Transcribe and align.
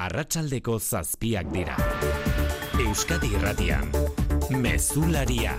arratsaldeko 0.00 0.78
zazpiak 0.80 1.48
dira. 1.52 1.74
Euskadi 2.80 3.28
irratian, 3.36 3.90
mezularia. 4.56 5.56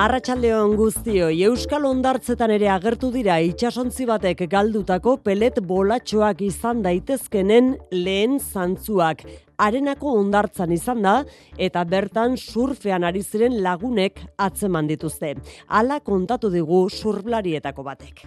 Arratxaldeon 0.00 0.76
guztio, 0.78 1.30
Euskal 1.48 1.88
Ondartzetan 1.88 2.52
ere 2.54 2.68
agertu 2.70 3.08
dira 3.14 3.38
itxasontzi 3.42 4.06
batek 4.10 4.44
galdutako 4.52 5.16
pelet 5.24 5.62
bolatxoak 5.72 6.44
izan 6.46 6.84
daitezkenen 6.84 7.72
lehen 7.96 8.36
zantzuak. 8.38 9.24
Arenako 9.60 10.12
ondartzan 10.20 10.76
izan 10.76 11.02
da, 11.08 11.16
eta 11.56 11.82
bertan 11.88 12.36
surfean 12.36 13.04
ari 13.04 13.24
ziren 13.24 13.58
lagunek 13.64 14.22
atzeman 14.36 14.92
dituzte. 14.92 15.34
Hala 15.68 16.00
kontatu 16.04 16.52
digu 16.52 16.86
surflarietako 16.90 17.88
batek. 17.90 18.24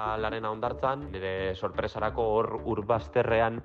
Zela 0.00 0.16
larena 0.16 0.48
ondartzan, 0.50 1.02
nire 1.12 1.54
sorpresarako 1.54 2.24
hor 2.34 2.46
urbazterrean 2.72 3.58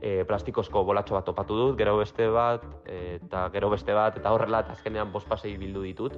e, 0.00 0.24
plastikozko 0.24 0.80
bolatxo 0.88 1.18
bat 1.18 1.26
topatu 1.28 1.58
dut, 1.58 1.74
gero 1.76 1.98
beste 1.98 2.28
bat, 2.32 2.64
eta 2.88 3.42
gero 3.52 3.68
beste 3.74 3.92
bat, 3.92 4.16
eta 4.16 4.32
horrela, 4.32 4.62
eta 4.64 4.78
azkenean 4.78 5.12
bost 5.12 5.28
pasei 5.28 5.58
bildu 5.60 5.82
ditut. 5.84 6.16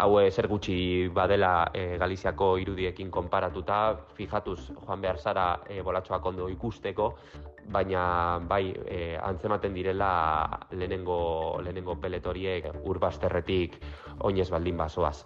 Hau 0.00 0.16
zer 0.30 0.48
gutxi 0.48 0.78
badela 1.12 1.68
e, 1.74 1.98
Galiziako 2.00 2.56
irudiekin 2.64 3.10
konparatuta, 3.10 3.98
fijatuz 4.16 4.70
joan 4.70 5.04
behar 5.04 5.20
zara 5.20 5.48
e, 5.68 5.82
bolatxoak 5.82 6.32
ondo 6.32 6.48
ikusteko, 6.48 7.12
baina 7.76 8.40
bai 8.48 8.72
e, 8.72 9.18
antzematen 9.20 9.74
direla 9.74 10.14
lehenengo, 10.72 11.60
lehenengo 11.60 12.00
peletoriek 12.00 12.72
urbazterretik 12.84 13.82
oinez 14.20 14.48
baldin 14.48 14.80
bazoaz. 14.80 15.18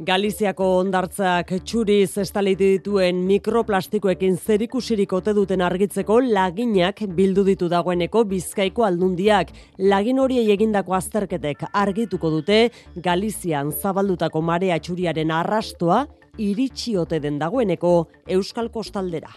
Galiziako 0.00 0.64
ondartzak 0.78 1.50
txuriz 1.68 2.16
estalitu 2.22 2.64
dituen 2.64 3.18
mikroplastikoekin 3.28 4.38
zerikusirik 4.40 5.12
ote 5.12 5.34
duten 5.36 5.60
argitzeko 5.60 6.16
laginak 6.24 7.02
bildu 7.12 7.44
ditu 7.44 7.68
dagoeneko 7.68 8.24
bizkaiko 8.30 8.86
aldundiak. 8.88 9.52
Lagin 9.78 10.18
horiei 10.18 10.48
egindako 10.54 10.96
azterketek 10.96 11.66
argituko 11.72 12.30
dute 12.30 12.62
Galizian 12.96 13.72
zabaldutako 13.72 14.40
marea 14.40 14.78
txuriaren 14.80 15.30
arrastoa 15.30 16.06
iritsi 16.38 16.96
ote 16.96 17.20
den 17.20 17.38
dagoeneko 17.38 17.96
Euskal 18.26 18.72
Kostaldera. 18.72 19.36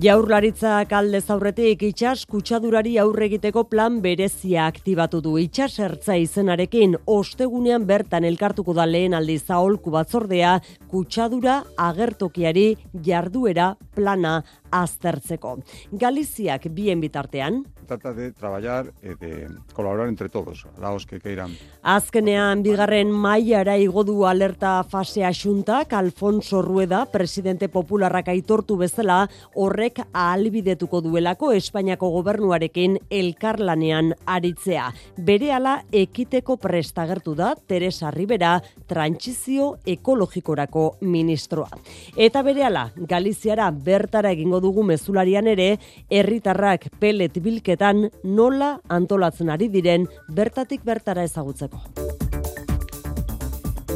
Jaurlaritzak 0.00 0.94
alde 0.96 1.18
zaurretik 1.20 1.82
itxas 1.84 2.22
kutsadurari 2.32 2.94
aurre 3.02 3.26
egiteko 3.26 3.66
plan 3.68 3.98
berezia 4.00 4.62
aktibatu 4.70 5.18
du 5.20 5.34
itxas 5.42 5.74
ertza 5.84 6.14
izenarekin 6.16 6.94
ostegunean 7.14 7.84
bertan 7.90 8.24
elkartuko 8.24 8.72
da 8.78 8.86
lehen 8.88 9.12
aldi 9.18 9.36
zaholku 9.36 9.92
batzordea 9.92 10.54
kutsadura 10.88 11.58
agertokiari 11.88 12.64
jarduera 13.10 13.74
plana 13.92 14.38
aztertzeko. 14.72 15.58
Galiziak 15.92 16.70
bien 16.72 17.04
bitartean, 17.04 17.60
trata 17.90 18.14
de 18.14 18.30
trabajar, 18.30 18.92
eh, 19.02 19.16
de 19.18 19.48
colaborar 19.74 20.08
entre 20.08 20.28
todos, 20.28 20.64
laos 20.78 21.06
que 21.06 21.18
queiran. 21.18 21.50
Azkenean, 21.82 22.62
bigarren 22.62 23.10
mailara 23.10 23.76
igo 23.78 24.04
du 24.04 24.26
alerta 24.26 24.84
fase 24.84 25.24
asuntak, 25.24 25.92
Alfonso 25.92 26.62
Rueda, 26.62 27.06
presidente 27.10 27.68
popularrak 27.68 28.28
aitortu 28.28 28.76
bezala, 28.76 29.28
horrek 29.54 29.89
ahalbidetuko 29.98 31.00
duelako 31.02 31.50
Espainiako 31.52 32.10
gobernuarekin 32.14 32.98
elkarlanean 33.10 34.12
aritzea. 34.26 34.90
Berehala 35.18 35.80
ekiteko 35.92 36.56
prestagertu 36.56 37.34
da 37.34 37.54
Teresa 37.66 38.10
Rivera, 38.10 38.60
trantsizio 38.86 39.78
ekologikorako 39.86 40.96
ministroa. 41.00 41.70
Eta 42.16 42.42
berehala, 42.46 42.90
Galiziara 42.96 43.70
bertara 43.70 44.30
egingo 44.30 44.60
dugu 44.60 44.84
mezularian 44.86 45.46
ere, 45.50 45.78
herritarrak 46.10 46.90
pelet 47.00 47.40
bilket 47.42 47.80
nola 48.24 48.74
antolatzen 48.88 49.50
ari 49.50 49.68
diren 49.68 50.06
bertatik 50.28 50.84
bertara 50.84 51.24
ezagutzeko. 51.24 52.29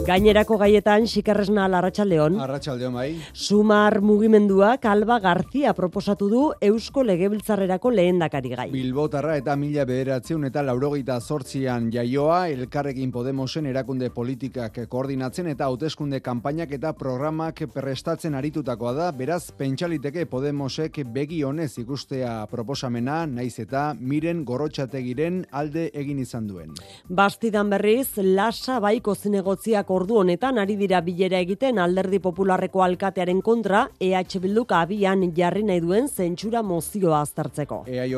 Gainerako 0.05 0.59
gaietan, 0.61 1.07
xikerresna 1.09 1.65
larratxaldeon. 1.73 2.35
Arratxaldeon 2.45 2.93
bai. 2.93 3.07
Sumar 3.33 4.03
mugimenduak 4.05 4.83
Alba 4.85 5.17
Garzia 5.17 5.71
proposatu 5.73 6.27
du 6.29 6.43
Eusko 6.61 7.01
Legebiltzarrerako 7.09 7.89
lehen 7.89 8.19
dakari 8.21 8.51
gai. 8.53 8.67
Bilbotarra 8.75 9.39
eta 9.41 9.55
mila 9.57 9.87
bederatzeun 9.89 10.45
eta 10.51 10.61
laurogeita 10.61 11.17
zortzian 11.21 11.87
jaioa, 11.95 12.51
elkarrekin 12.53 13.15
Podemosen 13.15 13.65
erakunde 13.71 14.11
politikak 14.13 14.83
koordinatzen 14.93 15.49
eta 15.55 15.71
hauteskunde 15.71 16.21
kanpainak 16.21 16.77
eta 16.77 16.93
programak 16.93 17.65
prestatzen 17.73 18.37
aritutakoa 18.37 18.93
da, 19.01 19.09
beraz, 19.17 19.55
pentsaliteke 19.57 20.27
Podemosek 20.29 21.01
begi 21.17 21.41
honez 21.49 21.71
ikustea 21.81 22.35
proposamena, 22.53 23.23
naiz 23.25 23.57
eta 23.65 23.87
miren 23.97 24.45
gorrotxategiren 24.45 25.47
alde 25.51 25.89
egin 25.95 26.21
izan 26.21 26.53
duen. 26.53 26.77
Bastidan 27.09 27.73
berriz, 27.73 28.19
lasa 28.21 28.83
baiko 28.85 29.17
zinegotziak 29.17 29.94
ordu 29.95 30.17
honetan 30.21 30.59
ari 30.59 30.75
dira 30.81 31.01
bilera 31.05 31.39
egiten 31.45 31.79
alderdi 31.79 32.19
popularreko 32.23 32.83
alkatearen 32.83 33.41
kontra 33.45 33.85
EH 34.03 34.41
Bilduk 34.43 34.73
abian 34.75 35.23
jarri 35.37 35.63
nahi 35.67 35.83
duen 35.85 36.09
zentsura 36.09 36.63
mozioa 36.67 37.21
aztertzeko. 37.23 37.85
EAJ 37.87 38.15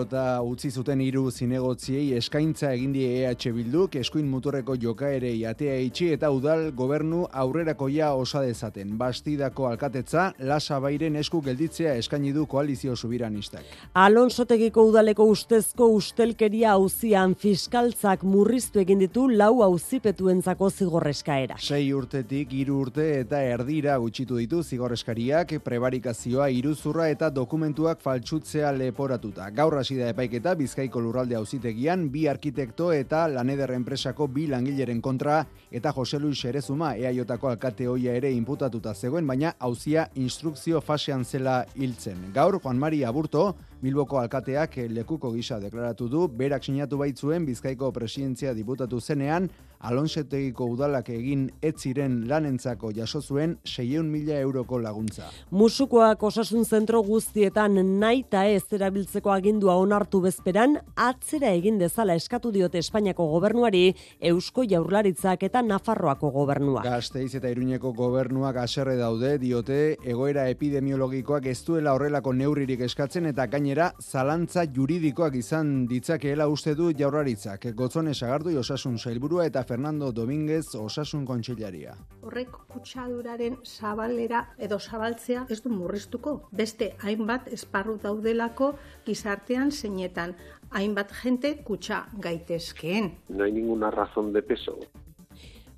utzi 0.46 0.70
zuten 0.70 1.02
hiru 1.04 1.30
zinegotziei 1.30 2.14
eskaintza 2.16 2.72
egin 2.72 2.94
die 2.94 3.10
EH 3.20 3.52
Bilduk 3.56 3.98
eskuin 4.00 4.28
muturreko 4.30 4.76
jokaerei 4.80 5.34
atea 5.46 5.76
itxi 5.84 6.10
eta 6.16 6.30
udal 6.32 6.70
gobernu 6.76 7.26
aurrerakoia 7.32 8.12
osa 8.14 8.42
dezaten. 8.46 8.96
Bastidako 8.98 9.68
alkatetza 9.68 10.30
lasa 10.38 10.80
bairen 10.80 11.16
esku 11.20 11.42
gelditzea 11.44 11.94
eskaini 12.00 12.32
du 12.32 12.46
koalizio 12.46 12.96
subiranistak. 12.96 13.64
Alonsotegiko 13.94 14.86
udaleko 14.90 15.28
ustezko 15.34 15.90
ustelkeria 15.98 16.72
auzian 16.72 17.34
fiskaltzak 17.34 18.24
murriztu 18.24 18.80
egin 18.80 19.04
ditu 19.04 19.28
lau 19.28 19.62
auzipetuentzako 19.66 20.70
zigorreskaera 20.70 21.60
sei 21.66 21.88
urtetik 21.90 22.52
hiru 22.54 22.76
urte 22.84 23.04
eta 23.18 23.40
erdira 23.42 23.96
gutxitu 23.98 24.36
ditu 24.38 24.60
zigorreskariak 24.62 25.56
prebarikazioa 25.64 26.46
iruzurra 26.54 27.08
eta 27.10 27.30
dokumentuak 27.34 28.04
faltsutzea 28.04 28.70
leporatuta. 28.76 29.48
Gaur 29.56 29.74
hasi 29.80 29.96
da 29.98 30.12
epaiketa 30.12 30.54
Bizkaiko 30.54 31.02
lurralde 31.02 31.34
auzitegian 31.34 32.06
bi 32.12 32.28
arkitekto 32.30 32.92
eta 32.94 33.24
laneder 33.32 33.72
enpresako 33.74 34.28
bi 34.30 34.46
langileren 34.52 35.00
kontra 35.02 35.40
eta 35.72 35.90
Jose 35.96 36.20
Luis 36.22 36.44
Erezuma 36.46 36.92
EAJko 36.94 37.50
alkate 37.50 37.90
hoia 37.90 38.14
ere 38.14 38.30
inputatuta 38.30 38.94
zegoen 38.94 39.26
baina 39.26 39.56
auzia 39.58 40.06
instrukzio 40.14 40.80
fasean 40.80 41.24
zela 41.24 41.64
hiltzen. 41.74 42.30
Gaur 42.34 42.60
Juan 42.62 42.78
Mari 42.78 43.02
Aburto 43.04 43.48
Bilboko 43.82 44.16
alkateak 44.22 44.78
lekuko 44.88 45.30
gisa 45.34 45.58
deklaratu 45.60 46.08
du, 46.08 46.24
berak 46.28 46.64
sinatu 46.64 46.96
baitzuen 47.02 47.44
Bizkaiko 47.44 47.90
presidentzia 47.92 48.54
diputatu 48.56 49.00
zenean, 49.00 49.50
Alonsetegiko 49.86 50.66
udalak 50.74 51.08
egin 51.14 51.46
ez 51.62 51.76
ziren 51.78 52.24
lanentzako 52.28 52.90
jaso 52.96 53.20
zuen 53.22 53.56
600 53.64 54.02
mila 54.10 54.38
euroko 54.42 54.80
laguntza. 54.82 55.28
Musukoak 55.50 56.22
osasun 56.26 56.64
zentro 56.64 57.02
guztietan 57.06 57.78
nahi 58.00 58.24
eta 58.26 58.46
ez 58.50 58.64
erabiltzeko 58.74 59.30
agindua 59.30 59.76
onartu 59.78 60.18
bezperan, 60.24 60.78
atzera 60.96 61.52
egin 61.54 61.78
dezala 61.78 62.16
eskatu 62.18 62.50
diote 62.50 62.80
Espainiako 62.82 63.28
gobernuari, 63.30 63.94
Eusko 64.30 64.64
Jaurlaritzak 64.66 65.44
eta 65.46 65.62
Nafarroako 65.62 66.32
gobernua. 66.34 66.82
Gasteiz 66.82 67.36
eta 67.38 67.52
Iruñeko 67.52 67.92
gobernuak 67.94 68.56
aserre 68.64 68.96
daude, 68.98 69.36
diote 69.38 69.78
egoera 70.02 70.48
epidemiologikoak 70.50 71.46
ez 71.52 71.60
duela 71.68 71.94
horrelako 71.94 72.32
neurririk 72.32 72.82
eskatzen 72.88 73.30
eta 73.30 73.46
gainera 73.52 73.92
zalantza 74.02 74.66
juridikoak 74.66 75.36
izan 75.38 75.86
ditzakeela 75.86 76.48
uste 76.50 76.74
du 76.74 76.90
Jaurlaritzak. 76.98 77.70
Gotzone 77.78 78.14
Sagardu 78.14 78.56
osasun 78.58 78.98
sailburua 78.98 79.46
eta 79.46 79.62
Fernando 79.76 80.10
Domínguez 80.10 80.74
osasun 80.74 81.26
kontseilaria. 81.28 81.90
Horrek 82.24 82.54
kutsaduraren 82.72 83.58
zabalera 83.60 84.40
edo 84.66 84.78
zabaltzea 84.80 85.42
ez 85.52 85.58
du 85.64 85.72
murriztuko. 85.74 86.32
Beste 86.60 86.94
hainbat 87.04 87.50
esparru 87.52 87.98
daudelako 88.00 88.70
gizartean 89.04 89.70
zeinetan 89.70 90.32
hainbat 90.80 91.12
jente 91.20 91.58
kutsa 91.68 92.06
gaitezkeen. 92.28 93.12
No 93.28 93.44
hay 93.44 93.52
ninguna 93.52 93.90
razón 93.90 94.32
de 94.32 94.42
peso 94.42 94.78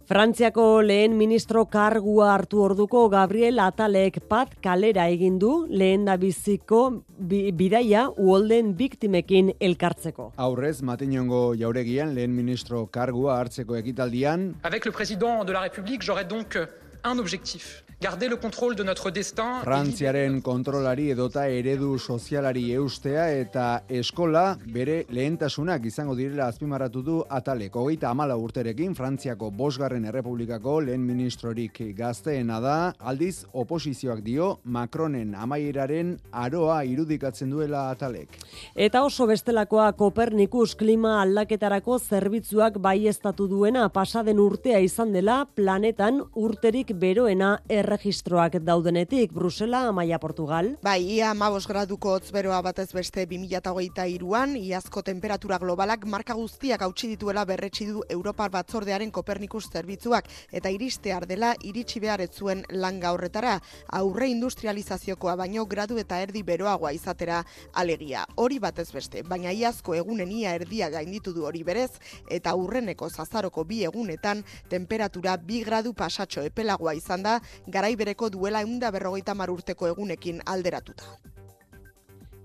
Frantziako 0.08 0.80
lehen 0.80 1.18
ministro 1.20 1.66
kargua 1.68 2.30
hartu 2.32 2.62
orduko 2.64 3.02
Gabriel 3.12 3.58
Atalek 3.60 4.14
pat 4.24 4.54
kalera 4.64 5.04
egin 5.12 5.36
du 5.42 5.50
lehen 5.68 6.06
da 6.08 6.14
biziko 6.16 6.78
bidaia 7.20 8.06
uolden 8.16 8.70
biktimekin 8.78 9.50
elkartzeko. 9.60 10.30
Aurrez, 10.40 10.80
Matinongo 10.80 11.42
jauregian 11.60 12.14
lehen 12.16 12.32
ministro 12.32 12.86
kargua 12.86 13.36
hartzeko 13.42 13.76
ekitaldian. 13.76 14.54
Avec 14.62 14.86
le 14.86 14.92
président 14.92 15.44
de 15.44 15.52
la 15.52 15.60
République, 15.60 16.00
j'aurais 16.00 16.24
donc 16.24 16.56
un 17.04 17.18
objectif. 17.18 17.84
Garder 18.00 18.28
le 18.28 18.36
contrôle 18.36 18.76
de 18.76 18.84
notre 18.84 19.10
destin. 19.10 19.58
Frantziaren 19.64 20.36
kontrolari 20.40 21.08
edota 21.10 21.48
eredu 21.50 21.96
sozialari 21.98 22.68
eustea 22.76 23.24
eta 23.34 23.64
eskola 23.90 24.52
bere 24.70 25.00
lehentasunak 25.10 25.88
izango 25.90 26.14
direla 26.14 26.46
azpimarratu 26.46 27.02
du 27.02 27.16
atalek. 27.28 27.74
Hogeita 27.74 28.12
amala 28.12 28.36
urterekin 28.38 28.94
Frantziako 28.94 29.48
bosgarren 29.50 30.06
errepublikako 30.06 30.76
lehen 30.86 31.02
ministrorik 31.02 31.80
gazteena 31.98 32.60
da, 32.62 32.76
aldiz 33.00 33.40
oposizioak 33.52 34.22
dio 34.22 34.52
Macronen 34.62 35.34
amaieraren 35.34 36.14
aroa 36.30 36.84
irudikatzen 36.86 37.50
duela 37.50 37.88
atalek. 37.90 38.38
Eta 38.76 39.02
oso 39.02 39.26
bestelakoa 39.26 39.88
Kopernikus 39.98 40.76
klima 40.78 41.16
aldaketarako 41.24 41.98
zerbitzuak 41.98 42.78
baiestatu 42.78 43.50
duena 43.50 43.88
pasaden 43.88 44.38
urtea 44.38 44.78
izan 44.78 45.10
dela 45.10 45.40
planetan 45.56 46.22
urterik 46.36 46.87
beroena 46.94 47.62
erregistroak 47.68 48.58
daudenetik 48.64 49.32
Brusela, 49.32 49.88
Amaia 49.88 50.18
Portugal. 50.18 50.76
Bai, 50.82 51.02
ia 51.02 51.30
amabos 51.30 51.66
graduko 51.68 52.12
otzberoa 52.18 52.60
batez 52.62 52.88
beste 52.92 53.26
2008 53.26 54.06
iruan, 54.14 54.56
iazko 54.56 55.02
temperatura 55.02 55.58
globalak 55.58 56.06
marka 56.06 56.34
guztiak 56.34 56.82
hautsi 56.82 57.08
dituela 57.08 57.44
berretsi 57.44 57.86
du 57.86 58.02
Europar 58.08 58.50
batzordearen 58.50 59.10
Kopernikus 59.10 59.68
zerbitzuak, 59.70 60.28
eta 60.52 60.70
iristear 60.70 61.26
dela 61.26 61.54
iritsi 61.62 62.00
behar 62.00 62.24
zuen 62.28 62.64
langa 62.70 63.12
horretara, 63.12 63.60
aurre 63.92 64.28
industrializaziokoa 64.28 65.36
baino 65.36 65.66
gradu 65.66 65.98
eta 65.98 66.20
erdi 66.20 66.42
beroagoa 66.42 66.92
izatera 66.92 67.44
alegia. 67.72 68.24
Hori 68.36 68.58
batez 68.58 68.90
beste, 68.92 69.22
baina 69.22 69.52
iazko 69.52 69.94
egunen 69.94 70.32
ia 70.32 70.54
erdia 70.54 70.90
gainditu 70.90 71.32
du 71.32 71.46
hori 71.46 71.62
berez, 71.64 71.90
eta 72.30 72.50
aurreneko 72.50 73.08
zazaroko 73.08 73.64
bi 73.64 73.84
egunetan 73.84 74.44
temperatura 74.68 75.36
bi 75.36 75.62
gradu 75.64 75.94
pasatxo 75.94 76.42
epelagoa 76.78 76.94
izan 76.94 77.22
da, 77.22 77.40
garai 77.66 77.96
bereko 77.96 78.30
duela 78.30 78.62
eunda 78.62 78.90
berrogeita 78.90 79.34
marurteko 79.34 79.88
egunekin 79.88 80.40
alderatuta. 80.46 81.04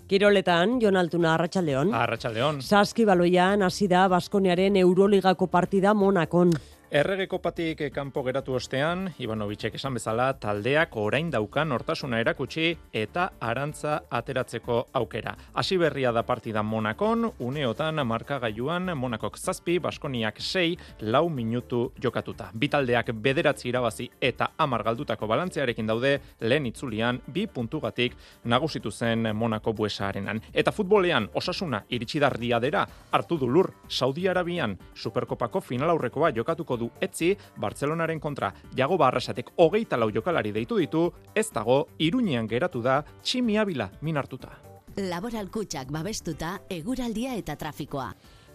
Kiroletan, 0.07 0.79
Jon 0.81 0.97
Altuna, 0.97 1.33
Arratxaldeon. 1.33 1.93
Arratxaldeon. 1.93 2.61
Saski 2.61 3.05
baloian 3.05 3.61
hasi 3.63 3.87
da 3.87 4.07
Baskoniaren 4.09 4.75
Euroligako 4.75 5.47
partida 5.47 5.93
Monakon. 5.93 6.51
Errege 6.93 7.25
patik 7.41 7.79
kanpo 7.89 8.21
geratu 8.21 8.53
ostean, 8.53 9.07
Ivanovicek 9.17 9.73
esan 9.79 9.95
bezala, 9.97 10.27
taldeak 10.37 10.93
orain 11.01 11.31
daukan 11.33 11.71
hortasuna 11.73 12.19
erakutsi 12.21 12.67
eta 12.93 13.31
arantza 13.41 13.95
ateratzeko 14.13 14.75
aukera. 14.93 15.33
Hasi 15.55 15.77
berria 15.81 16.11
da 16.11 16.21
partida 16.21 16.61
Monakon, 16.61 17.31
uneotan 17.39 18.05
markagailuan 18.05 18.91
Monakok 18.95 19.39
zazpi, 19.39 19.79
Baskoniak 19.79 20.37
sei, 20.39 20.77
lau 21.01 21.29
minutu 21.29 21.91
jokatuta. 21.99 22.51
Bi 22.53 22.69
taldeak 22.69 23.09
bederatzi 23.09 23.69
irabazi 23.69 24.07
eta 24.21 24.51
amar 24.59 24.83
galdutako 24.83 25.27
balantzearekin 25.27 25.89
daude 25.89 26.19
lehen 26.41 26.69
itzulian 26.69 27.23
bi 27.25 27.47
puntugatik 27.47 28.13
nagusitu 28.43 28.91
zen 28.91 29.31
Monako 29.33 29.73
buesaarenan. 29.73 30.43
Eta 30.53 30.71
futbolean 30.71 31.27
osasuna 31.33 31.81
iritsi 31.89 32.19
dera 32.19 32.87
hartu 33.11 33.37
du 33.39 33.49
lur 33.49 33.73
Saudi 33.87 34.27
Arabian 34.27 34.77
Superkopako 34.93 35.59
final 35.59 35.89
aurrekoa 35.89 36.29
jokatuko 36.29 36.77
du 36.77 36.82
etzi, 37.01 37.33
Bartzelonaren 37.59 38.19
kontra 38.19 38.53
jago 38.77 38.97
barrasatek 38.97 39.53
hogeita 39.57 39.97
lau 39.97 40.11
jokalari 40.11 40.51
deitu 40.51 40.77
ditu, 40.81 41.07
ez 41.35 41.49
dago, 41.53 41.87
iruñean 41.99 42.47
geratu 42.47 42.81
da, 42.81 43.03
tximi 43.23 43.57
abila 43.57 43.89
minartuta. 44.01 44.53
Laboral 44.97 45.49
kutsak 45.49 45.91
babestuta, 45.91 46.59
eguraldia 46.69 47.33
eta 47.35 47.55
trafikoa. 47.57 48.11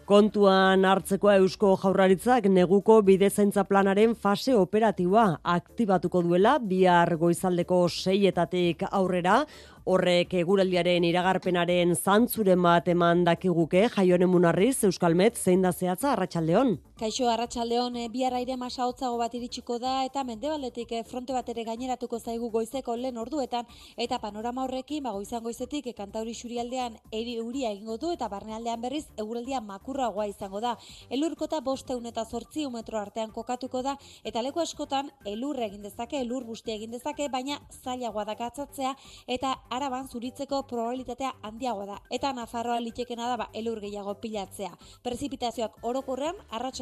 Kontuan 0.09 0.87
hartzeko 0.89 1.29
eusko 1.35 1.75
jaurraritzak 1.83 2.47
neguko 2.49 2.95
bidezaintza 3.05 3.67
planaren 3.69 4.15
fase 4.17 4.55
operatiboa 4.57 5.25
aktibatuko 5.55 6.23
duela 6.25 6.55
bihar 6.71 7.13
goizaldeko 7.21 7.83
seietatik 7.91 8.87
aurrera, 8.89 9.43
horrek 9.85 10.33
eguraldiaren 10.41 11.05
iragarpenaren 11.05 11.93
zantzuren 11.93 12.65
bat 12.65 12.89
eman 12.89 13.27
dakiguke, 13.29 13.85
jaionen 13.99 14.33
munarriz, 14.33 14.79
Euskalmet, 14.89 15.37
zein 15.37 15.61
da 15.61 15.75
zehatza, 15.77 16.15
Arratxaldeon? 16.15 16.79
Kaixo, 16.99 17.29
Arratxaldeon, 17.31 17.95
e, 17.95 18.09
bihar 18.11 18.35
aire 18.35 18.57
masa 18.59 18.83
hotzago 18.91 19.21
bat 19.21 19.35
iritsiko 19.39 19.77
da, 19.79 20.01
eta 20.03 20.25
mendebaldetik 20.27 20.91
e, 20.97 21.03
fronte 21.07 21.31
bat 21.31 21.47
ere 21.53 21.63
gaineratuko 21.63 22.19
zaigu 22.19 22.49
goizeko 22.51 22.97
lehen 22.99 23.21
orduetan, 23.23 23.69
eta 23.97 24.17
panorama 24.19 24.65
horrekin, 24.65 25.05
ba, 25.07 25.13
goizan 25.15 25.45
goizetik, 25.45 25.87
e, 25.87 25.93
kantauri 25.95 26.35
surialdean 26.35 26.97
eri 27.15 27.37
uria 27.39 27.71
egingo 27.71 28.01
du, 28.03 28.11
eta 28.17 28.27
barnealdean 28.33 28.83
berriz, 28.83 29.05
eguraldia 29.15 29.61
makurragoa 29.61 30.27
izango 30.27 30.59
da. 30.65 30.73
Elurkota 31.09 31.61
bosteun 31.69 32.09
eta 32.11 32.25
zortzi 32.25 32.67
metro 32.67 32.99
artean 32.99 33.31
kokatuko 33.31 33.85
da, 33.87 33.95
eta 34.25 34.43
leku 34.43 34.59
askotan, 34.59 35.13
elur 35.25 35.63
egin 35.69 35.87
dezake, 35.87 36.19
elur 36.27 36.49
busti 36.51 36.75
egin 36.75 36.91
dezake, 36.99 37.31
baina 37.31 37.61
zailagoa 37.79 38.27
da 38.27 38.35
gatzatzea, 38.43 38.97
eta 39.29 39.55
araban 39.71 40.11
zuritzeko 40.11 40.65
probabilitatea 40.67 41.31
handiagoa 41.47 41.87
da. 41.95 42.03
Eta 42.11 42.35
Nafarroa 42.35 42.83
litekena 42.83 43.31
da 43.31 43.39
ba, 43.45 43.49
elur 43.55 43.79
gehiago 43.87 44.19
pilatzea. 44.19 44.75
Prezipitazioak 45.07 45.79
orokorrean 45.87 46.35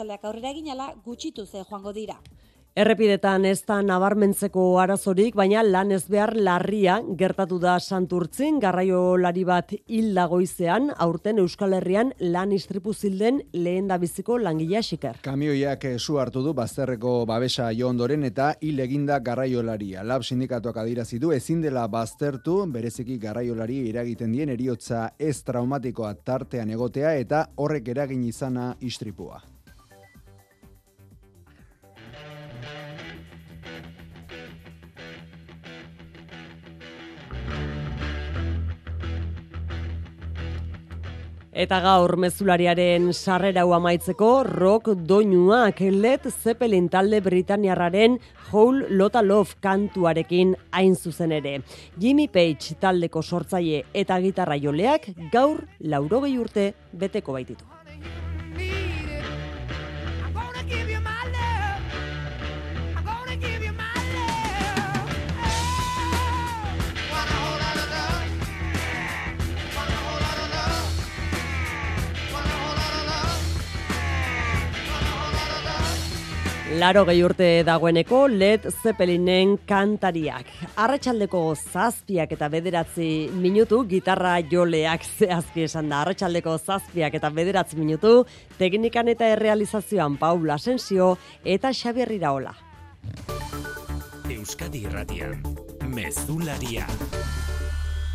arratsaldeak 0.06 0.24
aurrera 0.24 0.50
eginala 0.54 0.94
gutxitu 1.04 1.46
ze 1.46 1.64
joango 1.68 1.92
dira. 1.92 2.20
Errepidetan 2.76 3.46
ez 3.48 3.62
da 3.64 3.80
nabarmentzeko 3.80 4.78
arazorik, 4.78 5.34
baina 5.34 5.62
lan 5.64 5.92
ez 5.92 6.02
behar 6.12 6.34
larria 6.36 6.98
gertatu 7.16 7.58
da 7.58 7.78
santurtzin, 7.80 8.58
garraio 8.60 9.16
lari 9.16 9.44
bat 9.48 9.72
hilda 9.88 10.26
goizean, 10.26 10.90
aurten 10.98 11.38
Euskal 11.38 11.72
Herrian 11.72 12.12
lan 12.20 12.52
istripu 12.52 12.92
zilden 12.92 13.40
lehen 13.54 13.88
da 13.88 13.96
biziko 13.96 14.36
langilea 14.36 14.82
xiker. 14.82 15.22
Kamioiak 15.22 15.88
zu 15.96 16.18
hartu 16.20 16.44
du 16.44 16.52
bazterreko 16.52 17.24
babesa 17.24 17.72
jo 17.72 17.88
ondoren 17.88 18.28
eta 18.28 18.52
hil 18.60 18.84
eginda 18.84 19.20
garraio 19.20 19.62
laria. 19.62 20.04
Lab 20.04 20.22
sindikatuak 20.22 20.76
adirazitu 20.76 21.32
ezin 21.32 21.62
dela 21.62 21.88
baztertu, 21.88 22.66
bereziki 22.68 23.16
garraio 23.16 23.54
lari 23.56 23.88
eragiten 23.88 24.36
dien 24.36 24.52
eriotza 24.52 25.14
ez 25.18 25.42
traumatikoa 25.48 26.12
tartean 26.14 26.76
egotea 26.76 27.16
eta 27.16 27.46
horrek 27.56 27.88
eragin 27.96 28.28
izana 28.28 28.74
istripua. 28.80 29.55
Eta 41.56 41.78
gaur 41.80 42.18
mezulariaren 42.20 43.14
sarrera 43.16 43.62
amaitzeko 43.74 44.26
rock 44.44 44.90
doinuak 45.08 45.78
Led 45.80 46.26
Zeppelin 46.28 46.90
talde 46.92 47.22
Britaniarraren 47.24 48.18
Whole 48.50 48.90
Lotta 48.90 49.22
Love 49.24 49.56
kantuarekin 49.64 50.52
hain 50.70 50.94
zuzen 50.94 51.32
ere. 51.32 51.62
Jimmy 51.98 52.28
Page 52.28 52.76
taldeko 52.78 53.22
sortzaile 53.22 53.86
eta 53.94 54.20
gitarra 54.20 54.58
joleak 54.60 55.08
gaur 55.32 55.64
laurogei 55.80 56.36
urte 56.36 56.74
beteko 56.92 57.32
baititu. 57.32 57.75
Laro 76.76 77.06
gehi 77.08 77.22
urte 77.24 77.46
dagoeneko 77.64 78.26
Led 78.28 78.66
Zeppelinen 78.82 79.54
kantariak. 79.68 80.50
Arratxaldeko 80.82 81.40
zazpiak 81.56 82.34
eta 82.36 82.50
bederatzi 82.52 83.06
minutu, 83.32 83.78
gitarra 83.88 84.34
joleak 84.50 85.06
zehazki 85.16 85.64
esan 85.64 85.88
da. 85.88 86.02
Arratxaldeko 86.02 86.58
zazpiak 86.58 87.16
eta 87.16 87.30
bederatzi 87.32 87.80
minutu, 87.80 88.26
teknikan 88.58 89.08
eta 89.08 89.30
errealizazioan 89.38 90.20
Paula 90.20 90.60
Asensio 90.60 91.14
eta 91.44 91.72
Xabier 91.72 92.12
Iraola. 92.18 92.52
Euskadi 94.36 94.84
Irratian, 94.84 95.40
Mezularia, 95.88 96.84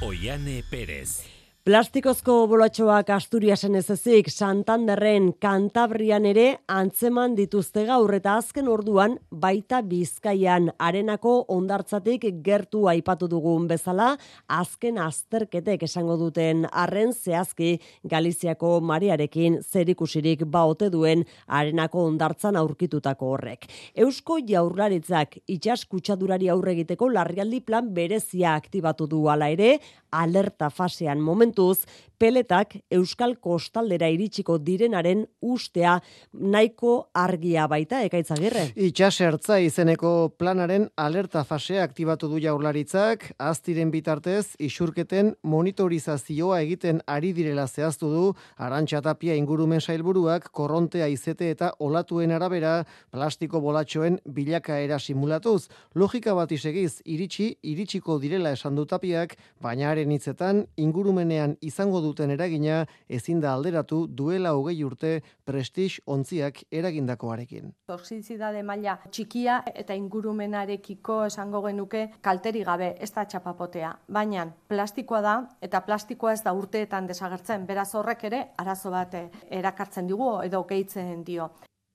Oiane 0.05 0.61
Perez. 0.69 1.30
Plastikozko 1.61 2.47
bolatxoak 2.49 3.11
Asturiasen 3.13 3.75
ez 3.77 3.91
ezik, 3.93 4.31
Santanderren 4.33 5.27
Kantabrian 5.37 6.23
ere 6.25 6.45
antzeman 6.73 7.35
dituzte 7.37 7.83
gaur 7.85 8.15
eta 8.17 8.31
azken 8.39 8.65
orduan 8.65 9.13
baita 9.43 9.83
Bizkaian 9.85 10.71
arenako 10.81 11.33
ondartzatik 11.53 12.25
gertu 12.41 12.87
aipatu 12.89 13.29
dugun 13.29 13.67
bezala, 13.69 14.15
azken 14.49 14.97
azterketek 15.03 15.85
esango 15.85 16.15
duten 16.23 16.63
arren 16.71 17.13
zehazki 17.13 17.75
Galiziako 18.09 18.79
marearekin 18.81 19.59
zerikusirik 19.61 20.41
baote 20.49 20.89
duen 20.89 21.27
arenako 21.45 22.07
ondartzan 22.07 22.57
aurkitutako 22.57 23.35
horrek. 23.35 23.69
Eusko 23.93 24.39
jaurlaritzak 24.49 25.37
itxas 25.45 25.85
kutsadurari 25.85 26.49
aurre 26.49 26.73
egiteko 26.73 27.13
larrialdi 27.13 27.61
plan 27.61 27.93
berezia 27.93 28.57
aktibatu 28.57 29.05
du 29.05 29.27
ala 29.29 29.53
ere, 29.53 29.75
alerta 30.09 30.73
fasean 30.73 31.21
momentu 31.21 31.50
Momentuz, 31.51 31.85
peletak 32.21 32.75
Euskal 32.93 33.33
Kostaldera 33.41 34.05
iritsiko 34.13 34.59
direnaren 34.61 35.23
ustea 35.41 35.95
nahiko 36.33 36.91
argia 37.17 37.65
baita, 37.71 38.03
ekaitzagirre. 38.05 38.67
Itxasertza 38.77 39.57
izeneko 39.65 40.11
planaren 40.37 40.85
alerta 41.01 41.41
fasea 41.47 41.81
aktibatu 41.87 42.29
du 42.29 42.37
jaurlaritzak, 42.43 43.25
aztiren 43.41 43.89
bitartez, 43.93 44.53
isurketen 44.61 45.33
monitorizazioa 45.41 46.59
egiten 46.67 47.01
ari 47.09 47.31
direla 47.33 47.65
zehaztu 47.67 48.11
du, 48.13 48.23
arantxatapia 48.61 49.35
ingurumen 49.39 49.81
sailburuak 49.81 50.51
korrontea 50.53 51.09
izete 51.09 51.49
eta 51.55 51.71
olatuen 51.79 52.35
arabera 52.37 52.75
plastiko 53.09 53.63
bolatxoen 53.65 54.19
bilakaera 54.29 54.99
simulatuz. 54.99 55.71
Logika 55.95 56.37
bat 56.37 56.53
isegiz, 56.53 57.01
iritsi, 57.05 57.55
iritsiko 57.63 58.19
direla 58.21 58.53
esan 58.53 58.77
du 58.77 58.85
tapiak, 58.85 59.35
baina 59.61 59.89
haren 59.89 60.13
hitzetan 60.13 60.65
ingurumenean 60.77 61.57
izango 61.65 62.05
duten 62.11 62.31
eragina 62.35 62.83
ezin 63.09 63.41
da 63.41 63.53
alderatu 63.55 64.03
duela 64.07 64.53
hogei 64.57 64.77
urte 64.83 65.13
prestix 65.47 65.99
ontziak 66.05 66.61
eragindakoarekin. 66.71 67.71
Toxizidade 67.87 68.63
maila 68.67 68.97
txikia 69.09 69.61
eta 69.83 69.95
ingurumenarekiko 69.97 71.21
esango 71.29 71.63
genuke 71.67 72.07
kalteri 72.21 72.63
gabe 72.67 72.93
ez 72.99 73.11
da 73.15 73.25
txapapotea. 73.25 73.95
Baina 74.07 74.47
plastikoa 74.67 75.21
da 75.25 75.35
eta 75.61 75.81
plastikoa 75.87 76.35
ez 76.37 76.43
da 76.43 76.53
urteetan 76.53 77.07
desagertzen. 77.07 77.65
Beraz 77.65 77.89
horrek 77.95 78.27
ere 78.29 78.45
arazo 78.57 78.91
bat 78.91 79.15
erakartzen 79.49 80.07
digu 80.07 80.31
edo 80.43 80.63
gehitzen 80.69 81.23
dio. 81.25 81.49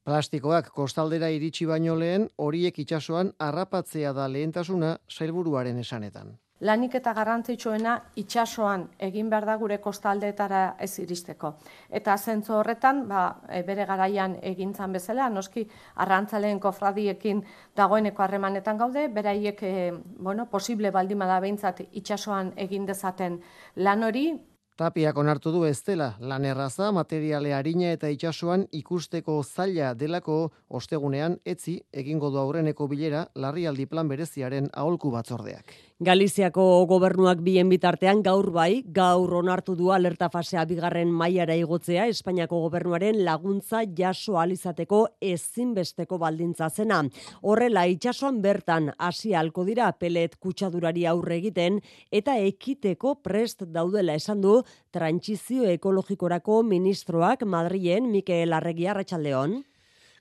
Plastikoak 0.07 0.69
kostaldera 0.71 1.29
iritsi 1.35 1.67
baino 1.67 1.97
lehen 1.99 2.29
horiek 2.39 2.79
itsasoan 2.79 3.33
harrapatzea 3.43 4.13
da 4.15 4.29
lehentasuna 4.31 4.97
sailburuaren 5.11 5.79
esanetan. 5.83 6.37
Lanik 6.61 6.95
eta 6.97 7.13
garrantzitsuena 7.13 7.99
itsasoan 8.17 8.87
egin 9.07 9.29
behar 9.29 9.45
da 9.45 9.57
gure 9.61 9.77
kostaldeetara 9.85 10.63
ez 10.81 10.99
iristeko. 11.03 11.51
Eta 11.91 12.17
zentzu 12.17 12.55
horretan, 12.57 13.03
ba, 13.11 13.27
e, 13.49 13.61
bere 13.63 13.85
garaian 13.85 14.39
egintzan 14.41 14.97
bezala, 14.97 15.29
noski 15.29 15.67
arrantzaleen 16.07 16.61
kofradiekin 16.61 17.45
dagoeneko 17.77 18.25
harremanetan 18.25 18.81
gaude, 18.81 19.09
beraiek 19.09 19.63
e, 19.63 19.93
bueno, 20.17 20.49
posible 20.49 20.91
baldimada 20.91 21.41
behintzat 21.45 21.85
itsasoan 21.93 22.55
egin 22.57 22.87
dezaten 22.89 23.43
lan 23.77 24.09
hori, 24.09 24.31
Tapiak 24.77 25.17
onartu 25.17 25.49
du 25.55 25.63
ez 25.65 25.79
dela, 25.87 26.11
lan 26.21 26.45
erraza, 26.45 26.91
materiale 26.93 27.55
harina 27.57 27.95
eta 27.97 28.11
itsasoan 28.13 28.67
ikusteko 28.77 29.39
zaila 29.43 29.95
delako 29.97 30.37
ostegunean 30.69 31.39
etzi 31.53 31.79
egingo 32.03 32.29
du 32.35 32.37
aurreneko 32.43 32.85
bilera 32.91 33.23
larrialdi 33.45 33.87
plan 33.89 34.11
bereziaren 34.13 34.69
aholku 34.75 35.15
batzordeak. 35.15 35.73
Galiziako 35.97 36.85
gobernuak 36.85 37.39
bien 37.41 37.71
bitartean 37.73 38.19
gaur 38.21 38.51
bai, 38.53 38.83
gaur 38.85 39.31
onartu 39.39 39.73
du 39.79 39.87
alerta 39.95 40.27
fasea 40.29 40.67
bigarren 40.69 41.09
mailara 41.09 41.55
igotzea 41.57 42.03
Espainiako 42.13 42.59
gobernuaren 42.67 43.23
laguntza 43.25 43.81
jaso 43.97 44.37
alizateko 44.37 44.99
ezinbesteko 45.25 46.19
baldintza 46.21 46.69
zena. 46.69 46.99
Horrela 47.41 47.87
itsasoan 47.89 48.43
bertan 48.43 48.91
hasi 48.99 49.33
halko 49.33 49.65
dira 49.65 49.87
pelet 49.97 50.37
kutsadurari 50.37 51.07
aurre 51.07 51.39
egiten 51.39 51.79
eta 52.13 52.35
ekiteko 52.45 53.15
prest 53.23 53.65
daudela 53.65 54.19
esan 54.21 54.43
du 54.45 54.59
trantsizio 54.93 55.65
ekologikorako 55.79 56.61
ministroak 56.75 57.47
Madrilen 57.49 58.13
Mikel 58.13 58.53
Arregi 58.53 58.87
Arratsaldeon. 58.87 59.63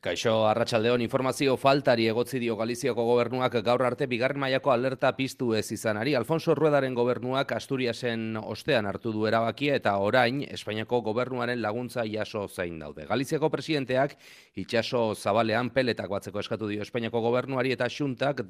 Kaixo, 0.04 0.46
arratsaldeon 0.46 1.02
informazio 1.02 1.56
faltari 1.58 2.06
egotzi 2.12 2.40
dio 2.40 2.56
Galiziako 2.60 3.04
gobernuak 3.08 3.56
gaur 3.66 3.84
arte 3.88 4.06
bigarren 4.12 4.40
mailako 4.40 4.72
alerta 4.72 5.12
piztu 5.18 5.54
ez 5.58 5.72
izanari. 5.72 6.14
Alfonso 6.16 6.54
Ruedaren 6.56 6.94
gobernuak 6.94 7.52
Asturiasen 7.56 8.38
ostean 8.42 8.86
hartu 8.86 9.14
du 9.16 9.26
erabakia 9.26 9.80
eta 9.80 9.96
orain 9.98 10.44
Espainiako 10.46 11.02
gobernuaren 11.08 11.62
laguntza 11.62 12.06
jaso 12.06 12.48
zain 12.48 12.78
daude. 12.80 13.08
Galiziako 13.10 13.50
presidenteak 13.50 14.18
itxaso 14.56 15.16
zabalean 15.16 15.72
peletak 15.72 16.12
batzeko 16.12 16.44
eskatu 16.44 16.70
dio 16.70 16.86
Espainiako 16.86 17.22
gobernuari 17.26 17.74
eta 17.74 17.90
xuntak, 17.90 18.46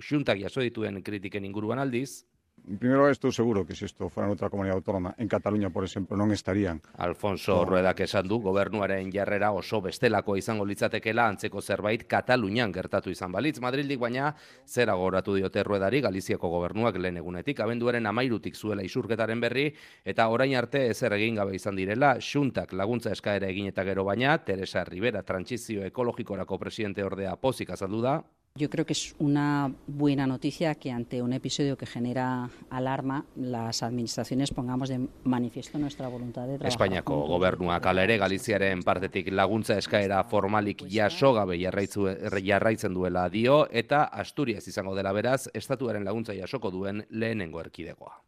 xuntak 0.00 0.40
jaso 0.40 0.64
dituen 0.64 1.02
kritiken 1.02 1.44
inguruan 1.44 1.82
aldiz. 1.82 2.24
Primero 2.66 3.08
estoy 3.08 3.30
seguro 3.30 3.64
que 3.64 3.76
si 3.76 3.84
esto 3.84 4.08
fuera 4.08 4.26
en 4.26 4.32
otra 4.32 4.50
comunidad 4.50 4.76
autónoma, 4.76 5.14
en 5.18 5.28
Cataluña, 5.28 5.70
por 5.70 5.84
ejemplo, 5.84 6.16
no 6.16 6.32
estarían. 6.32 6.82
Alfonso 6.98 7.58
no. 7.58 7.64
Ruedak 7.64 8.00
esan 8.00 8.26
du, 8.26 8.40
gobernuaren 8.40 9.12
jarrera 9.12 9.52
oso 9.52 9.80
bestelako 9.80 10.36
izango 10.36 10.64
litzatekela 10.66 11.28
antzeko 11.28 11.62
zerbait 11.62 12.02
Katalunian 12.10 12.72
gertatu 12.74 13.10
izan 13.10 13.30
balitz. 13.30 13.60
Madrildik 13.62 14.00
baina 14.00 14.32
zera 14.66 14.94
goratu 14.98 15.36
diote 15.36 15.62
Ruedari 15.62 16.00
Galiziako 16.00 16.50
gobernuak 16.50 16.98
lehen 16.98 17.20
egunetik, 17.22 17.60
abenduaren 17.60 18.06
amairutik 18.10 18.56
zuela 18.56 18.82
isurketaren 18.82 19.40
berri, 19.40 19.68
eta 20.04 20.26
orain 20.28 20.56
arte 20.58 20.88
ezer 20.90 21.14
egin 21.14 21.38
gabe 21.38 21.54
izan 21.54 21.78
direla, 21.78 22.16
xuntak 22.18 22.72
laguntza 22.72 23.12
eskaera 23.14 23.46
egin 23.46 23.70
eta 23.70 23.84
gero 23.84 24.02
baina, 24.04 24.38
Teresa 24.42 24.82
Rivera, 24.84 25.22
trantsizio 25.22 25.86
ekologikorako 25.86 26.58
presidente 26.58 27.04
ordea 27.04 27.36
pozik 27.36 27.70
azaldu 27.70 28.02
da, 28.02 28.16
Yo 28.56 28.70
creo 28.70 28.86
que 28.86 28.94
es 28.94 29.14
una 29.18 29.70
buena 29.86 30.26
noticia 30.26 30.74
que 30.76 30.90
ante 30.90 31.20
un 31.20 31.34
episodio 31.34 31.76
que 31.76 31.84
genera 31.84 32.48
alarma, 32.70 33.26
las 33.36 33.82
administraciones 33.82 34.50
pongamos 34.50 34.88
de 34.88 35.08
manifiesto 35.24 35.78
nuestra 35.78 36.08
voluntad 36.08 36.42
de 36.42 36.58
trabajar. 36.58 36.68
Espainiako 36.68 37.26
gobernuak 37.26 37.86
ala 37.86 38.04
ere 38.04 38.16
Galiziaren 38.16 38.82
partetik 38.82 39.28
laguntza 39.30 39.76
eskaera 39.76 40.22
formalik 40.24 40.86
jaso 40.88 41.34
gabe 41.36 41.58
jarraitzen 41.60 42.94
duela 42.94 43.28
dio 43.28 43.66
eta 43.70 44.04
Asturias 44.04 44.66
izango 44.68 44.96
dela 44.96 45.12
beraz 45.12 45.50
estatuaren 45.52 46.04
laguntza 46.04 46.32
jasoko 46.32 46.70
duen 46.70 47.04
lehenengo 47.10 47.60
erkidegoa. 47.60 48.25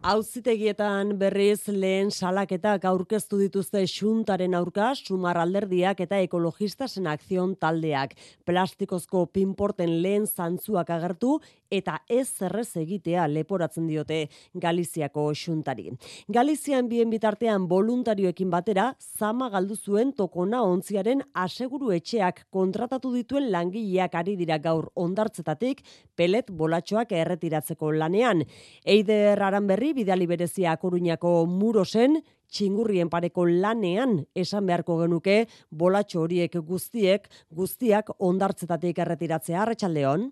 Auzitegietan 0.00 1.10
berriz 1.20 1.68
lehen 1.68 2.08
salaketak 2.10 2.86
aurkeztu 2.88 3.36
dituzte 3.40 3.82
xuntaren 3.84 4.54
aurka, 4.56 4.94
sumar 4.94 5.36
alderdiak 5.36 6.00
eta 6.06 6.20
ekologistasen 6.24 7.08
akzion 7.10 7.52
taldeak. 7.60 8.14
Plastikozko 8.48 9.26
pinporten 9.34 9.98
lehen 10.00 10.24
zantzuak 10.26 10.88
agertu 10.96 11.34
eta 11.70 12.00
ez 12.08 12.28
zerrez 12.28 12.76
egitea 12.76 13.26
leporatzen 13.30 13.86
diote 13.86 14.28
Galiziako 14.54 15.28
xuntari. 15.34 15.90
Galizian 16.28 16.88
bien 16.88 17.10
bitartean 17.10 17.68
voluntarioekin 17.68 18.50
batera, 18.50 18.94
zama 18.98 19.50
galdu 19.50 19.76
zuen 19.76 20.12
tokona 20.12 20.62
ontziaren 20.62 21.22
aseguru 21.34 21.92
etxeak 21.96 22.46
kontratatu 22.50 23.12
dituen 23.14 23.50
langileak 23.52 24.14
ari 24.14 24.36
dira 24.36 24.58
gaur 24.58 24.90
ondartzetatik, 24.94 25.84
pelet 26.16 26.50
bolatxoak 26.50 27.12
erretiratzeko 27.12 27.92
lanean. 27.92 28.44
Eider 28.84 29.38
berri 29.66 29.92
bidali 29.94 30.26
berezia 30.26 30.76
Koruñako 30.76 31.46
murosen, 31.46 32.20
txingurrien 32.50 33.08
pareko 33.10 33.46
lanean 33.46 34.24
esan 34.34 34.66
beharko 34.66 34.98
genuke 35.02 35.46
bolatxo 35.70 36.24
horiek 36.24 36.56
guztiek, 36.66 37.28
guztiak 37.50 38.10
ondartzetatik 38.18 38.98
erretiratzea, 38.98 39.62
arretxaldeon. 39.62 40.30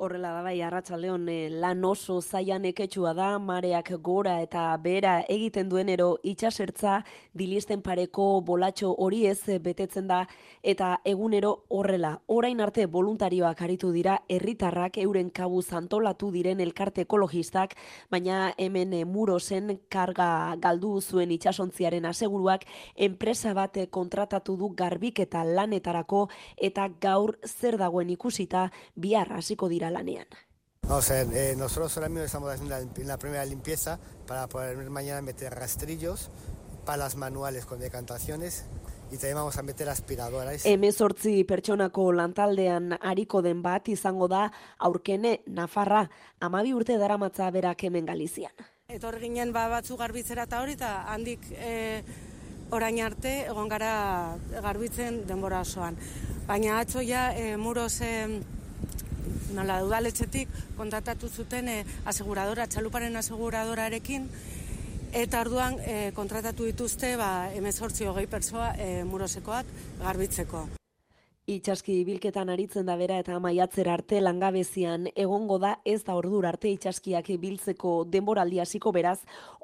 Horrela 0.00 0.30
da 0.32 0.40
bai, 0.42 0.56
arratsaldeon 0.64 1.28
eh, 1.28 1.48
lan 1.62 1.84
oso 1.84 2.16
zaian 2.22 2.64
eketsua 2.64 3.12
da, 3.14 3.26
mareak 3.38 3.90
gora 4.02 4.38
eta 4.42 4.64
bera 4.82 5.18
egiten 5.30 5.68
duenero 5.68 6.16
itxasertza 6.26 6.94
dilisten 7.38 7.82
pareko 7.84 8.40
bolatxo 8.40 8.88
hori 8.98 9.26
ez 9.28 9.60
betetzen 9.62 10.08
da, 10.08 10.22
eta 10.62 10.96
egunero 11.04 11.52
horrela, 11.68 12.14
orain 12.26 12.62
arte 12.64 12.86
voluntarioak 12.86 13.60
aritu 13.62 13.92
dira, 13.92 14.16
herritarrak 14.32 14.96
euren 15.04 15.30
kabu 15.30 15.60
zantolatu 15.62 16.32
diren 16.32 16.64
elkarte 16.64 17.04
ekologistak, 17.04 17.76
baina 18.10 18.54
hemen 18.56 18.96
eh, 18.96 19.04
murosen 19.04 19.76
karga 19.92 20.56
galdu 20.58 20.96
zuen 21.02 21.36
itxasontziaren 21.36 22.08
aseguruak, 22.10 22.64
enpresa 22.96 23.52
bat 23.54 23.76
kontratatu 23.90 24.56
du 24.56 24.72
garbik 24.74 25.20
eta 25.28 25.44
lanetarako, 25.44 26.26
eta 26.56 26.88
gaur 26.98 27.36
zer 27.46 27.78
dagoen 27.78 28.10
ikusita, 28.16 28.70
bihar 28.96 29.36
hasiko 29.36 29.68
dira 29.68 29.81
lanean. 29.90 30.26
O 30.88 31.00
sea, 31.00 31.22
eh, 31.22 31.54
nosotros 31.56 31.96
ahora 31.96 32.08
mismo 32.08 32.24
estamos 32.24 32.50
haciendo 32.50 32.76
la, 32.76 33.04
la, 33.04 33.18
primera 33.18 33.44
limpieza 33.44 33.98
para 34.26 34.48
poder 34.48 34.76
mañana 34.90 35.22
meter 35.22 35.54
rastrillos, 35.54 36.30
palas 36.84 37.16
manuales 37.16 37.66
con 37.66 37.78
decantaciones 37.78 38.64
y 39.12 39.16
también 39.16 39.36
vamos 39.36 39.58
a 39.58 39.62
meter 39.62 39.88
aspiradoras. 39.90 40.64
Hemezortzi 40.64 41.44
pertsonako 41.44 42.12
lantaldean 42.16 42.96
ariko 43.00 43.42
den 43.44 43.60
bat 43.62 43.88
izango 43.92 44.26
da 44.28 44.46
aurkene 44.78 45.42
Nafarra, 45.46 46.08
amabi 46.40 46.72
urte 46.72 46.96
daramatza 46.98 47.50
berak 47.50 47.84
hemen 47.84 48.06
Galizian. 48.08 48.52
Etor 48.88 49.18
ginen 49.20 49.52
ba 49.52 49.68
batzu 49.68 49.98
garbitzera 50.00 50.48
eta 50.48 50.62
hori 50.62 50.78
eta 50.78 50.92
handik 51.12 51.44
e, 51.52 52.02
orain 52.72 53.02
arte 53.04 53.34
egon 53.52 53.68
gara 53.68 54.38
garbitzen 54.50 55.22
denbora 55.28 55.60
osoan. 55.60 55.96
Baina 56.48 56.80
atzo 56.80 57.04
ja 57.04 57.30
e, 57.36 57.56
muros 57.56 58.00
e, 58.00 58.40
nola 59.54 59.80
udaletxetik 59.86 60.48
kontatatu 60.76 61.28
zuten 61.28 61.68
e, 61.68 61.78
aseguradora, 62.04 62.66
txaluparen 62.66 63.16
aseguradorarekin, 63.16 64.28
eta 65.12 65.40
orduan 65.44 65.78
e, 65.84 65.96
kontratatu 66.16 66.68
dituzte 66.68 67.16
ba, 67.20 67.50
emezortzi 67.54 68.08
hogei 68.08 68.26
persoa 68.26 68.72
e, 68.78 69.02
murosekoak 69.04 69.74
garbitzeko. 70.00 70.68
Itxaski 71.50 72.04
bilketan 72.06 72.52
aritzen 72.52 72.86
da 72.86 72.94
bera 72.96 73.16
eta 73.18 73.34
maiatzer 73.42 73.88
arte 73.90 74.20
langabezian 74.22 75.08
egongo 75.24 75.56
da 75.58 75.72
ez 75.84 76.04
da 76.06 76.14
ordur 76.14 76.46
arte 76.46 76.70
itxaskiak 76.70 77.32
biltzeko 77.42 78.04
denboraldi 78.06 78.60
hasiko 78.62 78.92
beraz 78.94 79.18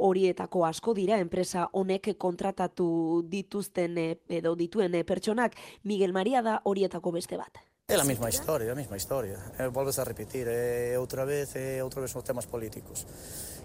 horietako 0.08 0.64
asko 0.66 0.96
dira 0.98 1.20
enpresa 1.22 1.68
honek 1.72 2.10
kontratatu 2.18 2.88
dituzten 3.30 3.96
eh, 3.98 4.10
edo 4.40 4.56
dituen 4.58 4.94
eh, 4.98 5.04
pertsonak 5.04 5.54
Miguel 5.84 6.12
Maria 6.12 6.42
da 6.42 6.60
horietako 6.64 7.14
beste 7.14 7.38
bat. 7.38 7.67
Es 7.90 7.96
la 7.96 8.04
misma 8.04 8.28
historia, 8.28 8.68
la 8.68 8.74
misma 8.74 8.98
historia. 8.98 9.38
Eh, 9.58 9.66
volves 9.68 9.98
a 9.98 10.04
repetir 10.04 10.46
eh, 10.46 10.98
outra 10.98 11.24
vez, 11.24 11.56
eh, 11.56 11.80
outra 11.80 12.02
vez 12.02 12.14
os 12.14 12.22
temas 12.22 12.46
políticos 12.46 13.06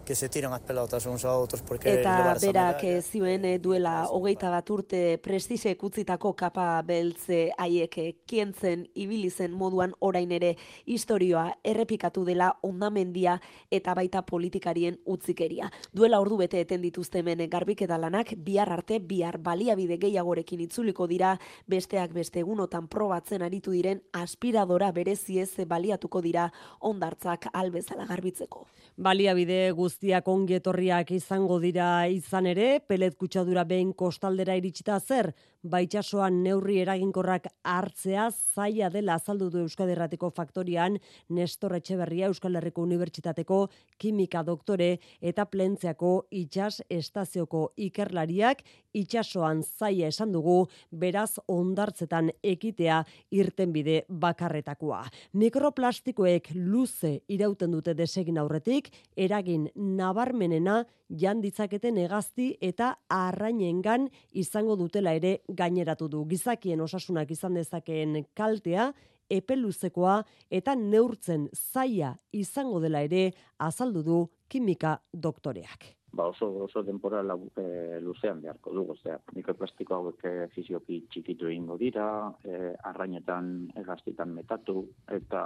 que 0.03 0.15
se 0.15 0.29
tiran 0.29 0.53
as 0.53 0.59
pelotas 0.61 1.05
uns 1.05 1.23
a 1.23 1.31
outros 1.31 1.61
porque 1.61 1.87
Eta 1.87 2.35
berak 2.41 2.83
zioen 3.01 3.45
eh, 3.45 3.59
duela 3.59 4.07
hogeita 4.11 4.49
bat 4.51 4.69
urte 4.69 5.17
prestise 5.23 5.77
kutzitako 5.79 6.33
kapa 6.35 6.81
beltze 6.83 7.53
haiek 7.57 7.95
kientzen 8.27 8.89
ibili 8.95 9.29
zen 9.31 9.53
moduan 9.55 9.93
orain 9.99 10.31
ere 10.31 10.57
historioa 10.85 11.59
errepikatu 11.63 12.25
dela 12.25 12.51
ondamendia 12.61 13.39
eta 13.71 13.93
baita 13.95 14.25
politikarien 14.25 14.99
utzikeria. 15.05 15.71
Duela 15.93 16.19
ordu 16.19 16.37
bete 16.37 16.59
eten 16.59 16.81
dituzte 16.81 17.19
hemen 17.19 17.47
garbiketa 17.49 17.97
lanak 17.97 18.35
bihar 18.35 18.71
arte 18.71 18.99
bihar 18.99 19.37
baliabide 19.39 19.97
gehiagorekin 19.97 20.59
itzuliko 20.67 21.07
dira 21.07 21.37
besteak 21.67 22.11
beste 22.13 22.43
egunotan 22.43 22.87
probatzen 22.87 23.41
aritu 23.41 23.71
diren 23.71 24.03
aspiradora 24.13 24.91
bereziez 24.91 25.65
baliatuko 25.67 26.21
dira 26.21 26.49
ondartzak 26.79 27.49
albezala 27.53 28.05
garbitzeko. 28.05 28.65
Baliabide 28.97 29.71
guztiak 29.73 30.27
ongietorriak 30.27 31.11
izango 31.11 31.59
dira 31.59 32.05
izan 32.07 32.45
ere, 32.45 32.79
pelet 32.87 33.17
kutsadura 33.17 33.63
behin 33.65 33.93
kostaldera 33.97 34.55
iritsita 34.59 34.99
zer, 34.99 35.33
baitxasoan 35.63 36.41
neurri 36.43 36.81
eraginkorrak 36.83 37.47
hartzea 37.63 38.27
zaila 38.55 38.89
dela 38.91 39.15
azaldu 39.15 39.49
du 39.49 39.61
Euskaderratiko 39.63 40.29
faktorian 40.35 40.97
Nestor 41.29 41.77
Etxeberria 41.77 42.27
Euskal 42.27 42.59
Herriko 42.59 42.83
Unibertsitateko 42.83 43.59
kimika 43.97 44.43
doktore 44.43 44.97
eta 45.21 45.45
plentzeako 45.45 46.11
itxas 46.31 46.81
estazioko 46.89 47.69
ikerlariak 47.77 48.65
itxasoan 48.93 49.63
zaila 49.63 50.11
esan 50.11 50.35
dugu 50.35 50.57
beraz 50.91 51.39
ondartzetan 51.47 52.33
ekitea 52.43 52.99
irtenbide 53.31 54.02
bakarretakoa. 54.09 55.03
Mikroplastikoek 55.33 56.49
luze 56.55 57.19
irauten 57.27 57.71
dute 57.71 57.93
desegin 57.93 58.37
aurretik, 58.37 58.89
eragin 59.17 59.69
nabarmenena 59.75 60.83
jan 61.09 61.41
ditzaketen 61.41 61.97
egazti 61.97 62.53
eta 62.61 62.93
arrainengan 63.09 64.09
izango 64.31 64.75
dutela 64.75 65.13
ere 65.13 65.39
gaineratu 65.47 66.09
du. 66.09 66.25
Gizakien 66.29 66.81
osasunak 66.81 67.31
izan 67.31 67.59
dezakeen 67.59 68.23
kaltea, 68.33 68.91
epeluzekoa 69.29 70.19
eta 70.51 70.75
neurtzen 70.75 71.49
zaia 71.53 72.13
izango 72.31 72.81
dela 72.83 73.03
ere 73.07 73.31
azaldu 73.57 74.03
du 74.03 74.21
kimika 74.49 74.97
doktoreak 75.13 76.02
ba 76.13 76.27
oso 76.29 76.45
oso 76.63 76.83
denpora 76.83 77.23
e, 77.57 77.99
luzean 77.99 78.41
beharko 78.41 78.71
dugu, 78.73 78.93
osea, 78.93 79.17
mikroplastiko 79.33 79.95
hauek 79.95 80.25
eh, 80.29 80.47
fizioki 80.53 80.99
txikitu 81.09 81.49
egingo 81.49 81.77
dira, 81.81 82.05
e, 82.45 82.73
arrainetan 82.91 83.49
egaztitan 83.81 84.35
metatu, 84.37 84.85
eta 85.09 85.41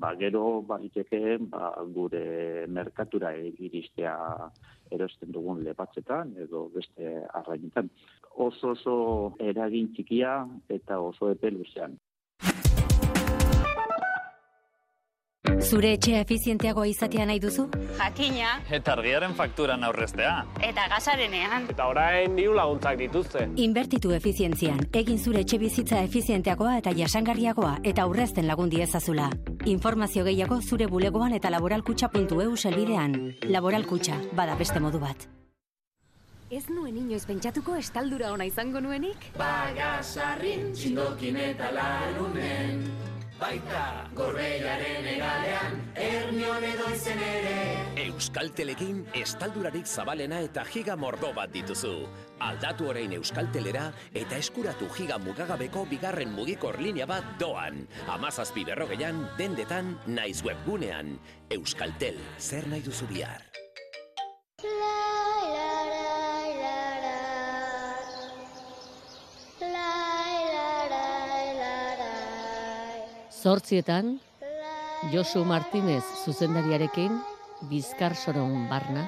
ba, 0.00 0.14
gero 0.16 0.62
baliteke 0.62 1.36
ba, 1.52 1.74
gure 1.92 2.66
merkatura 2.66 3.34
iristea 3.36 4.16
erosten 4.90 5.32
dugun 5.36 5.60
lepatzetan 5.64 6.32
edo 6.46 6.68
beste 6.74 7.18
arrainetan. 7.40 7.92
Oso 8.48 8.72
oso 8.72 8.98
eragin 9.52 9.92
txikia 9.92 10.46
eta 10.80 11.00
oso 11.04 11.28
epe 11.34 11.52
luzean. 11.52 11.98
Zure 15.68 15.90
etxea 15.98 16.22
efizienteagoa 16.24 16.86
izatea 16.88 17.26
nahi 17.28 17.40
duzu? 17.42 17.66
Jakina. 17.98 18.54
Eta 18.72 18.94
argiaren 18.94 19.34
fakturan 19.36 19.82
aurreztea. 19.84 20.30
Eta 20.64 20.86
gasarenean. 20.88 21.66
Eta 21.74 21.88
orain 21.90 22.38
diru 22.38 22.54
laguntzak 22.56 22.96
dituzte. 22.96 23.42
Inbertitu 23.60 24.14
efizientzian. 24.16 24.80
Egin 24.96 25.18
zure 25.20 25.42
etxe 25.44 25.58
bizitza 25.60 25.98
efizienteagoa 26.06 26.78
eta 26.78 26.94
jasangarriagoa 26.96 27.74
eta 27.90 28.06
aurrezten 28.08 28.48
lagundi 28.48 28.80
ezazula. 28.80 29.28
Informazio 29.66 30.24
gehiago 30.24 30.62
zure 30.62 30.86
bulegoan 30.88 31.36
eta 31.36 31.52
laboralkutxa.eu 31.52 32.56
selbidean. 32.56 33.18
Laboralkutxa, 33.52 34.16
bada 34.32 34.56
beste 34.56 34.80
modu 34.80 35.02
bat. 35.04 35.28
Ez 36.48 36.64
nuen 36.72 36.96
inoiz 36.96 37.26
pentsatuko 37.28 37.76
estaldura 37.76 38.32
ona 38.32 38.48
izango 38.48 38.80
nuenik? 38.80 39.28
Bagasarrin, 39.36 40.72
txindokin 40.72 41.36
eta 41.50 41.68
larunen 41.76 43.17
baita 43.38 43.82
gorbeiaren 44.18 45.06
egalean, 45.12 45.76
ernion 45.94 46.64
edo 46.66 46.88
izen 46.94 47.20
ere. 47.22 47.54
Euskaltelekin 48.08 49.04
estaldurarik 49.20 49.86
zabalena 49.86 50.40
eta 50.44 50.64
giga 50.68 50.96
mordo 50.98 51.30
bat 51.36 51.52
dituzu. 51.54 51.94
Aldatu 52.48 52.90
orain 52.92 53.14
Euskaltelera 53.18 53.88
eta 54.12 54.38
eskuratu 54.38 54.90
giga 54.96 55.18
mugagabeko 55.22 55.86
bigarren 55.90 56.34
mugikor 56.34 56.80
linea 56.82 57.06
bat 57.06 57.36
doan. 57.40 57.84
Amazazpi 58.18 58.66
berrogeian, 58.68 59.24
dendetan, 59.38 59.94
naiz 60.06 60.42
webgunean. 60.46 61.16
Euskaltel, 61.54 62.18
zer 62.38 62.66
nahi 62.68 62.82
duzu 62.86 63.06
bihar? 63.10 63.46
Zortzietan, 73.38 74.18
Josu 75.12 75.44
Martinez 75.44 76.02
zuzendariarekin, 76.24 77.20
Bizkar 77.70 78.16
Soron 78.16 78.66
Barna. 78.68 79.04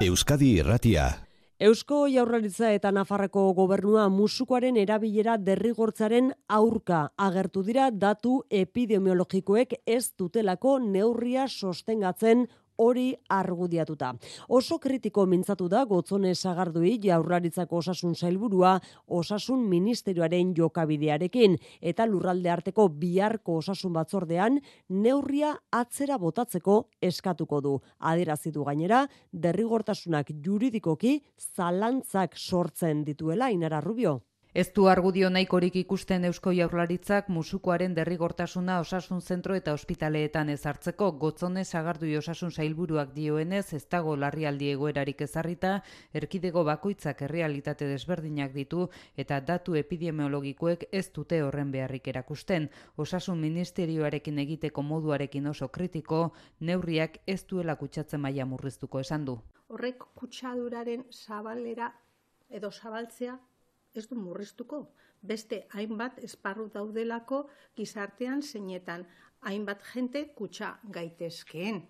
Euskadi 0.00 0.52
Irratia. 0.60 1.08
Eusko 1.58 2.04
Jaurlaritza 2.06 2.68
eta 2.76 2.92
Nafarreko 2.92 3.48
gobernua 3.56 4.04
musukoaren 4.12 4.76
erabilera 4.76 5.38
derrigortzaren 5.40 6.30
aurka 6.46 7.00
agertu 7.16 7.64
dira 7.66 7.88
datu 7.90 8.42
epidemiologikoek 8.50 9.74
ez 9.86 10.12
dutelako 10.14 10.76
neurria 10.78 11.48
sostengatzen 11.48 12.46
hori 12.76 13.14
argudiatuta. 13.28 14.12
Oso 14.48 14.78
kritiko 14.78 15.26
mintzatu 15.26 15.68
da 15.68 15.84
gotzone 15.84 16.34
sagardui 16.34 16.96
jaurlaritzako 17.02 17.80
osasun 17.82 18.14
sailburua 18.14 18.76
osasun 19.06 19.66
ministerioaren 19.68 20.52
jokabidearekin 20.56 21.56
eta 21.80 22.06
lurralde 22.06 22.50
arteko 22.50 22.88
biharko 22.88 23.58
osasun 23.62 23.92
batzordean 23.96 24.60
neurria 24.88 25.54
atzera 25.72 26.18
botatzeko 26.18 26.78
eskatuko 27.00 27.60
du. 27.60 27.74
Aderazi 27.98 28.52
du 28.52 28.64
gainera 28.64 29.06
derrigortasunak 29.32 30.32
juridikoki 30.44 31.20
zalantzak 31.56 32.36
sortzen 32.36 33.04
dituela 33.04 33.50
Inara 33.50 33.80
Rubio. 33.80 34.20
Ez 34.56 34.72
du 34.72 34.86
argudio 34.88 35.28
nahikorik 35.28 35.74
ikusten 35.76 36.22
Eusko 36.24 36.48
Jaurlaritzak 36.56 37.26
musukoaren 37.28 37.92
derrigortasuna 37.96 38.78
osasun 38.80 39.18
zentro 39.20 39.54
eta 39.58 39.72
ospitaleetan 39.76 40.48
ezartzeko 40.48 41.10
gotzone 41.24 41.64
sagardui 41.64 42.14
osasun 42.16 42.54
sailburuak 42.54 43.10
dioenez 43.12 43.74
ez 43.76 43.82
dago 43.94 44.14
larrialdi 44.16 44.70
egoerarik 44.72 45.18
ezarrita, 45.26 45.72
erkidego 46.20 46.62
bakoitzak 46.64 47.20
errealitate 47.26 47.88
desberdinak 47.90 48.54
ditu 48.54 48.86
eta 49.24 49.42
datu 49.50 49.76
epidemiologikoek 49.80 50.86
ez 50.90 51.04
dute 51.18 51.42
horren 51.42 51.74
beharrik 51.74 52.08
erakusten. 52.14 52.70
Osasun 52.96 53.38
ministerioarekin 53.40 54.38
egiteko 54.46 54.82
moduarekin 54.92 55.50
oso 55.52 55.68
kritiko, 55.68 56.30
neurriak 56.60 57.18
ez 57.26 57.42
duela 57.44 57.76
kutsatzen 57.76 58.24
maila 58.24 58.48
murriztuko 58.54 59.04
esan 59.04 59.28
du. 59.28 59.36
Horrek 59.68 60.08
kutsaduraren 60.14 61.04
zabalera 61.12 61.90
edo 62.48 62.72
zabaltzea 62.72 63.36
ez 63.96 64.06
du 64.08 64.16
murriztuko. 64.20 64.82
Beste 65.22 65.66
hainbat 65.74 66.18
esparru 66.24 66.68
daudelako 66.72 67.46
gizartean 67.76 68.42
zeinetan 68.42 69.06
hainbat 69.40 69.82
jente 69.92 70.24
kutsa 70.34 70.78
gaitezkeen. 70.92 71.82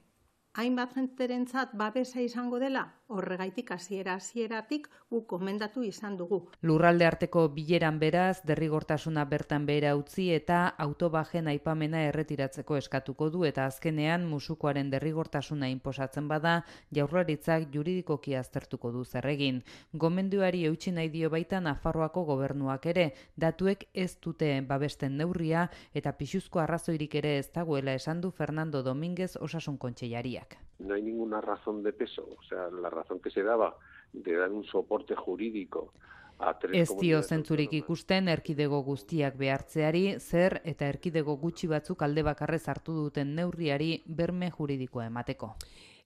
Hainbat 0.57 0.95
jenterentzat 0.97 1.75
babesa 1.77 2.21
izango 2.25 2.59
dela, 2.59 2.87
Horregaitik 3.09 3.69
hasiera 3.71 4.16
hasieratik 4.19 4.88
gu 5.11 5.21
komendatu 5.31 5.85
izan 5.87 6.16
dugu. 6.19 6.40
Lurralde 6.66 7.07
arteko 7.07 7.45
bileran 7.55 8.01
beraz, 8.01 8.40
derrigortasuna 8.51 9.23
bertan 9.31 9.69
behera 9.69 9.92
utzi 9.95 10.27
eta 10.35 10.64
autobajen 10.87 11.47
aipamena 11.53 12.03
erretiratzeko 12.09 12.81
eskatuko 12.81 13.31
du 13.31 13.45
eta 13.47 13.69
azkenean 13.71 14.27
musukoaren 14.27 14.90
derrigortasuna 14.90 15.71
inposatzen 15.77 16.27
bada, 16.27 16.57
jaurlaritzak 16.99 17.71
juridikoki 17.79 18.35
aztertuko 18.35 18.90
du 18.99 19.05
zerregin. 19.05 19.62
Gomenduari 19.95 20.66
eutxi 20.66 20.90
nahi 20.99 21.14
dio 21.14 21.31
baita 21.31 21.62
Nafarroako 21.62 22.27
gobernuak 22.35 22.90
ere, 22.90 23.12
datuek 23.37 23.87
ez 23.95 24.16
dute 24.19 24.51
babesten 24.66 25.16
neurria 25.16 25.69
eta 25.95 26.19
pixuzko 26.19 26.66
arrazoirik 26.66 27.14
ere 27.23 27.38
ez 27.38 27.51
dagoela 27.55 27.95
esan 27.95 28.21
du 28.21 28.35
Fernando 28.35 28.83
Domínguez 28.83 29.37
osasun 29.37 29.79
kontseilariak. 29.79 30.65
No 30.79 30.95
hay 30.95 31.03
ninguna 31.03 31.41
razón 31.41 31.83
de 31.83 31.93
peso, 31.93 32.29
o 32.39 32.43
sea, 32.43 32.69
la 32.71 32.91
razón 32.91 33.21
que 33.21 33.31
se 33.31 33.43
daba 33.43 33.77
de 34.12 34.37
dar 34.37 34.51
un 34.53 34.65
soporte 34.65 35.15
jurídico 35.15 35.93
Ez 36.77 36.91
dio 37.01 37.23
zentzurik 37.23 37.73
ikusten 37.79 38.29
erkidego 38.29 38.83
guztiak 38.85 39.39
behartzeari, 39.41 40.03
zer 40.21 40.59
eta 40.73 40.89
erkidego 40.93 41.37
gutxi 41.41 41.71
batzuk 41.71 42.03
alde 42.05 42.25
bakarrez 42.27 42.67
hartu 42.69 42.93
duten 42.93 43.33
neurriari 43.39 44.03
berme 44.05 44.51
juridikoa 44.51 45.07
emateko. 45.09 45.55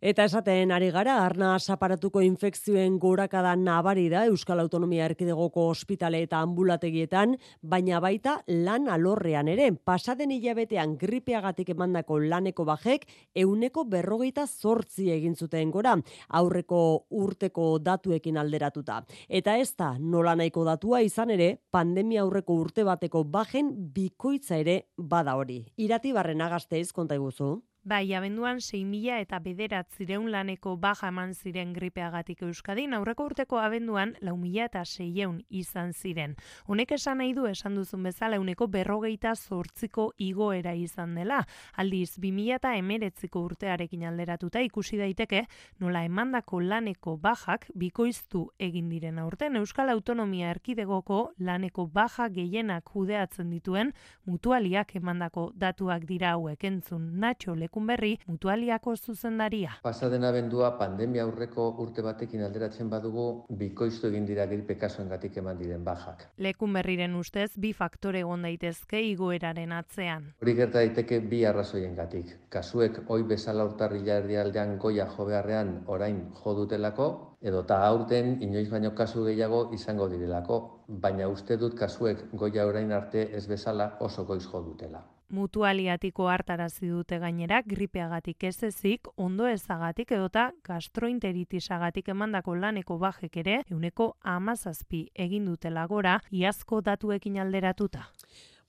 Eta 0.01 0.25
esaten 0.25 0.71
ari 0.73 0.87
gara, 0.95 1.19
arna 1.27 1.59
saparatuko 1.61 2.23
infekzioen 2.25 2.95
gorakada 2.99 3.51
nabari 3.53 4.07
da 4.09 4.23
Euskal 4.31 4.63
Autonomia 4.63 5.05
Erkidegoko 5.05 5.67
ospitale 5.69 6.23
eta 6.25 6.41
ambulategietan, 6.41 7.35
baina 7.61 8.01
baita 8.01 8.39
lan 8.49 8.89
alorrean 8.89 9.53
ere. 9.53 9.69
Pasaden 9.77 10.33
hilabetean 10.33 10.97
gripeagatik 10.97 11.75
emandako 11.77 12.17
laneko 12.33 12.65
bajek, 12.65 13.05
euneko 13.45 13.85
berrogeita 13.85 14.47
zortzi 14.49 15.11
egin 15.13 15.37
zuten 15.37 15.69
gora, 15.71 15.99
aurreko 16.29 16.83
urteko 17.11 17.77
datuekin 17.85 18.41
alderatuta. 18.41 19.03
Eta 19.29 19.59
ez 19.61 19.75
da, 19.77 19.99
nola 20.01 20.33
nahiko 20.33 20.65
datua 20.65 21.05
izan 21.05 21.37
ere, 21.37 21.59
pandemia 21.71 22.25
aurreko 22.25 22.57
urte 22.57 22.89
bateko 22.89 23.27
bajen 23.29 23.75
bikoitza 23.93 24.57
ere 24.65 24.87
bada 24.97 25.37
hori. 25.37 25.67
Irati 25.77 26.17
barren 26.17 26.41
agazteiz, 26.41 26.89
konta 26.89 27.21
iguzu? 27.21 27.59
Bai, 27.83 28.13
abenduan 28.13 28.59
6.000 28.61 29.23
eta 29.23 29.39
bederat 29.41 29.89
laneko 30.29 30.77
baja 30.77 31.09
eman 31.09 31.33
ziren 31.33 31.73
gripeagatik 31.73 32.43
Euskadin, 32.43 32.93
aurreko 32.93 33.25
urteko 33.25 33.57
abenduan 33.57 34.15
lau 34.21 34.37
mila 34.37 34.67
eta 34.67 34.85
seieun 34.85 35.41
izan 35.49 35.95
ziren. 35.95 36.37
Honek 36.67 36.93
esan 36.93 37.19
nahi 37.19 37.33
du 37.33 37.47
esan 37.47 37.75
duzun 37.75 38.03
bezala 38.03 38.39
uneko 38.39 38.67
berrogeita 38.67 39.35
zortziko 39.35 40.13
igoera 40.19 40.75
izan 40.75 41.15
dela. 41.15 41.47
Aldiz, 41.75 42.19
2000 42.19 42.57
eta 42.57 42.75
emeretziko 42.77 43.41
urtearekin 43.41 44.05
alderatuta 44.05 44.61
ikusi 44.61 44.99
daiteke 44.99 45.47
nola 45.79 46.05
emandako 46.05 46.61
laneko 46.61 47.17
bajak 47.17 47.71
bikoiztu 47.75 48.51
egin 48.59 48.91
diren 48.91 49.19
aurten 49.19 49.57
Euskal 49.57 49.89
Autonomia 49.89 50.51
Erkidegoko 50.51 51.33
laneko 51.39 51.87
baja 51.87 52.29
gehienak 52.29 52.93
judeatzen 52.93 53.49
dituen 53.49 53.95
mutualiak 54.27 54.95
emandako 54.97 55.51
datuak 55.57 56.05
dira 56.05 56.33
hauek 56.37 56.63
entzun 56.65 57.19
Nacho 57.19 57.57
berri 57.79 58.19
mutualiako 58.27 58.97
zuzendaria. 58.97 59.71
Pasaden 59.83 60.25
abendua 60.25 60.73
pandemia 60.79 61.23
aurreko 61.23 61.69
urte 61.79 62.03
batekin 62.03 62.43
alderatzen 62.43 62.91
badugu 62.91 63.45
bikoiztu 63.63 64.09
egin 64.09 64.27
dira 64.27 64.47
gripe 64.47 64.75
kasuengatik 64.75 65.37
eman 65.37 65.59
diren 65.59 65.85
bajak. 65.85 66.27
Lekun 66.39 66.73
berriren 66.73 67.15
ustez 67.15 67.51
bi 67.57 67.73
faktore 67.73 68.21
egon 68.21 68.43
daitezke 68.43 69.01
igoeraren 69.13 69.73
atzean. 69.73 70.33
Hori 70.43 70.55
gerta 70.55 70.79
daiteke 70.83 71.21
bi 71.21 71.45
arrazoiengatik. 71.45 72.37
Kasuek 72.51 73.03
oi 73.09 73.23
bezala 73.23 73.65
urtarrila 73.65 74.21
erdialdean 74.25 74.77
goia 74.79 75.07
jo 75.17 75.27
beharrean 75.27 75.77
orain 75.87 76.25
jo 76.43 76.55
dutelako 76.55 77.11
edo 77.41 77.63
ta 77.63 77.79
aurten 77.87 78.37
inoiz 78.43 78.69
baino 78.71 78.91
kasu 78.95 79.25
gehiago 79.25 79.63
izango 79.73 80.09
direlako, 80.09 80.59
baina 81.07 81.29
uste 81.29 81.57
dut 81.57 81.79
kasuek 81.79 82.27
goia 82.43 82.67
orain 82.67 82.93
arte 82.93 83.29
ez 83.41 83.47
bezala 83.55 83.97
oso 84.01 84.25
goiz 84.25 84.45
jo 84.45 84.63
dutela 84.67 85.07
mutualiatiko 85.31 86.29
hartarazi 86.29 86.91
dute 86.91 87.19
gainera 87.23 87.63
gripeagatik 87.67 88.45
ez 88.51 88.63
ezik, 88.69 89.09
ondo 89.17 89.49
ezagatik 89.49 90.13
edota 90.13 90.51
gastroenteritisagatik 90.67 92.09
emandako 92.15 92.55
laneko 92.55 92.99
bajek 92.99 93.41
ere, 93.45 93.59
euneko 93.71 94.15
amazazpi 94.23 95.07
egin 95.15 95.47
dutela 95.51 95.87
gora, 95.87 96.21
iazko 96.31 96.81
datuekin 96.81 97.39
alderatuta. 97.39 98.09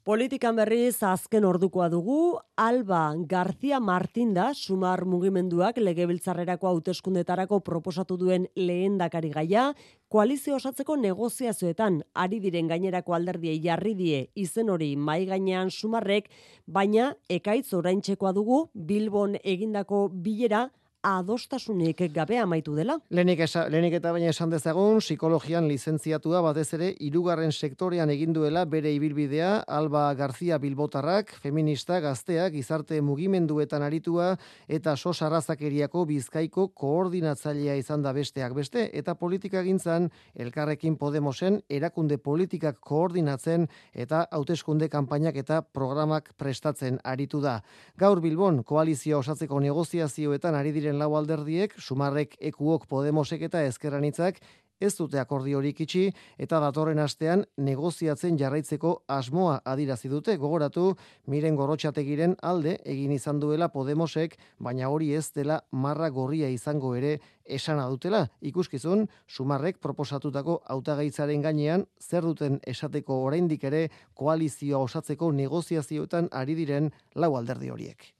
Politikan 0.01 0.55
berriz 0.57 1.03
azken 1.05 1.45
ordukoa 1.45 1.85
dugu, 1.93 2.39
Alba 2.57 3.13
García 3.29 3.77
Martín 3.79 4.31
da, 4.33 4.47
sumar 4.57 5.03
mugimenduak 5.05 5.77
legebiltzarrerako 5.77 6.71
hauteskundetarako 6.71 7.59
proposatu 7.61 8.17
duen 8.17 8.47
lehendakari 8.55 9.29
gaia, 9.29 9.67
koalizio 10.11 10.57
osatzeko 10.57 10.97
negoziazioetan 10.99 12.01
ari 12.21 12.41
diren 12.43 12.67
gainerako 12.67 13.13
alderdiei 13.15 13.61
jarri 13.63 13.93
die 13.95 14.17
izen 14.35 14.69
hori 14.73 14.89
mai 14.97 15.21
gainean 15.29 15.71
sumarrek, 15.71 16.27
baina 16.67 17.13
ekaitz 17.31 17.71
oraintzekoa 17.79 18.33
dugu 18.35 18.57
Bilbon 18.73 19.37
egindako 19.53 20.09
bilera 20.11 20.65
adostasunik 21.03 22.01
gabe 22.13 22.37
amaitu 22.37 22.75
dela. 22.75 22.97
Lenik, 23.09 23.39
esa, 23.45 23.65
lenik 23.69 23.95
eta 23.97 24.11
baina 24.13 24.29
esan 24.29 24.51
dezagun, 24.53 24.99
psikologian 25.01 25.67
lizentziatua 25.69 26.41
batez 26.45 26.67
ere, 26.77 26.91
irugarren 26.99 27.51
sektorean 27.51 28.09
egin 28.13 28.33
duela 28.33 28.63
bere 28.65 28.91
ibilbidea, 28.93 29.63
Alba 29.67 30.13
García 30.15 30.59
Bilbotarrak, 30.61 31.33
feminista, 31.41 31.99
gazteak, 31.99 32.53
izarte 32.59 33.01
mugimenduetan 33.01 33.83
aritua, 33.83 34.35
eta 34.67 34.95
sos 34.95 35.21
arrazakeriako 35.25 36.05
bizkaiko 36.05 36.67
koordinatzailea 36.77 37.75
izan 37.79 38.05
da 38.05 38.13
besteak 38.13 38.53
beste, 38.57 38.89
eta 38.93 39.15
politika 39.15 39.63
gintzan, 39.65 40.09
elkarrekin 40.35 40.97
Podemosen, 41.01 41.61
erakunde 41.69 42.17
politikak 42.17 42.79
koordinatzen, 42.79 43.67
eta 43.93 44.25
hauteskunde 44.31 44.89
kanpainak 44.89 45.37
eta 45.41 45.61
programak 45.61 46.31
prestatzen 46.37 46.99
aritu 47.03 47.41
da. 47.41 47.59
Gaur 47.97 48.21
Bilbon, 48.21 48.61
koalizio 48.63 49.19
osatzeko 49.19 49.59
negoziazioetan 49.63 50.55
ari 50.55 50.71
diren 50.75 50.90
lau 50.99 51.15
alderdiek, 51.15 51.73
sumarrek 51.79 52.35
ekuok 52.51 52.87
Podemosek 52.89 53.41
eta 53.47 53.63
ezkerranitzak, 53.67 54.41
ez 54.81 54.95
dute 54.97 55.19
akordiorik 55.21 55.79
itxi 55.85 56.07
eta 56.41 56.59
datorren 56.63 56.99
astean 57.03 57.45
negoziatzen 57.61 58.37
jarraitzeko 58.39 58.93
asmoa 59.15 59.59
adirazi 59.73 60.09
dute 60.09 60.35
gogoratu 60.41 60.87
miren 61.31 61.57
gorrotxategiren 61.59 62.35
alde 62.51 62.77
egin 62.93 63.13
izan 63.15 63.39
duela 63.39 63.69
Podemosek, 63.69 64.37
baina 64.57 64.89
hori 64.89 65.11
ez 65.15 65.27
dela 65.35 65.61
marra 65.71 66.09
gorria 66.09 66.49
izango 66.49 66.95
ere 66.95 67.19
esana 67.45 67.87
dutela. 67.89 68.25
Ikuskizun, 68.41 69.05
sumarrek 69.27 69.77
proposatutako 69.83 70.61
hautagaitzaren 70.73 71.45
gainean 71.45 71.85
zer 72.01 72.25
duten 72.25 72.59
esateko 72.67 73.21
oraindik 73.27 73.63
ere 73.69 73.83
koalizioa 74.15 74.81
osatzeko 74.87 75.31
negoziazioetan 75.31 76.31
ari 76.31 76.57
diren 76.57 76.89
lau 77.15 77.35
alderdi 77.37 77.69
horiek. 77.69 78.11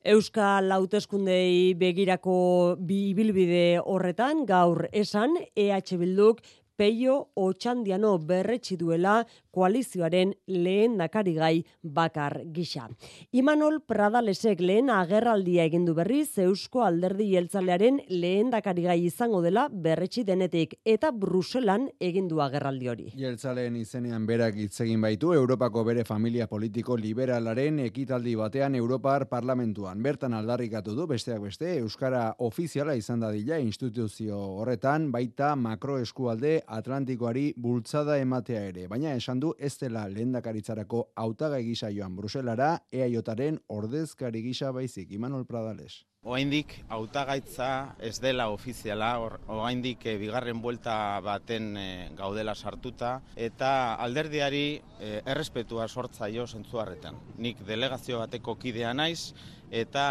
Euskal 0.00 0.64
Lauteskundei 0.64 1.74
begirako 1.76 2.76
bibilbide 2.88 3.82
horretan 3.84 4.46
gaur 4.48 4.86
esan 4.96 5.34
EH 5.54 5.98
Bilduk 6.00 6.40
Peio 6.80 7.16
Otxandiano 7.36 8.14
berretsi 8.24 8.78
duela 8.80 9.26
koalizioaren 9.50 10.34
lehen 10.46 10.96
nakarigai 11.00 11.64
bakar 11.82 12.40
gisa. 12.54 12.88
Imanol 13.32 13.80
Pradalesek 13.86 14.60
lehen 14.60 14.90
agerraldia 14.90 15.64
egindu 15.68 15.94
berriz 15.94 16.38
Eusko 16.38 16.84
Alderdi 16.86 17.30
Jeltzalearen 17.34 18.00
lehen 18.08 18.50
dakarigai 18.50 18.98
izango 19.04 19.42
dela 19.42 19.68
berretsi 19.70 20.24
denetik 20.24 20.76
eta 20.84 21.10
Bruselan 21.12 21.88
egindu 22.00 22.40
agerraldi 22.44 22.88
hori. 22.88 23.08
Jeltzaleen 23.18 23.76
izenean 23.80 24.26
berak 24.26 24.56
itzegin 24.60 25.00
baitu 25.02 25.32
Europako 25.34 25.84
bere 25.84 26.04
familia 26.04 26.46
politiko 26.50 26.96
liberalaren 26.96 27.80
ekitaldi 27.86 28.36
batean 28.38 28.74
Europar 28.78 29.26
parlamentuan. 29.28 30.02
Bertan 30.02 30.34
aldarrikatu 30.34 30.94
du 30.96 31.06
besteak 31.10 31.42
beste 31.42 31.76
Euskara 31.80 32.34
ofiziala 32.38 32.94
izan 32.98 33.20
dadila 33.24 33.58
instituzio 33.58 34.38
horretan 34.60 35.10
baita 35.12 35.54
makroeskualde 35.56 36.60
Atlantikoari 36.66 37.50
bultzada 37.56 38.18
ematea 38.20 38.64
ere, 38.70 38.86
baina 38.88 39.14
esan 39.16 39.39
du 39.40 39.54
ez 39.58 39.72
dela 39.80 40.04
lehendakaritzarako 40.08 41.00
hautagai 41.16 41.62
gisa 41.64 41.90
joan 41.90 42.14
Bruselara, 42.16 42.76
EAJaren 42.92 43.58
ordezkari 43.68 44.42
gisa 44.44 44.70
baizik 44.72 45.12
Imanol 45.12 45.46
Pradales. 45.46 46.04
Oaindik 46.22 46.74
hautagaitza 46.92 47.96
ez 48.04 48.18
dela 48.20 48.50
ofiziala, 48.52 49.14
oaindik 49.48 50.04
e, 50.04 50.18
bigarren 50.20 50.60
buelta 50.60 50.96
baten 51.24 51.70
e, 51.80 51.86
gaudela 52.18 52.54
sartuta 52.54 53.14
eta 53.36 53.94
alderdiari 54.04 54.82
e, 54.98 55.22
errespetua 55.24 55.88
sortzaio 55.88 56.44
zentzuarretan. 56.46 57.16
Nik 57.38 57.64
delegazio 57.64 58.20
bateko 58.20 58.58
kidea 58.60 58.92
naiz 58.92 59.32
eta 59.70 60.04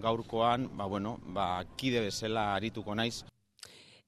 gaurkoan, 0.00 0.70
ba 0.78 0.88
bueno, 0.88 1.18
ba 1.36 1.50
kide 1.76 2.00
bezala 2.08 2.54
arituko 2.54 2.96
naiz 2.96 3.20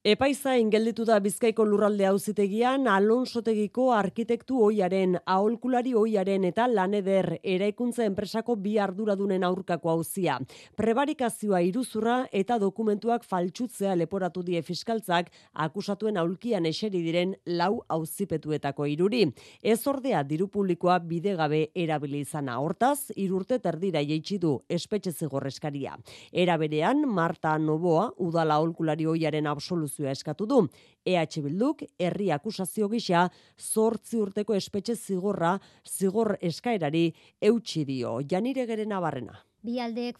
Epaizain 0.04 0.68
gelditu 0.68 1.06
da 1.08 1.16
Bizkaiko 1.24 1.64
lurralde 1.64 2.04
auzitegian 2.04 2.82
Alonsotegiko 2.92 3.86
arkitektu 3.96 4.58
oiaren, 4.66 5.14
aholkulari 5.24 5.94
oiaren 5.96 6.42
eta 6.44 6.66
laneder 6.68 7.38
eraikuntza 7.40 8.04
enpresako 8.04 8.58
bi 8.60 8.74
arduradunen 8.76 9.46
aurkako 9.48 9.88
auzia. 9.94 10.34
Prebarikazioa 10.76 11.62
iruzurra 11.64 12.16
eta 12.40 12.58
dokumentuak 12.60 13.24
faltsutzea 13.24 13.94
leporatu 13.96 14.42
die 14.44 14.60
fiskaltzak 14.60 15.30
akusatuen 15.68 16.20
aulkian 16.20 16.68
eseri 16.68 17.00
diren 17.06 17.32
lau 17.46 17.80
auzipetuetako 17.88 18.90
iruri. 18.92 19.22
Ez 19.62 19.86
ordea 19.88 20.20
diru 20.34 20.50
publikoa 20.52 20.98
bidegabe 20.98 21.62
erabili 21.86 22.20
izana. 22.26 22.58
Hortaz, 22.60 23.08
irurte 23.16 23.56
terdira 23.56 24.04
jeitsi 24.04 24.36
du 24.36 24.52
espetxe 24.68 25.16
zigorreskaria. 25.16 25.96
Era 26.30 26.60
berean, 26.60 27.06
Marta 27.08 27.56
Noboa, 27.56 28.10
udala 28.18 28.60
aholkulari 28.60 29.08
oiaren 29.08 29.48
absoluzioa 29.48 29.93
absoluzioa 29.94 30.12
eskatu 30.12 30.46
du. 30.46 30.68
EH 31.06 31.42
Bilduk 31.42 31.84
herri 31.98 32.30
akusazio 32.32 32.88
gisa 32.88 33.28
zortzi 33.58 34.18
urteko 34.18 34.54
espetxe 34.54 34.94
zigorra 34.96 35.58
zigor 35.86 36.36
eskaerari 36.40 37.12
eutxi 37.40 37.84
dio. 37.84 38.20
Janire 38.20 38.66
geren 38.66 38.92
abarrena. 38.92 39.38
Bi 39.64 39.78
aldeek 39.80 40.18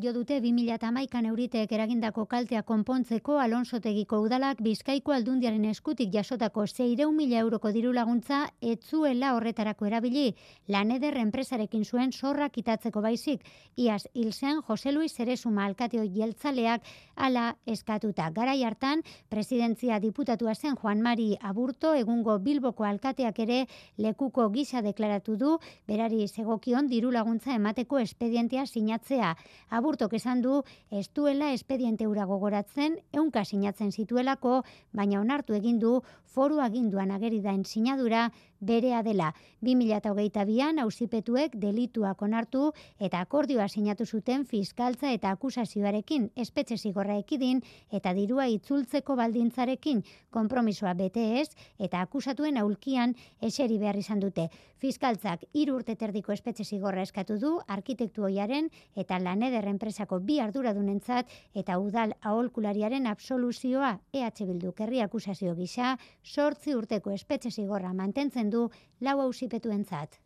jo 0.00 0.12
dute 0.14 0.40
2011an 0.40 1.26
euritek 1.28 1.72
eragindako 1.72 2.24
kaltea 2.24 2.62
konpontzeko 2.62 3.36
Alonsotegiko 3.38 4.20
udalak 4.24 4.62
Bizkaiko 4.62 5.12
aldundiaren 5.12 5.66
eskutik 5.66 6.08
jasotako 6.10 6.62
600.000 6.62 7.36
euroko 7.40 7.72
diru 7.72 7.92
laguntza 7.92 8.48
etzuela 8.62 9.34
horretarako 9.34 9.84
erabili. 9.84 10.34
Laneder 10.68 11.18
enpresarekin 11.18 11.84
zuen 11.84 12.10
zorra 12.10 12.48
kitatzeko 12.48 13.02
baizik. 13.02 13.42
Iaz 13.76 14.06
Ilsean 14.14 14.62
Jose 14.66 14.92
Luis 14.92 15.12
Zeresuma 15.12 15.66
alkateo 15.66 16.02
jeltzaleak 16.02 16.80
ala 17.16 17.56
eskatuta. 17.66 18.30
Garai 18.30 18.64
hartan 18.64 19.02
presidentzia 19.28 20.00
diputatua 20.00 20.54
zen 20.54 20.76
Juan 20.80 21.02
Mari 21.02 21.36
Aburto 21.42 21.92
egungo 21.92 22.38
Bilboko 22.38 22.84
alkateak 22.84 23.44
ere 23.44 23.60
lekuko 23.98 24.48
gisa 24.48 24.80
deklaratu 24.80 25.36
du 25.36 25.58
berari 25.86 26.26
segokion 26.28 26.88
diru 26.88 27.12
laguntza 27.12 27.52
emateko 27.60 27.98
espedientea 27.98 28.69
sinatzea. 28.70 29.34
Aburtok 29.70 30.14
esan 30.18 30.40
du, 30.44 30.60
ez 30.90 31.06
duela 31.14 31.50
espediente 31.52 32.06
ura 32.06 32.24
gogoratzen, 32.30 32.96
eunka 33.12 33.44
sinatzen 33.44 33.92
zituelako, 33.92 34.62
baina 34.92 35.20
onartu 35.20 35.58
egin 35.58 35.78
du, 35.82 35.98
foru 36.30 36.60
aginduan 36.62 37.10
ageri 37.10 37.40
daen 37.42 37.64
sinadura, 37.64 38.28
berea 38.60 39.02
dela. 39.02 39.32
2008an 39.64 40.80
auzipetuek 40.84 41.56
delituak 41.60 42.22
onartu 42.22 42.70
eta 43.00 43.20
akordioa 43.20 43.68
sinatu 43.68 44.06
zuten 44.06 44.44
fiskaltza 44.44 45.12
eta 45.12 45.32
akusazioarekin 45.34 46.30
espetxe 46.36 46.76
zigorra 46.76 47.18
ekidin 47.20 47.62
eta 47.92 48.12
dirua 48.14 48.46
itzultzeko 48.48 49.16
baldintzarekin 49.16 50.02
konpromisoa 50.30 50.94
bete 50.94 51.40
ez 51.40 51.48
eta 51.78 52.00
akusatuen 52.00 52.56
aulkian 52.56 53.14
eseri 53.40 53.78
behar 53.78 53.96
izan 53.96 54.20
dute. 54.20 54.48
Fiskaltzak 54.80 55.44
hiru 55.52 55.74
urte 55.80 55.96
terdiko 55.96 56.32
espetxe 56.32 56.64
zigorra 56.64 57.02
eskatu 57.02 57.36
du 57.38 57.50
arkitektu 57.68 58.24
hoiaren 58.24 58.70
eta 58.96 59.18
laneder 59.18 59.66
enpresako 59.68 60.20
bi 60.20 60.38
arduradunentzat 60.40 61.28
eta 61.54 61.78
udal 61.78 62.14
aholkulariaren 62.22 63.06
absoluzioa 63.06 63.98
EH 64.12 64.46
Bildu 64.50 64.72
kerri 64.72 65.00
akusazio 65.04 65.54
gisa 65.54 65.96
sortzi 66.24 66.74
urteko 66.74 67.12
espetxe 67.12 67.50
zigorra 67.50 67.92
mantentzen 67.92 68.49
du 68.50 68.68
lau 69.00 69.20
ausipetuentzat. 69.20 70.20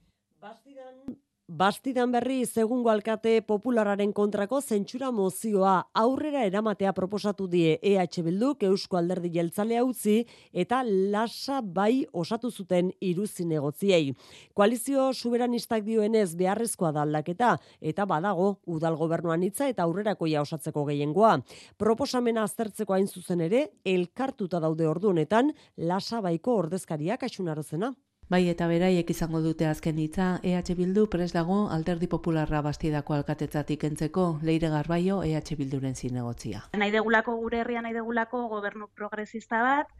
Bastidan 1.44 2.08
berri 2.08 2.46
segungo 2.48 2.88
alkate 2.88 3.42
populararen 3.44 4.14
kontrako 4.16 4.62
zentsura 4.62 5.10
mozioa 5.12 5.74
aurrera 5.92 6.40
eramatea 6.48 6.94
proposatu 6.96 7.44
die 7.52 7.74
EH 7.82 8.22
Bilduk 8.24 8.62
Eusko 8.64 8.96
Alderdi 8.96 9.28
Jeltzalea 9.34 9.82
utzi 9.84 10.14
eta 10.54 10.78
lasa 10.86 11.60
bai 11.60 12.06
osatu 12.14 12.50
zuten 12.50 12.88
iruzi 12.98 13.44
negotziei. 13.44 14.14
Koalizio 14.54 15.10
soberanistak 15.12 15.84
dioenez 15.84 16.34
beharrezkoa 16.34 16.94
da 16.96 17.02
aldaketa 17.04 17.58
eta 17.78 18.06
badago 18.06 18.48
udal 18.64 18.96
gobernuan 18.96 19.44
hitza 19.44 19.68
eta 19.68 19.84
aurrerakoia 19.84 20.40
osatzeko 20.40 20.86
gehiengoa. 20.88 21.42
Proposamena 21.76 22.48
aztertzeko 22.48 22.96
hain 22.96 23.06
zuzen 23.06 23.44
ere 23.44 23.66
elkartuta 23.84 24.64
daude 24.64 24.88
ordu 24.88 25.12
honetan 25.12 25.52
lasa 25.76 26.24
baiko 26.24 26.56
ordezkariak 26.64 27.28
aixunarozena. 27.28 27.92
Bai 28.32 28.46
eta 28.48 28.64
beraiek 28.70 29.10
izango 29.12 29.42
dute 29.44 29.66
azken 29.68 29.98
hitza 30.00 30.26
EH 30.42 30.74
Bildu 30.78 31.02
pres 31.12 31.32
dago 31.34 31.58
Alderdi 31.74 32.06
Popularra 32.08 32.62
bastidako 32.64 33.12
alkatetzatik 33.18 33.84
entzeko 33.84 34.24
Leire 34.42 34.70
Garbaio 34.72 35.18
EH 35.22 35.58
Bilduren 35.58 35.94
zinegotzia. 35.94 36.62
Nahi 36.72 36.94
degulako 36.94 37.36
gure 37.42 37.60
herrian 37.60 37.84
nahi 37.84 37.92
degulako 37.92 38.46
gobernu 38.48 38.88
progresista 38.96 39.60
bat, 39.62 39.92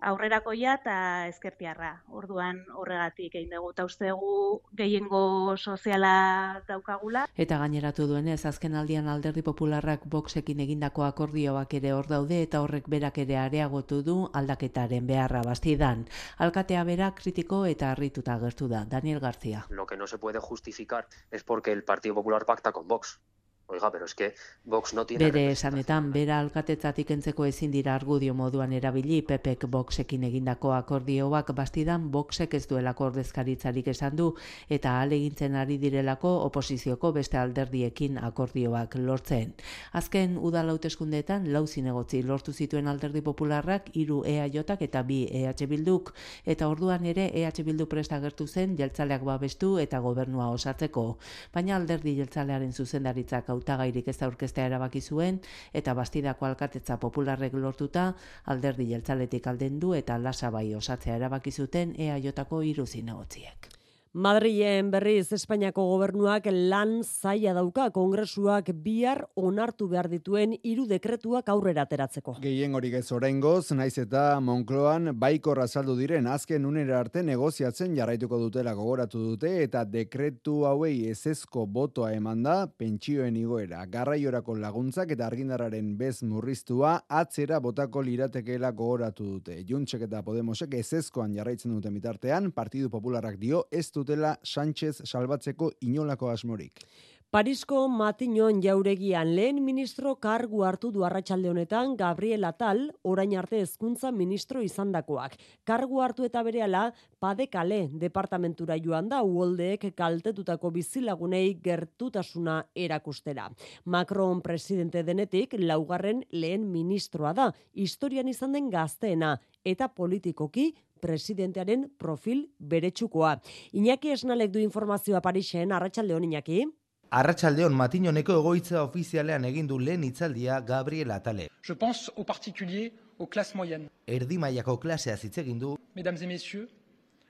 aurrerakoia 0.00 0.74
eta 0.78 0.94
ezkertiarra. 1.28 1.90
Orduan 2.20 2.60
horregatik 2.76 3.34
egin 3.34 3.52
dugu 3.54 3.70
eta 3.74 3.84
uste 3.88 4.08
dugu 4.08 4.60
gehiengo 4.76 5.56
soziala 5.56 6.62
daukagula. 6.68 7.26
Eta 7.36 7.58
gaineratu 7.62 8.06
duenez 8.10 8.40
azken 8.46 8.74
aldian 8.80 9.08
Alderdi 9.08 9.42
Popularrak 9.46 10.06
Voxekin 10.14 10.60
egindako 10.66 11.04
akordioak 11.04 11.74
ere 11.80 11.92
hor 11.96 12.08
daude 12.08 12.42
eta 12.42 12.62
horrek 12.64 12.88
berak 12.88 13.18
ere 13.24 13.38
areagotu 13.38 14.02
du 14.02 14.16
aldaketaren 14.32 15.06
beharra 15.06 15.42
bastidan. 15.46 16.06
Alkatea 16.38 16.84
bera 16.84 17.12
kritiko 17.14 17.64
eta 17.66 17.92
harrituta 17.92 18.34
agertu 18.34 18.68
da 18.68 18.84
Daniel 18.84 19.20
García. 19.20 19.66
Lo 19.68 19.86
que 19.86 19.96
no 19.96 20.06
se 20.06 20.18
puede 20.18 20.38
justificar 20.38 21.06
es 21.30 21.44
porque 21.44 21.72
el 21.72 21.84
Partido 21.84 22.14
Popular 22.14 22.46
pacta 22.46 22.72
con 22.72 22.88
Vox. 22.88 23.20
Oiga, 23.70 23.90
pero 23.92 24.04
es 24.04 24.14
que 24.16 24.34
Vox 24.64 24.94
no 24.94 25.06
tiene... 25.06 25.30
Bere 25.30 25.52
esanetan, 25.52 26.10
bera 26.10 26.40
alkatetzatik 26.40 27.12
entzeko 27.14 27.44
ezin 27.46 27.70
dira 27.70 27.94
argudio 27.94 28.34
moduan 28.34 28.72
erabili, 28.74 29.20
Pepek 29.22 29.68
Voxekin 29.70 30.24
egindako 30.26 30.72
akordioak 30.74 31.52
bastidan 31.54 32.08
Voxek 32.10 32.56
ez 32.58 32.66
duelako 32.66 33.04
ordezkaritzarik 33.12 33.92
esan 33.92 34.16
du, 34.18 34.32
eta 34.68 34.96
alegintzen 35.00 35.54
ari 35.54 35.76
direlako 35.78 36.32
oposizioko 36.48 37.12
beste 37.14 37.38
alderdiekin 37.38 38.18
akordioak 38.18 38.96
lortzen. 38.98 39.54
Azken 39.92 40.34
udal 40.36 40.74
hauteskundeetan 40.74 41.46
lau 41.52 41.62
zinegotzi 41.66 42.24
lortu 42.26 42.52
zituen 42.52 42.90
alderdi 42.90 43.22
popularrak, 43.22 43.92
iru 43.94 44.24
EAJak 44.26 44.82
eta 44.88 45.04
bi 45.06 45.20
EH 45.30 45.70
Bilduk, 45.70 46.10
eta 46.44 46.66
orduan 46.68 47.06
ere 47.06 47.30
EH 47.38 47.62
Bildu 47.62 47.86
presta 47.86 48.18
gertu 48.18 48.48
zen 48.48 48.74
jeltzaleak 48.76 49.22
babestu 49.22 49.76
eta 49.78 50.02
gobernua 50.02 50.50
osatzeko. 50.50 51.06
Baina 51.54 51.76
alderdi 51.76 52.16
jeltzalearen 52.18 52.72
zuzendaritzak 52.72 53.48
hautagairik 53.60 54.08
ez 54.08 54.20
aurkeztea 54.26 54.66
erabaki 54.70 55.00
zuen 55.00 55.40
eta 55.80 55.94
bastidako 55.94 56.48
alkatetza 56.48 56.96
popularrek 57.02 57.54
lortuta 57.54 58.12
alderdi 58.54 58.88
jeltzaletik 58.92 59.46
aldendu 59.46 59.94
eta 59.94 60.18
lasa 60.18 60.50
bai 60.50 60.74
osatzea 60.74 61.16
erabaki 61.20 61.52
zuten 61.52 61.94
EAJko 61.98 62.62
hiru 62.62 62.86
zinegotziek. 62.86 63.79
Madrilen 64.12 64.88
berriz 64.90 65.28
Espainiako 65.30 65.84
gobernuak 65.86 66.48
lan 66.50 67.04
zaila 67.04 67.52
dauka 67.54 67.84
kongresuak 67.94 68.72
bihar 68.82 69.20
onartu 69.38 69.86
behar 69.86 70.08
dituen 70.10 70.56
hiru 70.66 70.88
dekretuak 70.90 71.46
aurrera 71.52 71.84
ateratzeko. 71.86 72.34
Gehien 72.42 72.74
hori 72.74 72.90
gez 72.90 73.04
oraingoz, 73.14 73.70
naiz 73.70 73.94
eta 74.02 74.40
Moncloan 74.42 75.12
baikor 75.14 75.60
azaldu 75.62 75.94
diren 75.94 76.26
azken 76.26 76.66
unera 76.66 76.98
arte 76.98 77.22
negoziatzen 77.22 77.94
jarraituko 77.94 78.40
dutela 78.40 78.72
gogoratu 78.74 79.20
dute 79.28 79.52
eta 79.62 79.84
dekretu 79.84 80.64
hauei 80.66 81.06
ezezko 81.12 81.68
botoa 81.70 82.10
eman 82.16 82.42
da 82.42 82.56
pentsioen 82.66 83.38
igoera 83.38 83.84
garraiorako 83.86 84.58
laguntzak 84.58 85.14
eta 85.14 85.28
argindararen 85.28 85.94
bez 85.96 86.24
murriztua 86.24 86.96
atzera 87.06 87.60
botako 87.60 88.02
liratekeela 88.02 88.72
gogoratu 88.72 89.30
dute. 89.36 89.62
Juntsek 89.70 90.08
eta 90.10 90.26
Podemosek 90.26 90.74
ezezkoan 90.82 91.38
jarraitzen 91.38 91.78
duten 91.78 91.94
bitartean, 91.94 92.50
Partidu 92.50 92.90
Popularrak 92.90 93.38
dio 93.38 93.68
ez 93.70 93.86
dutela 94.00 94.34
Sánchez 94.42 95.02
salbatzeko 95.04 95.72
inolako 95.86 96.32
asmorik. 96.34 96.84
Parisko 97.30 97.84
Matinon 97.86 98.56
jauregian 98.58 99.28
lehen 99.36 99.60
ministro 99.62 100.16
kargu 100.18 100.64
hartu 100.66 100.88
du 100.90 101.04
arratsalde 101.06 101.46
honetan 101.46 101.92
Gabriel 101.94 102.42
Atal, 102.48 102.80
orain 103.06 103.36
arte 103.38 103.60
hezkuntza 103.62 104.10
ministro 104.10 104.64
izandakoak. 104.66 105.36
Kargu 105.62 106.00
hartu 106.02 106.26
eta 106.26 106.42
berehala 106.42 106.88
Padekale 107.22 107.78
departamentura 108.02 108.74
joan 108.82 109.06
da 109.12 109.20
uoldeek 109.22 109.92
kaltetutako 109.94 110.72
bizilagunei 110.74 111.54
gertutasuna 111.62 112.64
erakustera. 112.74 113.46
Macron 113.84 114.42
presidente 114.42 115.04
denetik 115.06 115.54
laugarren 115.60 116.24
lehen 116.32 116.66
ministroa 116.72 117.30
da, 117.32 117.52
historian 117.78 118.26
izan 118.26 118.58
den 118.58 118.74
gazteena 118.74 119.36
eta 119.64 119.88
politikoki 119.88 120.74
presidentearen 121.00 121.90
profil 121.98 122.46
beretsukoa. 122.58 123.40
Iñaki 123.72 124.12
Esnalek 124.12 124.50
du 124.52 124.60
informazioa 124.60 125.20
Parisen, 125.20 125.72
arratsalde 125.72 126.14
hon 126.14 126.24
Iñaki. 126.24 126.66
Arratsaldeon 127.10 127.74
Matinoneko 127.74 128.36
egoitza 128.38 128.84
ofizialean 128.84 129.44
egin 129.44 129.66
du 129.66 129.78
lehen 129.78 130.04
hitzaldia 130.04 130.60
Gabriel 130.60 131.10
Atale. 131.10 131.48
Je 131.62 131.74
pense 131.74 132.10
au 132.16 132.24
particulier 132.24 132.92
aux 133.18 133.26
classes 133.26 133.54
moyennes. 133.54 133.88
Erdi 134.06 134.38
mailako 134.38 134.78
klasea 134.78 135.16
hitz 135.16 135.38
egin 135.38 135.58
du. 135.58 135.76
Mesdames 135.96 136.22
et 136.22 136.26
messieurs, 136.26 136.68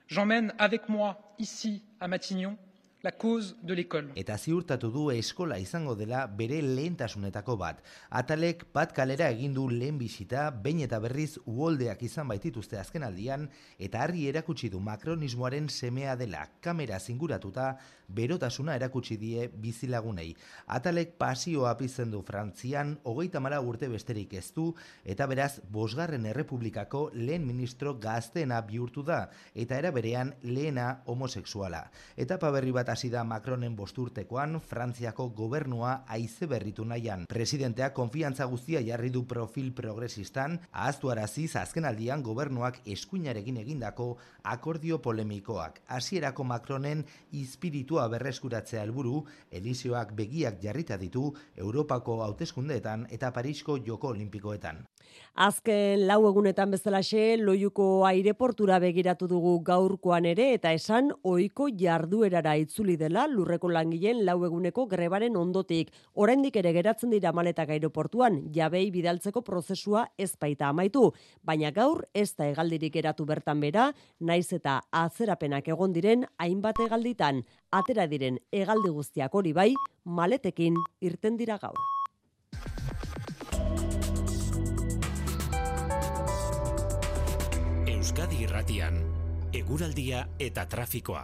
j'emmène 0.07 0.53
avec 0.59 0.87
moi 0.87 1.17
ici 1.39 1.81
à 1.99 2.07
Matignon 2.07 2.57
la 3.03 3.11
cause 3.11 3.55
de 3.63 3.73
l'école. 3.73 4.11
Eta 4.15 4.37
ziurtatu 4.37 4.91
du 4.93 5.07
eskola 5.13 5.57
izango 5.59 5.95
dela 5.97 6.25
bere 6.27 6.59
lehentasunetako 6.61 7.55
bat. 7.57 7.81
Atalek 8.21 8.67
bat 8.75 8.93
kalera 8.93 9.29
egin 9.33 9.55
du 9.57 9.67
lehen 9.69 9.97
bisita, 9.97 10.49
behin 10.51 10.83
eta 10.85 10.99
berriz 11.01 11.39
uoldeak 11.45 12.03
izan 12.05 12.29
baitituzte 12.29 12.77
azken 12.77 13.03
aldian, 13.07 13.47
eta 13.79 14.03
harri 14.05 14.27
erakutsi 14.29 14.69
du 14.69 14.79
makronismoaren 14.79 15.69
semea 15.69 16.15
dela 16.15 16.45
kamera 16.61 16.99
zinguratuta, 16.99 17.73
berotasuna 18.15 18.75
erakutsi 18.75 19.17
die 19.17 19.47
bizilagunei. 19.61 20.31
Atalek 20.67 21.15
pasioa 21.19 21.73
pizten 21.79 22.11
du 22.11 22.21
Frantzian, 22.25 22.97
hogeita 23.03 23.39
mara 23.39 23.61
urte 23.61 23.89
besterik 23.91 24.33
ez 24.39 24.51
du, 24.55 24.71
eta 25.05 25.27
beraz, 25.27 25.61
bosgarren 25.71 26.25
errepublikako 26.29 27.09
lehen 27.13 27.45
ministro 27.47 27.95
gazteena 27.99 28.61
bihurtu 28.67 29.03
da, 29.07 29.23
eta 29.55 29.77
era 29.77 29.91
berean 29.91 30.33
lehena 30.43 31.01
homosexuala. 31.05 31.83
Etapa 32.17 32.51
berri 32.51 32.73
bat 32.75 32.89
hasi 32.89 33.09
da 33.09 33.23
Macronen 33.23 33.75
bosturtekoan, 33.75 34.59
Frantziako 34.61 35.29
gobernua 35.35 36.01
aize 36.07 36.47
berritu 36.47 36.85
nahian. 36.85 37.25
Presidentea 37.31 37.91
konfiantza 37.93 38.45
guztia 38.51 38.81
jarri 38.85 39.09
du 39.09 39.25
profil 39.27 39.71
progresistan, 39.75 40.59
ahaztu 40.71 41.11
araziz 41.11 41.55
azken 41.59 41.85
aldian 41.85 42.23
gobernuak 42.23 42.81
eskuinarekin 42.85 43.57
egindako 43.61 44.15
akordio 44.43 45.01
polemikoak. 45.01 45.81
Hasierako 45.87 46.43
Macronen 46.43 47.05
ispiritua 48.01 48.09
berreskuratzea 48.09 48.81
helburu, 48.83 49.25
Elizioak 49.51 50.13
begiak 50.15 50.59
jarrita 50.61 50.97
ditu 50.97 51.33
Europako 51.55 52.21
hauteskundeetan 52.23 53.07
eta 53.11 53.31
Parisko 53.31 53.77
Joko 53.85 54.09
Olimpikoetan. 54.09 54.85
Azken 55.35 56.07
lau 56.09 56.25
egunetan 56.27 56.73
bezalaxe, 56.73 57.37
loiuko 57.39 58.03
aireportura 58.03 58.79
begiratu 58.83 59.29
dugu 59.31 59.53
gaurkoan 59.63 60.25
ere, 60.27 60.49
eta 60.57 60.73
esan 60.75 61.11
oiko 61.23 61.69
jarduerara 61.79 62.57
itzuli 62.59 62.97
dela 62.99 63.27
lurreko 63.31 63.69
langileen 63.71 64.25
lau 64.27 64.41
eguneko 64.45 64.85
grebaren 64.91 65.37
ondotik. 65.39 65.93
Oraindik 66.13 66.59
ere 66.59 66.73
geratzen 66.75 67.15
dira 67.15 67.31
maletak 67.31 67.71
aireportuan, 67.71 68.41
jabei 68.51 68.89
bidaltzeko 68.91 69.41
prozesua 69.41 70.05
ez 70.17 70.33
baita 70.35 70.67
amaitu. 70.67 71.13
Baina 71.43 71.71
gaur 71.71 72.03
ez 72.13 72.35
da 72.35 72.49
egaldirik 72.51 72.99
eratu 72.99 73.25
bertan 73.25 73.63
bera, 73.63 73.91
naiz 74.19 74.51
eta 74.51 74.81
atzerapenak 74.91 75.71
egon 75.71 75.93
diren 75.95 76.27
hainbat 76.37 76.83
egalditan. 76.83 77.45
Atera 77.71 78.07
diren 78.11 78.37
egaldi 78.51 78.91
guztiak 78.91 79.33
hori 79.33 79.55
bai, 79.55 79.71
maletekin 80.03 80.75
irten 80.99 81.39
dira 81.39 81.57
gaur. 81.57 82.00
Euskadi 88.01 88.39
Irratian, 88.41 88.95
eguraldia 89.53 90.23
eta 90.41 90.63
trafikoa. 90.65 91.19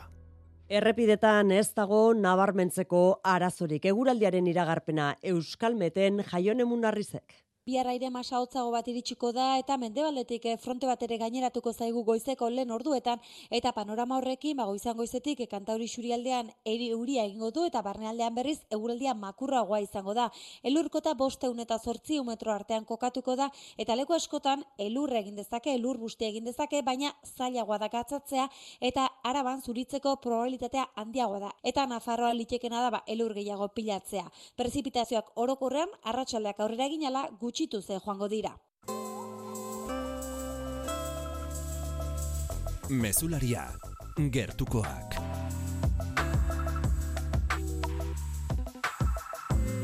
Errepidetan 0.69 1.49
ez 1.55 1.71
dago 1.73 2.01
nabarmentzeko 2.13 2.99
arazorik. 3.25 3.87
Eguraldiaren 3.89 4.45
iragarpena 4.51 5.07
Euskalmeten 5.31 6.21
jaionemun 6.29 6.85
arrizek. 6.85 7.33
Bihar 7.67 7.89
aire 7.91 8.07
masa 8.07 8.39
hotzago 8.39 8.69
bat 8.71 8.87
iritsiko 8.87 9.33
da 9.35 9.45
eta 9.59 9.75
mendebaldetik 9.75 10.45
eh, 10.47 10.53
fronte 10.55 10.87
bat 10.87 11.01
ere 11.03 11.17
gaineratuko 11.19 11.73
zaigu 11.73 11.99
goizeko 12.07 12.47
lehen 12.49 12.69
orduetan 12.71 13.19
eta 13.57 13.73
panorama 13.75 14.21
horrekin 14.21 14.55
ba 14.55 14.67
goizan 14.69 14.95
goizetik 14.95 15.41
eh, 15.43 15.47
kantauri 15.51 15.89
xurialdean 15.91 16.53
eri 16.73 16.87
uria 16.95 17.25
egingo 17.27 17.49
du 17.51 17.65
eta 17.67 17.81
barnealdean 17.83 18.37
berriz 18.37 18.61
eguraldia 18.71 19.13
makurragoa 19.23 19.81
izango 19.83 20.13
da. 20.15 20.29
Elurkota 20.63 21.11
500 21.23 21.65
eta 21.65 21.75
800 21.83 22.23
metro 22.29 22.53
artean 22.53 22.85
kokatuko 22.85 23.35
da 23.35 23.49
eta 23.77 23.99
leku 23.99 24.15
askotan 24.15 24.63
elur 24.77 25.11
egin 25.19 25.35
dezake, 25.35 25.75
elur 25.75 25.99
busti 25.99 26.29
egin 26.29 26.47
dezake, 26.47 26.81
baina 26.81 27.11
zailagoa 27.35 27.81
da 27.83 27.91
gatzatzea 27.97 28.47
eta 28.79 29.09
araban 29.23 29.61
zuritzeko 29.61 30.15
probabilitatea 30.23 30.87
handiagoa 30.95 31.43
da. 31.49 31.51
Eta 31.63 31.85
Nafarroa 31.85 32.31
litekena 32.31 32.87
da 32.87 32.95
ba 32.95 33.03
elur 33.07 33.35
gehiago 33.35 33.67
pilatzea. 33.75 34.31
Prezipitazioak 34.55 35.35
orokorrean 35.35 35.91
arratsaldeak 36.05 36.63
aurrera 36.63 36.87
eginala 36.87 37.27
gutxitu 37.57 37.81
ze 37.81 37.97
joango 37.99 38.27
dira. 38.27 38.53
Mesularia, 42.89 43.67
gertukoak. 44.31 45.26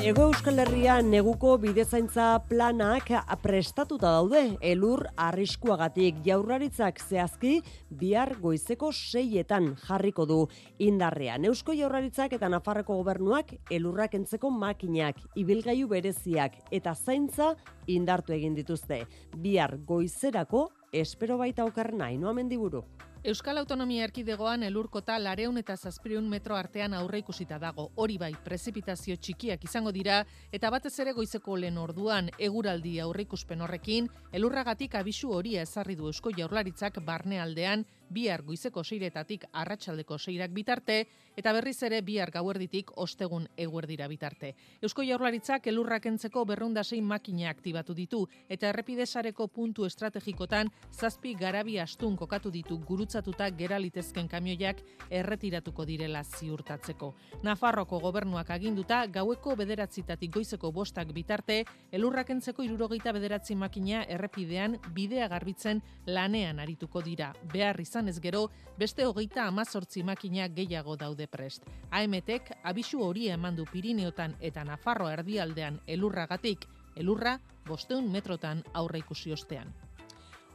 Ego 0.04 0.26
Euskal 0.28 0.60
Herria 0.60 0.98
neguko 1.00 1.54
bidezaintza 1.64 2.42
planak 2.50 3.06
prestatuta 3.40 4.10
daude 4.12 4.42
elur 4.60 5.06
arriskuagatik 5.16 6.18
jaurlaritzak 6.26 7.00
zehazki 7.00 7.54
bihar 8.02 8.34
goizeko 8.42 8.90
seietan 8.92 9.70
jarriko 9.86 10.26
du 10.28 10.40
indarrean. 10.84 11.48
Eusko 11.48 11.72
jaurlaritzak 11.80 12.36
eta 12.36 12.52
Nafarreko 12.52 12.98
gobernuak 13.00 13.56
elurrak 13.72 14.20
entzeko 14.20 14.52
makinak, 14.52 15.24
ibilgailu 15.40 15.88
bereziak 15.96 16.60
eta 16.70 16.98
zaintza 17.00 17.54
indartu 17.88 18.36
egin 18.36 18.60
dituzte. 18.60 19.06
Bihar 19.40 19.78
goizerako 19.88 20.68
espero 20.92 21.40
baita 21.40 21.64
okarrena, 21.64 22.12
inoa 22.12 22.36
mendiburu. 22.36 22.84
Euskal 23.24 23.58
Autonomia 23.58 24.04
Erkidegoan 24.04 24.66
elurkota 24.68 25.16
lareun 25.24 25.56
eta 25.62 25.78
zazpireun 25.78 26.26
metro 26.28 26.58
artean 26.60 26.94
aurre 26.98 27.22
ikusita 27.22 27.56
dago. 27.56 27.86
Hori 28.04 28.18
bai, 28.20 28.34
prezipitazio 28.44 29.16
txikiak 29.16 29.64
izango 29.64 29.94
dira, 29.96 30.18
eta 30.52 30.68
batez 30.74 30.92
ere 31.00 31.14
goizeko 31.16 31.56
lehen 31.56 31.78
orduan 31.80 32.28
eguraldi 32.38 32.98
aurre 33.00 33.24
ikuspen 33.24 33.64
horrekin, 33.64 34.10
elurragatik 34.34 35.00
abisu 35.00 35.32
horia 35.38 35.64
ezarri 35.64 35.96
du 35.96 36.12
Eusko 36.12 36.36
Jaurlaritzak 36.36 37.00
barnealdean 37.08 37.86
bihar 38.14 38.44
goizeko 38.46 38.84
seiretatik 38.84 39.46
arratsaldeko 39.52 40.18
seirak 40.18 40.52
bitarte, 40.54 41.08
eta 41.38 41.54
berriz 41.54 41.80
ere 41.84 42.02
bihar 42.06 42.32
gauerditik 42.32 42.92
ostegun 43.02 43.48
eguerdira 43.58 44.08
bitarte. 44.08 44.54
Eusko 44.82 45.04
Jaurlaritzak 45.04 45.68
elurrak 45.68 46.06
entzeko 46.06 46.46
berrundasei 46.46 47.02
makina 47.02 47.50
aktibatu 47.50 47.96
ditu, 47.98 48.24
eta 48.50 48.70
errepidesareko 48.70 49.48
puntu 49.48 49.86
estrategikotan 49.86 50.70
zazpi 50.92 51.34
garabi 51.40 51.80
astun 51.80 52.16
kokatu 52.18 52.52
ditu 52.52 52.78
gurutzatuta 52.86 53.50
gera 53.58 53.80
litezken 53.80 54.28
kamioiak 54.30 54.84
erretiratuko 55.10 55.86
direla 55.86 56.24
ziurtatzeko. 56.24 57.14
Nafarroko 57.44 58.00
gobernuak 58.00 58.50
aginduta 58.54 59.06
gaueko 59.08 59.56
bederatzitatik 59.60 60.34
goizeko 60.34 60.72
bostak 60.72 61.14
bitarte, 61.14 61.64
elurrak 61.92 62.30
entzeko 62.30 62.64
irurogeita 62.64 63.14
bederatzi 63.16 63.56
makina 63.56 64.04
errepidean 64.10 64.78
bidea 64.94 65.28
garbitzen 65.32 65.82
lanean 66.06 66.60
arituko 66.60 67.02
dira. 67.02 67.34
Behar 67.54 67.80
izan 67.82 68.03
ez 68.08 68.20
gero, 68.22 68.50
beste 68.78 69.06
hogeita 69.06 69.48
amazortzi 69.48 70.04
makina 70.04 70.48
gehiago 70.48 70.96
daude 70.96 71.28
prest. 71.28 71.66
AMTek 71.92 72.52
abisu 72.64 73.02
hori 73.04 73.30
eman 73.30 73.56
du 73.56 73.66
Pirineotan 73.72 74.36
eta 74.40 74.64
Nafarro 74.64 75.10
erdialdean 75.10 75.80
elurragatik, 75.88 76.68
elurra 76.96 77.40
bosteun 77.68 78.12
metrotan 78.12 78.64
aurre 78.74 79.04
ikusi 79.04 79.34
ostean. 79.34 79.74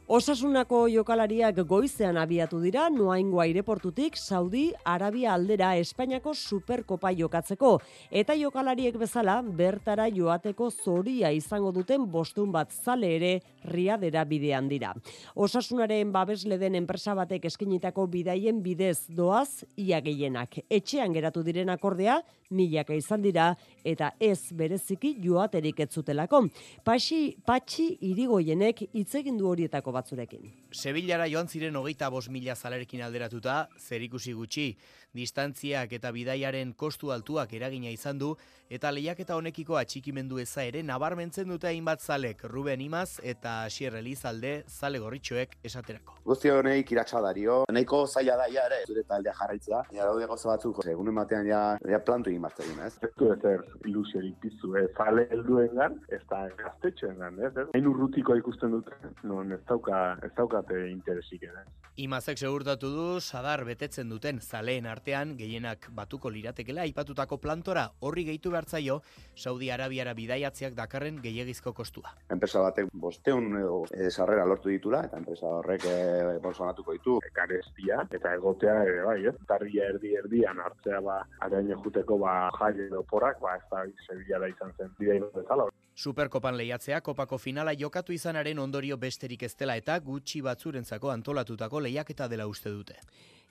Osasunako 0.09 0.87
jokalariak 0.89 1.59
goizean 1.69 2.17
abiatu 2.17 2.57
dira 2.63 2.87
noaingo 2.89 3.43
aireportutik 3.43 4.15
Saudi 4.17 4.63
Arabia 4.81 5.35
aldera 5.35 5.75
Espainiako 5.77 6.33
Superkopa 6.33 7.11
jokatzeko 7.13 7.75
eta 8.09 8.33
jokalariek 8.39 8.97
bezala 8.97 9.35
bertara 9.59 10.07
joateko 10.09 10.71
zoria 10.71 11.29
izango 11.29 11.69
duten 11.75 12.09
bostun 12.09 12.49
bat 12.49 12.73
zale 12.73 13.11
ere 13.19 13.31
riadera 13.69 14.25
bidean 14.25 14.65
dira. 14.73 14.95
Osasunaren 15.35 16.09
babesle 16.11 16.57
den 16.57 16.81
enpresa 16.81 17.13
batek 17.13 17.45
eskinitako 17.45 18.07
bidaien 18.09 18.63
bidez 18.65 19.03
doaz 19.13 19.61
ia 19.77 20.01
gehienak. 20.01 20.63
Etxean 20.71 21.13
geratu 21.13 21.45
diren 21.45 21.69
akordea 21.69 22.17
milaka 22.49 22.95
izan 22.97 23.21
dira 23.21 23.53
eta 23.85 24.11
ez 24.19 24.51
bereziki 24.55 25.15
joaterik 25.23 25.79
ez 25.79 25.89
zutelako. 25.93 26.45
Patxi, 26.85 27.35
patxi 27.45 27.89
irigoienek 28.11 28.85
hitz 28.93 29.13
egin 29.21 29.37
du 29.37 29.49
horietako 29.49 29.93
batzurekin. 29.95 30.49
Sevillara 30.71 31.27
joan 31.29 31.47
ziren 31.47 31.75
hogeita 31.75 32.09
bos 32.09 32.27
mila 32.29 32.55
zalerekin 32.55 33.01
alderatuta, 33.05 33.67
zer 33.79 34.01
ikusi 34.05 34.33
gutxi, 34.37 34.71
distantziak 35.13 35.93
eta 35.93 36.11
bidaiaren 36.11 36.73
kostu 36.73 37.11
altuak 37.11 37.53
eragina 37.53 37.89
izan 37.89 38.19
du, 38.19 38.35
eta 38.69 38.91
lehiaketa 38.93 39.35
honekiko 39.35 39.77
atxikimendu 39.79 40.39
eza 40.39 40.63
ere 40.63 40.83
nabarmentzen 40.85 41.49
dute 41.49 41.67
hainbat 41.67 42.01
zalek 42.01 42.43
Ruben 42.43 42.81
Imaz 42.81 43.19
eta 43.23 43.63
Asier 43.65 43.95
Elizalde 43.97 44.63
zale 44.67 44.99
gorritxoek 45.01 45.57
esaterako. 45.65 46.19
Guzti 46.29 46.51
honeik 46.53 46.91
iratxa 46.93 47.21
dario, 47.25 47.63
nahiko 47.73 48.03
zaila 48.07 48.37
da 48.37 48.45
ja 48.53 48.67
ere, 48.69 48.83
zure 48.87 49.03
taldea 49.09 49.33
jarraitzea, 49.39 49.81
ja 49.97 50.05
daude 50.05 50.27
gozo 50.29 50.51
batzuk, 50.51 50.83
egunen 50.85 51.17
batean 51.17 51.47
ja, 51.49 51.63
ja 51.89 51.99
plantu 52.05 52.29
egin 52.29 52.45
bat 52.45 52.61
egin, 52.61 52.79
ez? 52.85 52.93
Ez 53.01 53.11
du 53.17 53.31
ezer 53.33 53.65
ilusiorik 53.89 54.37
piztu, 54.43 54.75
ez 54.77 54.89
zale 54.95 55.25
helduen 55.33 55.73
gan, 55.79 55.97
ez 56.13 56.21
da 56.29 56.45
gaztetxoen 56.61 57.17
gan, 57.23 57.41
ez? 57.41 57.53
Hain 57.73 57.89
urrutiko 57.89 58.37
ikusten 58.37 58.77
dute, 58.77 58.95
non 59.23 59.57
ez 59.57 59.61
dauka, 59.69 60.19
ez 60.25 60.31
daukate 60.37 60.85
interesik, 60.91 61.49
ez? 61.49 61.67
Imazek 61.99 62.37
segurtatu 62.39 62.93
du, 62.93 63.07
sadar 63.19 63.65
betetzen 63.67 64.07
duten 64.13 64.39
zaleen 64.39 64.85
tartean 64.99 65.37
gehienak 65.39 65.87
batuko 65.95 66.29
liratekela 66.29 66.83
aipatutako 66.83 67.37
plantora 67.39 67.85
horri 68.01 68.25
gehitu 68.27 68.51
behartzaio 68.51 68.99
Saudi 69.35 69.71
Arabiara 69.71 70.13
bidaiatziak 70.13 70.75
dakarren 70.75 71.21
gehiagizko 71.23 71.73
kostua. 71.73 72.11
Enpresa 72.29 72.59
batek 72.65 72.91
bosteun 72.91 73.55
edo 73.61 73.85
e, 73.95 74.09
sarrera 74.11 74.45
lortu 74.45 74.69
ditura, 74.69 75.05
eta 75.07 75.17
enpresa 75.17 75.47
horrek 75.61 75.85
e, 75.87 75.95
bolsonatuko 76.43 76.97
ditu 76.97 77.19
Karestia, 77.33 78.03
eta 78.11 78.33
egotea 78.35 78.75
ere 78.83 79.03
bai, 79.07 79.19
ez? 79.31 79.35
Tarria 79.47 79.87
erdi 79.93 80.15
erdian 80.19 80.59
hartzea 80.59 80.99
ba, 81.05 81.21
araño 81.47 81.79
juteko 81.83 82.19
ba, 82.19 82.35
jai 82.59 82.73
edo 82.89 83.03
porak, 83.07 83.39
ba, 83.39 83.55
ez 83.55 83.67
da 83.71 83.85
Sevilla 84.07 84.43
da 84.43 84.51
izan 84.51 84.75
zen 84.77 84.91
bidea 84.99 85.31
bezala. 85.35 85.69
Superkopan 85.99 86.55
lehiatzea 86.55 87.01
kopako 87.03 87.37
finala 87.37 87.73
jokatu 87.75 88.13
izanaren 88.15 88.59
ondorio 88.59 88.95
besterik 88.97 89.41
ez 89.43 89.55
dela 89.59 89.75
eta 89.75 89.97
gutxi 89.99 90.39
batzurentzako 90.41 91.11
antolatutako 91.11 91.81
lehiaketa 91.83 92.29
dela 92.31 92.47
uste 92.47 92.71
dute. 92.71 92.95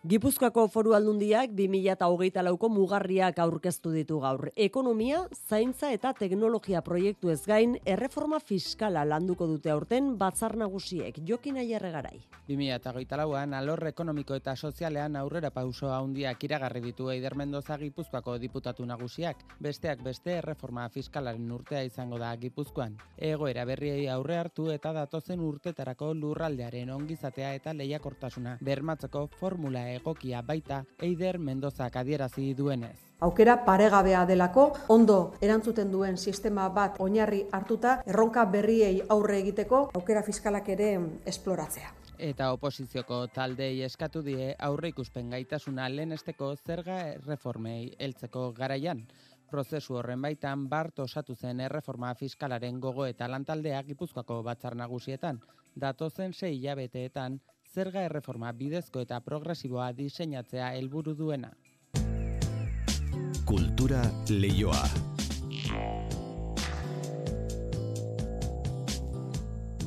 Gipuzkoako 0.07 0.69
foru 0.71 0.93
aldundiak 0.95 1.51
2008 1.59 2.43
lauko 2.47 2.69
mugarriak 2.71 3.41
aurkeztu 3.43 3.91
ditu 3.91 4.21
gaur. 4.23 4.45
Ekonomia, 4.55 5.25
zaintza 5.51 5.91
eta 5.91 6.13
teknologia 6.15 6.85
proiektu 6.87 7.33
ez 7.33 7.41
gain, 7.43 7.75
erreforma 7.85 8.39
fiskala 8.39 9.03
landuko 9.05 9.49
dute 9.51 9.73
aurten 9.75 10.13
batzar 10.17 10.55
nagusiek. 10.57 11.19
Jokin 11.27 11.59
aierregarai. 11.59 12.21
2008 12.47 13.19
lauan, 13.19 13.57
alor 13.59 13.83
ekonomiko 13.91 14.39
eta 14.39 14.55
sozialean 14.55 15.17
aurrera 15.19 15.51
pauso 15.51 15.91
handiak 15.91 16.47
iragarri 16.47 16.81
ditu 16.81 17.11
Eider 17.11 17.35
Mendoza 17.35 17.77
Gipuzkoako 17.83 18.39
diputatu 18.39 18.87
nagusiak. 18.87 19.43
Besteak 19.59 20.07
beste 20.07 20.39
erreforma 20.39 20.87
fiskalaren 20.95 21.51
urtea 21.51 21.83
izango 21.83 22.23
da 22.23 22.31
Gipuzkoan. 22.37 22.95
Egoera 23.19 23.67
berriei 23.67 24.07
aurre 24.15 24.39
hartu 24.39 24.71
eta 24.71 24.95
datozen 24.95 25.43
urtetarako 25.43 26.15
lurraldearen 26.15 26.95
ongizatea 26.95 27.53
eta 27.59 27.75
lehiakortasuna 27.75 28.57
bermatzeko 28.63 29.27
formula 29.41 29.88
egokia 29.97 30.43
baita 30.43 30.85
Eider 31.03 31.39
Mendozak 31.39 31.97
adierazi 31.97 32.55
duenez. 32.55 32.97
Aukera 33.21 33.57
paregabea 33.67 34.25
delako, 34.27 34.65
ondo 34.95 35.35
erantzuten 35.43 35.91
duen 35.91 36.17
sistema 36.17 36.69
bat 36.69 37.01
oinarri 37.03 37.41
hartuta, 37.53 37.97
erronka 38.07 38.45
berriei 38.47 39.01
aurre 39.09 39.41
egiteko, 39.41 39.81
aukera 39.99 40.23
fiskalak 40.23 40.69
ere 40.77 40.93
esploratzea. 41.27 41.91
Eta 42.19 42.53
oposizioko 42.55 43.25
taldei 43.35 43.83
eskatu 43.87 44.23
die 44.27 44.53
aurre 44.69 44.93
ikusten 44.95 45.31
gaitasuna 45.35 45.89
lehenesteko 45.89 46.53
zerga 46.57 47.01
reformei 47.27 47.97
heltzeko 47.99 48.53
garaian. 48.53 49.05
Prozesu 49.51 49.95
horren 49.97 50.23
baitan 50.23 50.67
bart 50.69 50.99
osatu 51.01 51.35
zen 51.35 51.61
erreforma 51.65 52.11
fiskalaren 52.15 52.81
gogo 52.81 53.07
eta 53.07 53.29
lantaldea 53.29 53.83
Gipuzkoako 53.83 54.43
batzar 54.43 54.77
nagusietan. 54.77 55.39
Datozen 55.75 56.35
sei 56.35 56.57
hilabeteetan 56.59 57.39
zerga 57.79 58.03
erreforma 58.09 58.51
bidezko 58.59 59.05
eta 59.05 59.21
progresiboa 59.23 59.93
diseinatzea 59.95 60.73
helburu 60.79 61.15
duena. 61.19 61.53
Kultura 63.47 64.01
leioa. 64.31 64.83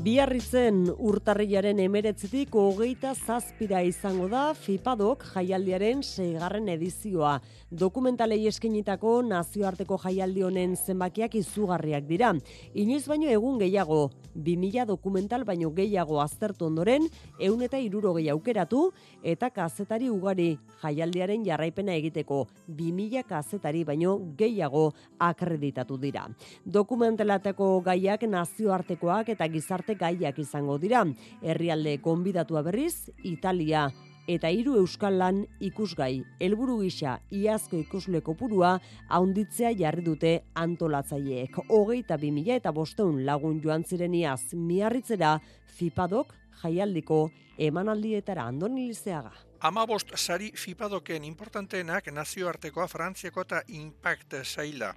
Biarritzen 0.02 0.88
urtarrilaren 0.98 1.78
emeretzitik 1.84 2.56
hogeita 2.58 3.12
zazpira 3.14 3.84
izango 3.86 4.30
da 4.32 4.48
FIPADOK 4.58 5.28
jaialdiaren 5.36 6.02
seigarren 6.02 6.72
edizioa. 6.74 7.36
Dokumentalei 7.72 8.50
eskenitako 8.50 9.22
nazioarteko 9.24 9.96
jaialdi 10.04 10.42
honen 10.44 10.74
zenbakiak 10.76 11.38
izugarriak 11.40 12.04
dira. 12.04 12.34
Inoiz 12.76 13.06
baino 13.08 13.30
egun 13.32 13.62
gehiago, 13.62 14.10
2000 14.36 14.84
dokumental 14.90 15.46
baino 15.48 15.70
gehiago 15.72 16.20
aztertu 16.20 16.68
ondoren, 16.68 17.08
eun 17.40 17.64
eta 17.64 17.80
iruro 17.80 18.12
aukeratu 18.34 18.92
eta 19.24 19.50
kazetari 19.50 20.10
ugari 20.10 20.60
jaialdiaren 20.84 21.46
jarraipena 21.46 21.96
egiteko 21.96 22.48
2000 22.68 23.24
kazetari 23.24 23.86
baino 23.86 24.20
gehiago 24.36 24.92
akreditatu 25.18 25.98
dira. 25.98 26.28
Dokumentelateko 26.66 27.80
gaiak 27.86 28.24
nazioartekoak 28.24 29.30
eta 29.30 29.48
gizarte 29.48 29.96
gaiak 29.96 30.38
izango 30.40 30.78
dira. 30.78 31.06
Herrialde 31.42 32.02
konbidatua 32.02 32.64
berriz, 32.64 33.10
Italia, 33.24 33.90
eta 34.28 34.50
hiru 34.50 34.76
euskal 34.80 35.18
lan 35.20 35.44
ikusgai. 35.60 36.24
Helburu 36.40 36.80
gisa 36.84 37.20
iazko 37.32 37.80
ikusle 37.82 38.22
kopurua 38.22 38.78
haunditzea 39.10 39.74
jarri 39.78 40.04
dute 40.06 40.34
antolatzaileek. 40.56 41.62
Hogeita 41.70 42.18
bi 42.18 42.32
mila 42.32 42.58
eta 42.60 42.72
bosteun 42.72 43.26
lagun 43.26 43.62
joan 43.64 43.84
ziren 43.84 44.14
iaz 44.14 44.54
miarritzera 44.54 45.40
FIPADOK 45.78 46.36
jaialdiko 46.64 47.30
emanaldietara 47.58 48.46
andoni 48.48 48.88
lizeaga. 48.88 49.34
Amabost 49.62 50.16
sari 50.18 50.48
fipadoken 50.58 51.24
importanteenak 51.24 52.08
nazioartekoa 52.10 52.88
Frantziako 52.90 53.44
eta 53.46 53.62
Impact 53.78 54.40
zaila. 54.42 54.90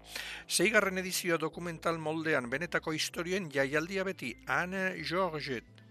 Seigarren 0.49 0.99
edizio 1.03 1.37
dokumental 1.37 2.01
moldean 2.01 2.49
benetako 2.49 2.97
historien 2.97 3.51
jaialdia 3.53 4.05
beti 4.09 4.33
Anne 4.47 4.95
Georget 5.05 5.84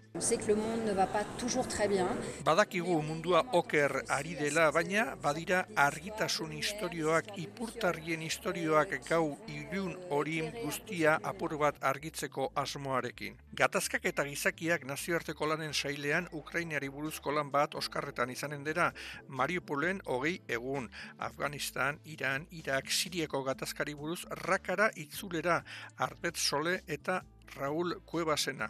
Badakigu 2.46 3.02
mundua 3.02 3.40
oker 3.52 4.04
ari 4.10 4.36
dela, 4.38 4.68
baina 4.72 5.16
badira 5.24 5.64
argitasun 5.76 6.54
istorioak, 6.54 7.32
ipurtarrien 7.42 8.22
istorioak 8.22 8.94
gau 9.10 9.40
ilun 9.48 9.98
horin 10.12 10.52
guztia 10.62 11.18
apur 11.32 11.58
bat 11.58 11.82
argitzeko 11.82 12.52
asmoarekin. 12.54 13.42
Gatazkak 13.58 14.06
eta 14.06 14.24
gizakiak 14.30 14.86
nazioarteko 14.86 15.50
lanen 15.50 15.74
sailean 15.74 16.30
Ukrainari 16.32 16.90
buruzko 16.94 17.34
lan 17.34 17.50
bat 17.50 17.74
oskarretan 17.74 18.30
izanen 18.30 18.64
dira, 18.64 18.92
Mariupolen 19.28 20.06
hogei 20.06 20.40
egun, 20.48 20.92
Afganistan, 21.18 21.98
Iran, 22.06 22.46
Irak, 22.52 22.92
Siriako 22.92 23.42
gatazkari 23.50 23.96
buruz 23.96 24.28
rakara 24.46 24.92
itzulera, 24.94 25.64
Arbet 25.98 26.38
Sole 26.38 26.84
eta 26.88 27.24
Raul 27.56 28.02
Cuevasena. 28.06 28.70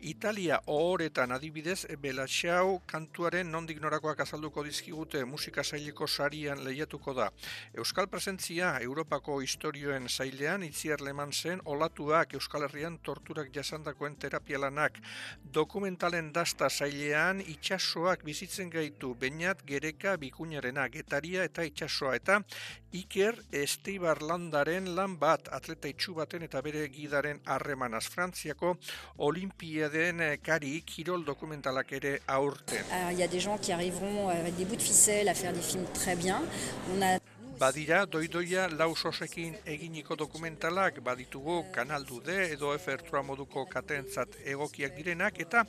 Italia 0.00 0.60
ohoretan 0.66 1.32
adibidez 1.32 1.86
Belatxau 2.00 2.80
kantuaren 2.86 3.50
nondik 3.52 3.80
norakoak 3.80 4.20
azalduko 4.24 4.64
dizkigute 4.64 5.24
musika 5.24 5.62
saileko 5.62 6.06
sarian 6.06 6.64
lehiatuko 6.64 7.14
da. 7.14 7.30
Euskal 7.74 8.08
presentzia 8.08 8.78
Europako 8.80 9.40
historioen 9.40 10.08
sailean 10.08 10.62
itziar 10.62 11.00
leman 11.00 11.32
zen 11.32 11.60
olatuak 11.64 12.34
Euskal 12.34 12.66
Herrian 12.68 12.98
torturak 12.98 13.52
jasandakoen 13.54 14.16
terapialanak. 14.16 14.98
Dokumentalen 15.54 16.32
dasta 16.32 16.68
sailean 16.70 17.40
itxasoak 17.40 18.24
bizitzen 18.24 18.70
gaitu 18.70 19.14
bainat 19.14 19.62
gereka 19.66 20.16
bikuñarena 20.16 20.88
getaria 20.88 21.44
eta 21.44 21.62
itxasoa 21.62 22.16
eta 22.16 22.42
Iker 22.92 23.38
Esteibar 23.56 24.20
landaren 24.20 24.90
lan 24.96 25.14
bat 25.16 25.46
atleta 25.56 25.88
itxu 25.88 26.12
baten 26.18 26.42
eta 26.44 26.60
bere 26.60 26.82
gidaren 26.92 27.40
harremanaz 27.48 28.04
Frantziako 28.12 28.76
Olimpiaden 29.18 30.22
kari 30.42 30.82
kirol 30.86 31.24
dokumentalak 31.24 31.92
ere 31.92 32.18
aurten. 32.26 32.84
Il 33.10 33.18
y 33.18 33.22
a 33.22 33.28
des 33.28 33.40
gens 33.40 33.58
qui 33.58 33.72
arriveront 33.72 34.28
avec 34.28 34.56
des 34.56 34.64
bouts 34.64 34.76
de 34.76 34.82
ficelle 34.82 35.28
à 35.28 35.34
faire 35.34 35.52
des 35.52 35.62
films 35.62 35.86
très 35.94 36.16
bien. 36.16 36.42
On 36.94 37.02
a 37.02 37.18
Badira, 37.62 38.06
doidoia 38.10 38.64
lausosekin 38.68 39.52
eginiko 39.66 40.16
dokumentalak 40.18 40.96
baditugu 41.04 41.60
Kanal 41.70 42.02
Dude 42.08 42.38
edo 42.54 42.72
Efertua 42.74 43.22
moduko 43.22 43.62
katentzat 43.70 44.34
egokiak 44.54 44.96
direnak 44.96 45.38
eta 45.44 45.62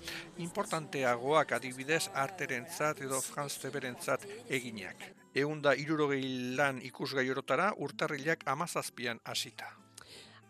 importanteagoak 0.47 1.53
adibidez 1.59 2.07
arterentzat 2.23 3.03
edo 3.05 3.21
Franz 3.21 3.59
Teberentzat 3.61 4.25
eginak. 4.49 5.05
Eunda 5.35 5.75
irurogei 5.85 6.25
lan 6.57 6.81
ikusgai 6.81 7.29
orotara 7.29 7.73
urtarrilak 7.77 8.47
amazazpian 8.57 9.21
hasita. 9.23 9.82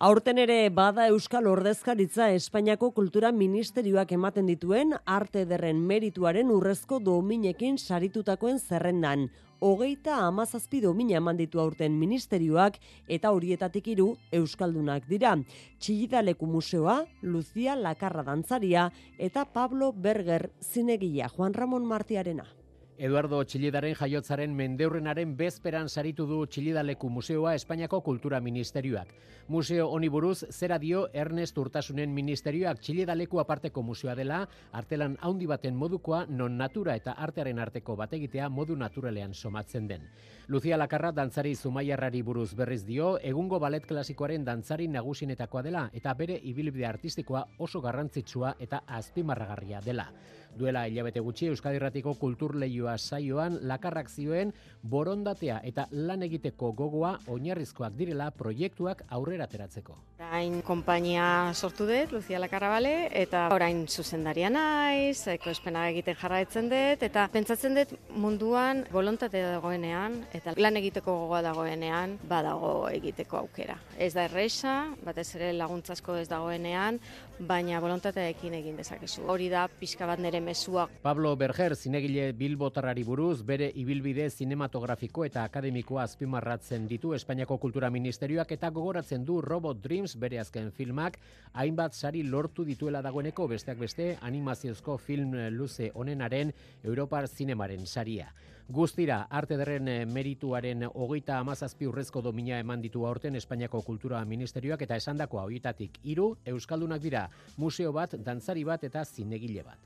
Aurten 0.04 0.36
ere 0.42 0.68
bada 0.68 1.06
Euskal 1.08 1.46
Ordezkaritza 1.48 2.26
Espainiako 2.36 2.90
Kultura 2.92 3.30
Ministerioak 3.32 4.10
ematen 4.12 4.50
dituen 4.52 4.90
arte 5.08 5.46
derren 5.48 5.78
merituaren 5.80 6.50
urrezko 6.52 6.98
dominekin 7.00 7.78
saritutakoen 7.80 8.60
zerrendan. 8.60 9.30
Hogeita 9.64 10.18
amazazpi 10.26 10.82
domina 10.84 11.16
eman 11.22 11.40
ditu 11.40 11.62
aurten 11.64 11.96
ministerioak 12.02 12.82
eta 13.08 13.32
horietatik 13.32 13.88
hiru 13.94 14.10
Euskaldunak 14.42 15.08
dira. 15.08 15.38
Txillidaleku 15.80 16.52
Museoa, 16.52 16.98
Lucia 17.22 17.78
Lakarra 17.80 18.26
Dantzaria 18.28 18.90
eta 19.18 19.46
Pablo 19.46 19.94
Berger 19.94 20.50
zinegia 20.60 21.32
Juan 21.32 21.56
Ramon 21.56 21.88
Martiarena. 21.88 22.50
Eduardo 22.98 23.40
Txilidaren 23.42 23.96
jaiotzaren 23.98 24.52
mendeurrenaren 24.54 25.32
bezperan 25.38 25.88
saritu 25.90 26.28
du 26.30 26.44
Txilidaleku 26.46 27.10
Museoa 27.10 27.56
Espainiako 27.58 28.02
Kultura 28.06 28.40
Ministerioak. 28.40 29.08
Museo 29.48 29.88
honi 29.90 30.10
buruz 30.14 30.46
zera 30.52 30.78
dio 30.78 31.08
Ernest 31.12 31.58
Urtasunen 31.58 32.14
Ministerioak 32.14 32.80
Txilidaleku 32.80 33.40
aparteko 33.42 33.82
museoa 33.82 34.14
dela, 34.16 34.44
artelan 34.72 35.18
haundi 35.22 35.48
baten 35.50 35.76
modukoa 35.76 36.26
non 36.30 36.58
natura 36.58 36.96
eta 36.96 37.16
artearen 37.18 37.60
arteko 37.60 37.96
bategitea 37.98 38.50
modu 38.50 38.78
naturalean 38.78 39.34
somatzen 39.34 39.88
den. 39.88 40.06
Lucia 40.48 40.78
Lakarra 40.78 41.12
dantzari 41.12 41.56
zumaiarrari 41.56 42.22
buruz 42.22 42.54
berriz 42.54 42.84
dio, 42.86 43.18
egungo 43.18 43.60
balet 43.60 43.88
klasikoaren 43.90 44.46
dantzari 44.46 44.88
nagusinetakoa 44.88 45.64
dela 45.64 45.90
eta 45.94 46.14
bere 46.14 46.38
ibilbide 46.44 46.86
artistikoa 46.86 47.48
oso 47.58 47.82
garrantzitsua 47.82 48.56
eta 48.60 48.84
azpimarragarria 48.86 49.82
dela. 49.82 50.12
Duela 50.58 50.86
hilabete 50.88 51.20
gutxi 51.20 51.48
Euskadirratiko 51.50 52.14
kultur 52.22 52.54
saioa 52.60 52.98
saioan 52.98 53.58
lakarrak 53.62 54.10
zioen 54.10 54.54
borondatea 54.84 55.60
eta 55.64 55.88
lan 55.92 56.24
egiteko 56.24 56.72
gogoa 56.74 57.18
oinarrizkoak 57.28 57.94
direla 57.98 58.32
proiektuak 58.32 59.04
aurrera 59.10 59.46
ateratzeko. 59.46 59.98
Orain 60.20 60.62
konpainia 60.62 61.52
sortu 61.54 61.86
dut, 61.86 62.12
Lucia 62.12 62.40
Lakarrabale, 62.40 63.10
eta 63.12 63.48
orain 63.54 63.86
zuzendaria 63.88 64.50
naiz, 64.50 65.28
ekoespena 65.28 65.88
egiten 65.90 66.16
jarraitzen 66.16 66.70
dut, 66.72 67.04
eta 67.04 67.28
pentsatzen 67.34 67.76
dut 67.78 67.92
munduan 68.10 68.86
volontate 68.92 69.42
dagoenean, 69.44 70.22
eta 70.34 70.54
lan 70.58 70.80
egiteko 70.80 71.18
gogoa 71.24 71.42
dagoenean, 71.46 72.18
badago 72.30 72.88
egiteko 72.90 73.42
aukera. 73.44 73.78
Ez 73.98 74.14
da 74.16 74.26
erresa, 74.30 74.78
batez 75.04 75.28
ere 75.36 75.52
laguntzasko 75.58 76.16
ez 76.22 76.28
dagoenean, 76.32 77.00
baina 77.40 77.80
volontateekin 77.82 78.54
egin 78.54 78.78
dezakezu. 78.78 79.26
Hori 79.30 79.50
da 79.50 79.66
pixka 79.68 80.06
bat 80.08 80.20
nere 80.20 80.40
mesua. 80.42 80.88
Pablo 81.02 81.36
Berger, 81.36 81.76
zinegile 81.76 82.32
bilbotarrari 82.38 83.04
buruz, 83.04 83.42
bere 83.46 83.72
ibilbide 83.76 84.30
zinematografiko 84.30 85.26
eta 85.26 85.44
akademikoa 85.50 86.04
azpimarratzen 86.04 86.88
ditu 86.88 87.14
Espainiako 87.18 87.58
Kultura 87.58 87.90
Ministerioak 87.90 88.52
eta 88.58 88.70
gogoratzen 88.70 89.26
du 89.26 89.42
Robot 89.42 89.82
Dreams 89.84 90.16
bere 90.20 90.40
azken 90.40 90.72
filmak, 90.72 91.20
hainbat 91.54 91.94
sari 91.94 92.24
lortu 92.24 92.66
dituela 92.66 93.02
dagoeneko 93.02 93.48
besteak 93.48 93.78
beste 93.80 94.18
animaziozko 94.22 94.98
film 94.98 95.36
luze 95.52 95.92
onenaren 95.96 96.54
Europar 96.84 97.28
Zinemaren 97.28 97.86
saria. 97.86 98.32
Guztira, 98.74 99.28
arte 99.30 99.54
derren 99.60 99.86
eh, 99.92 100.06
merituaren 100.10 100.88
hogeita 100.88 101.36
amazazpi 101.38 101.86
urrezko 101.86 102.24
domina 102.26 102.58
eman 102.58 102.82
ditu 102.82 103.04
aurten 103.06 103.36
Espainiako 103.38 103.84
Kultura 103.86 104.24
Ministerioak 104.26 104.82
eta 104.82 104.98
esandako 104.98 105.38
hauitatik 105.44 106.00
hiru 106.10 106.32
Euskaldunak 106.50 107.04
dira, 107.04 107.28
museo 107.62 107.92
bat, 107.94 108.16
dantzari 108.18 108.64
bat 108.66 108.88
eta 108.88 109.04
zinegile 109.06 109.62
bat. 109.68 109.78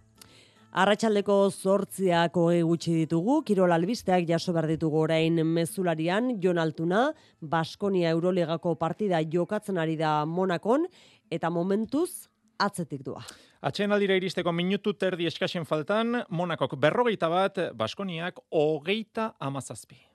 Arratxaldeko 0.71 1.35
zortziak 1.51 2.39
hogei 2.39 2.61
gutxi 2.69 2.93
ditugu, 3.01 3.41
Kirol 3.43 3.75
Albisteak 3.75 4.23
jaso 4.29 4.55
behar 4.55 4.69
ditugu 4.71 5.03
orain 5.03 5.43
mezularian, 5.43 6.37
Jon 6.39 6.63
Altuna, 6.63 7.09
Baskonia 7.41 8.15
Euroligako 8.15 8.77
partida 8.79 9.19
jokatzen 9.19 9.83
ari 9.83 9.99
da 9.99 10.21
Monakon, 10.23 10.87
eta 11.29 11.51
momentuz 11.51 12.29
atzetik 12.57 13.03
doa. 13.03 13.27
Atxen 13.65 13.91
aldira 13.91 14.13
iristeko 14.19 14.51
minutu 14.53 14.93
terdi 14.93 15.25
eskasen 15.25 15.65
faltan, 15.65 16.21
Monakok 16.29 16.75
berrogeita 16.77 17.29
bat, 17.29 17.57
Baskoniak 17.73 18.37
hogeita 18.53 19.31
amazazpi. 19.39 20.06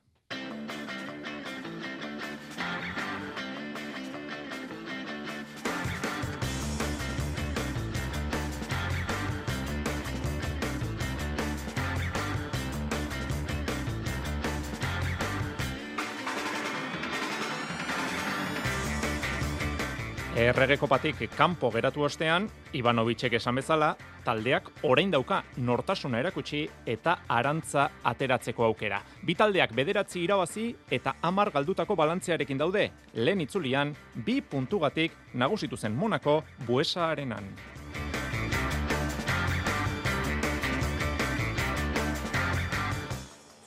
Erregeko 20.33 20.87
patik 20.89 21.18
kanpo 21.37 21.68
geratu 21.70 22.07
ostean, 22.07 22.47
Ivanovicek 22.72 23.35
esan 23.37 23.59
bezala, 23.59 23.91
taldeak 24.24 24.70
orain 24.89 25.11
dauka 25.12 25.43
nortasuna 25.61 26.22
erakutsi 26.22 26.62
eta 26.89 27.18
arantza 27.28 27.91
ateratzeko 28.09 28.64
aukera. 28.64 29.03
Bi 29.20 29.35
taldeak 29.37 29.74
bederatzi 29.76 30.22
irabazi 30.24 30.70
eta 30.91 31.18
amar 31.20 31.51
galdutako 31.53 31.99
balantzearekin 32.01 32.64
daude, 32.64 32.87
lehen 33.12 33.45
itzulian, 33.45 33.93
bi 34.24 34.41
puntugatik 34.41 35.12
nagusitu 35.35 35.76
zen 35.76 35.93
Monako 35.93 36.41
buesa 36.64 37.11
arenan. 37.11 37.53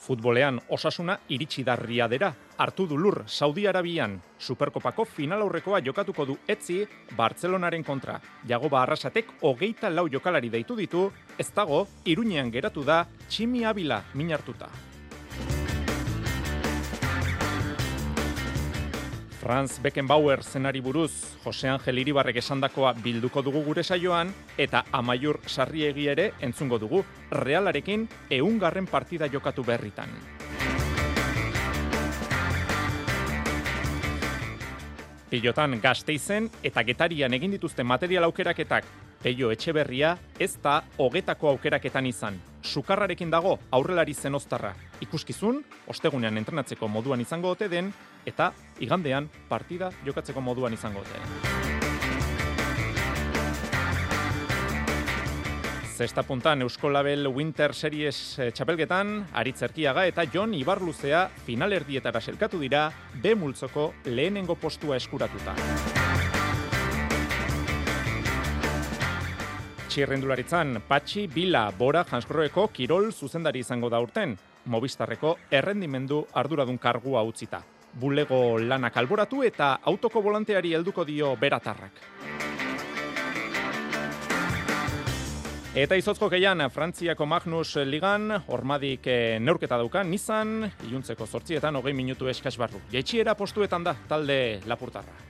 Futbolean 0.06 0.60
osasuna 0.70 1.16
iritsi 1.34 1.64
darria 1.66 2.06
dera. 2.06 2.30
Artu 2.62 2.86
du 2.86 2.96
lur, 2.96 3.24
Saudi 3.26 3.66
Arabian, 3.66 4.14
Superkopako 4.38 5.04
final 5.04 5.42
aurrekoa 5.42 5.80
jokatuko 5.82 6.26
du 6.28 6.38
etzi 6.46 6.84
Bartzelonaren 7.16 7.82
kontra. 7.84 8.20
Jagoba 8.48 8.84
arrasatek 8.84 9.34
hogeita 9.42 9.90
lau 9.90 10.06
jokalari 10.08 10.48
deitu 10.48 10.76
ditu, 10.78 11.08
ez 11.38 11.50
dago, 11.52 11.86
iruñean 12.04 12.52
geratu 12.54 12.84
da, 12.86 13.02
tximi 13.28 13.64
abila 13.66 14.04
minartuta. 14.14 14.70
Franz 19.46 19.78
Beckenbauer 19.78 20.42
zenari 20.42 20.80
buruz 20.82 21.36
Jose 21.44 21.68
Angel 21.70 22.00
Iribarrek 22.02 22.40
esandakoa 22.40 22.90
bilduko 22.98 23.44
dugu 23.46 23.60
gure 23.62 23.84
saioan 23.84 24.32
eta 24.58 24.80
Amaiur 24.90 25.38
Sarriegi 25.46 26.08
ere 26.10 26.24
entzungo 26.42 26.80
dugu 26.82 27.04
Realarekin 27.30 28.08
ehungarren 28.28 28.88
partida 28.90 29.28
jokatu 29.30 29.62
berritan. 29.62 30.10
Pilotan 35.30 35.78
gazteizen 35.80 36.50
eta 36.64 36.82
getarian 36.82 37.38
egin 37.38 37.54
dituzte 37.54 37.86
material 37.86 38.26
aukeraketak 38.26 38.90
Peio 39.22 39.52
Etxeberria 39.54 40.16
ez 40.40 40.56
da 40.62 40.80
hogetako 40.98 41.52
aukeraketan 41.54 42.10
izan. 42.10 42.42
Sukarrarekin 42.66 43.30
dago 43.30 43.60
aurrelari 43.70 44.14
zenoztarra. 44.14 44.74
Ikuskizun, 45.06 45.62
ostegunean 45.86 46.36
entrenatzeko 46.36 46.88
moduan 46.90 47.22
izango 47.22 47.54
ote 47.54 47.70
den, 47.70 47.94
eta 48.26 48.52
igandean 48.82 49.30
partida 49.48 49.90
jokatzeko 50.04 50.42
moduan 50.42 50.74
izango 50.74 51.04
dute. 51.06 51.64
Zesta 55.96 56.22
puntan 56.28 56.60
Euskolabel 56.60 57.24
Winter 57.32 57.72
Series 57.72 58.38
eh, 58.38 58.50
txapelgetan, 58.52 59.14
Aritzerkiaga 59.32 60.02
eta 60.04 60.26
Jon 60.28 60.52
Ibarluzea 60.52 61.22
finalerdietara 61.46 62.20
selkatu 62.20 62.58
dira 62.60 62.90
B 63.14 63.32
multzoko 63.34 63.86
lehenengo 64.04 64.58
postua 64.60 64.98
eskuratuta. 65.00 65.54
Txirrendularitzan, 69.88 70.82
Patxi, 70.84 71.24
Bila, 71.32 71.70
Bora, 71.78 72.02
Janskorroeko 72.04 72.66
Kirol 72.76 73.08
zuzendari 73.14 73.64
izango 73.64 73.88
da 73.88 74.02
urten, 74.04 74.36
Mobistarreko 74.66 75.38
errendimendu 75.48 76.26
arduradun 76.34 76.76
kargua 76.76 77.24
utzita 77.24 77.62
bulego 77.96 78.58
lanak 78.58 78.96
alboratu 78.96 79.42
eta 79.46 79.78
autoko 79.82 80.22
volanteari 80.22 80.74
helduko 80.76 81.04
dio 81.04 81.34
beratarrak. 81.40 82.02
Eta 85.76 85.96
izotzko 86.00 86.30
keian, 86.32 86.62
Frantziako 86.72 87.26
Magnus 87.28 87.74
Ligan, 87.84 88.30
ormadik 88.48 89.10
eh, 89.12 89.36
neurketa 89.44 89.76
daukan, 89.76 90.08
nizan, 90.08 90.62
iluntzeko 90.88 91.28
sortzietan, 91.28 91.76
hogei 91.76 91.92
minutu 91.92 92.32
eskaz 92.32 92.56
barru. 92.56 92.80
Jaitxiera 92.94 93.36
postuetan 93.36 93.84
da, 93.84 93.92
talde 94.08 94.62
lapurtarra. 94.64 95.25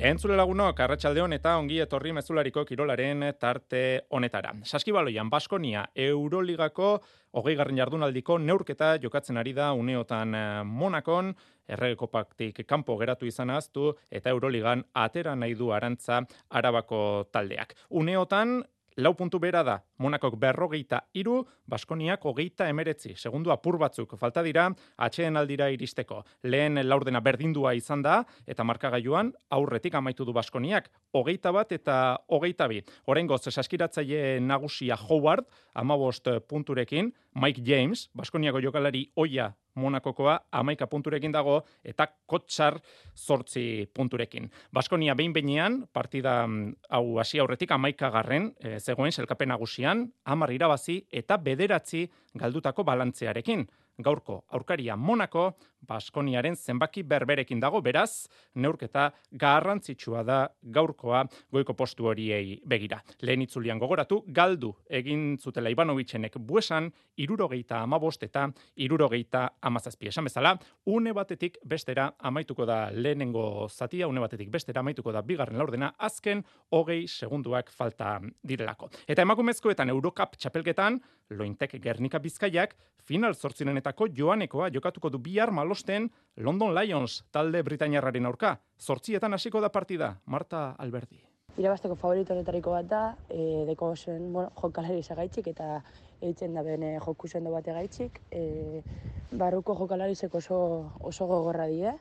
Entzule 0.00 0.32
lagunok, 0.32 0.78
arratsalde 0.80 1.20
eta 1.36 1.58
ongi 1.60 1.78
etorri 1.84 2.12
mezulariko 2.16 2.62
kirolaren 2.64 3.34
tarte 3.38 4.06
honetara. 4.08 4.54
Saskibaloian, 4.64 5.28
Baskonia, 5.28 5.82
Euroligako, 5.94 7.02
hogei 7.36 7.54
garrin 7.54 7.76
jardunaldiko, 7.76 8.38
neurketa 8.38 8.96
jokatzen 8.96 9.36
ari 9.36 9.52
da 9.52 9.74
uneotan 9.74 10.34
eh, 10.34 10.64
Monakon, 10.64 11.34
erregekopaktik 11.68 12.64
kanpo 12.66 12.96
geratu 12.96 13.26
izan 13.26 13.50
aztu, 13.50 13.92
eta 14.10 14.30
Euroligan 14.30 14.86
atera 14.94 15.36
nahi 15.36 15.52
du 15.54 15.70
arantza 15.70 16.22
arabako 16.48 17.28
taldeak. 17.30 17.74
Uneotan, 17.90 18.62
lau 18.96 19.12
puntu 19.14 19.38
bera 19.38 19.62
da, 19.62 19.82
Monakok 20.00 20.38
berrogeita 20.40 21.02
iru, 21.12 21.42
Baskoniak 21.70 22.24
hogeita 22.24 22.66
emeretzi. 22.72 23.12
Segundu 23.20 23.52
apur 23.52 23.76
batzuk 23.78 24.16
falta 24.18 24.42
dira, 24.42 24.64
atxeen 24.96 25.36
aldira 25.36 25.68
iristeko. 25.70 26.22
Lehen 26.48 26.80
laurdena 26.86 27.20
berdindua 27.20 27.74
izan 27.76 28.02
da, 28.02 28.22
eta 28.48 28.64
markagailuan 28.64 29.34
aurretik 29.52 29.94
amaitu 30.00 30.24
du 30.24 30.32
Baskoniak, 30.32 30.88
hogeita 31.12 31.52
bat 31.52 31.72
eta 31.76 31.96
hogeita 32.32 32.68
bi. 32.72 32.80
Horengo, 33.06 33.38
zesaskiratzaile 33.38 34.40
nagusia 34.40 34.96
Howard, 34.96 35.44
amabost 35.74 36.32
punturekin, 36.48 37.12
Mike 37.34 37.62
James, 37.62 38.08
Baskoniako 38.16 38.64
jokalari 38.64 39.10
oia 39.16 39.52
Monakokoa 39.74 40.34
amaika 40.52 40.86
punturekin 40.90 41.32
dago 41.32 41.60
eta 41.86 42.06
kotsar 42.26 42.78
zortzi 43.16 43.86
punturekin. 43.94 44.50
Baskonia 44.74 45.14
behin 45.14 45.32
behinean, 45.32 45.84
partida 45.92 46.46
mm, 46.46 46.74
hau 46.90 47.18
hasi 47.22 47.40
aurretik 47.40 47.70
amaika 47.70 48.10
garren, 48.10 48.50
e, 48.58 48.78
zegoen 48.80 49.12
selkapen 49.12 49.54
nagusian, 49.90 50.12
amar 50.24 50.50
irabazi 50.52 51.06
eta 51.10 51.36
bederatzi 51.36 52.08
galdutako 52.34 52.84
balantzearekin. 52.84 53.66
Gaurko 54.00 54.44
aurkaria 54.48 54.96
Monako, 54.96 55.56
Baskoniaren 55.86 56.56
zenbaki 56.56 57.02
berberekin 57.02 57.60
dago, 57.60 57.80
beraz, 57.82 58.28
neurketa 58.54 59.10
garrantzitsua 59.32 60.22
da 60.26 60.40
gaurkoa 60.62 61.24
goiko 61.52 61.74
postu 61.74 62.06
horiei 62.10 62.60
begira. 62.66 63.00
Lehen 63.22 63.42
itzulian 63.46 63.78
gogoratu, 63.78 64.22
galdu 64.26 64.72
egin 64.88 65.38
zutela 65.38 65.70
Ivanovitzenek 65.72 66.36
buesan, 66.38 66.90
irurogeita 67.16 67.80
amabost 67.82 68.22
eta 68.26 68.46
irurogeita 68.76 69.46
amazazpi. 69.62 70.10
Esan 70.12 70.28
bezala, 70.28 70.56
une 70.86 71.14
batetik 71.16 71.58
bestera 71.64 72.10
amaituko 72.18 72.66
da 72.66 72.90
lehenengo 72.92 73.68
zatia, 73.68 74.08
une 74.08 74.20
batetik 74.20 74.50
bestera 74.50 74.80
amaituko 74.80 75.12
da 75.12 75.22
bigarren 75.22 75.58
laurdena, 75.58 75.94
azken 75.98 76.44
hogei 76.70 77.06
segunduak 77.08 77.70
falta 77.70 78.18
direlako. 78.42 78.90
Eta 79.08 79.22
emakumezkoetan 79.22 79.90
Eurocup 79.90 80.36
txapelketan, 80.36 81.00
lointek 81.30 81.76
Gernika 81.82 82.18
Bizkaiak, 82.18 82.74
final 83.06 83.34
zortzirenetako 83.34 84.08
joanekoa 84.16 84.68
jokatuko 84.74 85.10
du 85.10 85.18
bihar 85.18 85.50
malosten 85.70 86.10
London 86.36 86.74
Lions 86.74 87.24
talde 87.30 87.62
Britainiarraren 87.62 88.26
aurka. 88.26 88.56
Zortzietan 88.80 89.34
hasiko 89.34 89.60
da 89.62 89.68
partida, 89.70 90.16
Marta 90.26 90.74
Alberdi. 90.82 91.20
Irabasteko 91.58 91.94
favoritoretariko 91.94 92.72
bat 92.74 92.88
da, 92.90 93.02
e, 93.28 93.66
deko 93.68 93.92
zen, 93.94 94.32
bueno, 94.32 94.50
jokalari 94.58 95.02
zagaitxik 95.02 95.46
eta 95.52 95.82
eitzen 96.26 96.54
da 96.54 96.64
bene 96.66 96.96
joku 97.04 97.28
zendo 97.28 97.52
bate 97.54 97.74
gaitxik. 97.76 98.18
E, 98.32 98.82
barruko 99.30 99.76
jokalarizek 99.78 100.34
oso, 100.34 100.58
oso 101.06 101.26
gogorra 101.30 101.68
die, 101.70 101.94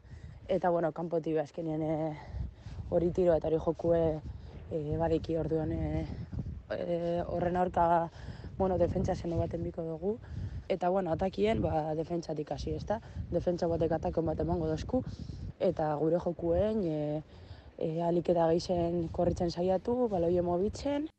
eta 0.48 0.74
bueno, 0.74 0.92
kanpoti 0.92 1.38
azkenien 1.38 1.86
e, 1.86 1.96
hori 2.90 3.12
tiro 3.14 3.38
eta 3.38 3.52
hori 3.52 3.62
jokue 3.62 4.02
e, 4.72 4.98
badiki 4.98 5.38
orduan 5.38 5.74
e, 5.78 6.06
horren 7.28 7.58
aurka 7.58 8.10
bueno, 8.58 8.78
defentsa 8.78 9.16
zendo 9.16 9.38
baten 9.38 9.64
biko 9.64 9.86
dugu. 9.86 10.18
Eta, 10.70 10.90
bueno, 10.90 11.12
atakien, 11.12 11.64
ba, 11.64 11.96
defentsatik 11.98 12.52
hasi, 12.54 12.76
ezta? 12.78 13.00
Defentsa 13.34 13.68
batek 13.68 13.96
atakon 13.98 14.28
bat 14.30 14.40
emango 14.44 14.68
dozku. 14.70 15.02
Eta 15.60 15.96
gure 15.98 16.20
jokuen, 16.22 16.84
e, 16.86 17.22
e, 17.82 17.88
aliketa 18.06 18.46
gehizen 18.52 19.08
korritzen 19.12 19.50
saiatu, 19.50 19.96
baloio 20.12 20.44
mobitzen. 20.46 21.10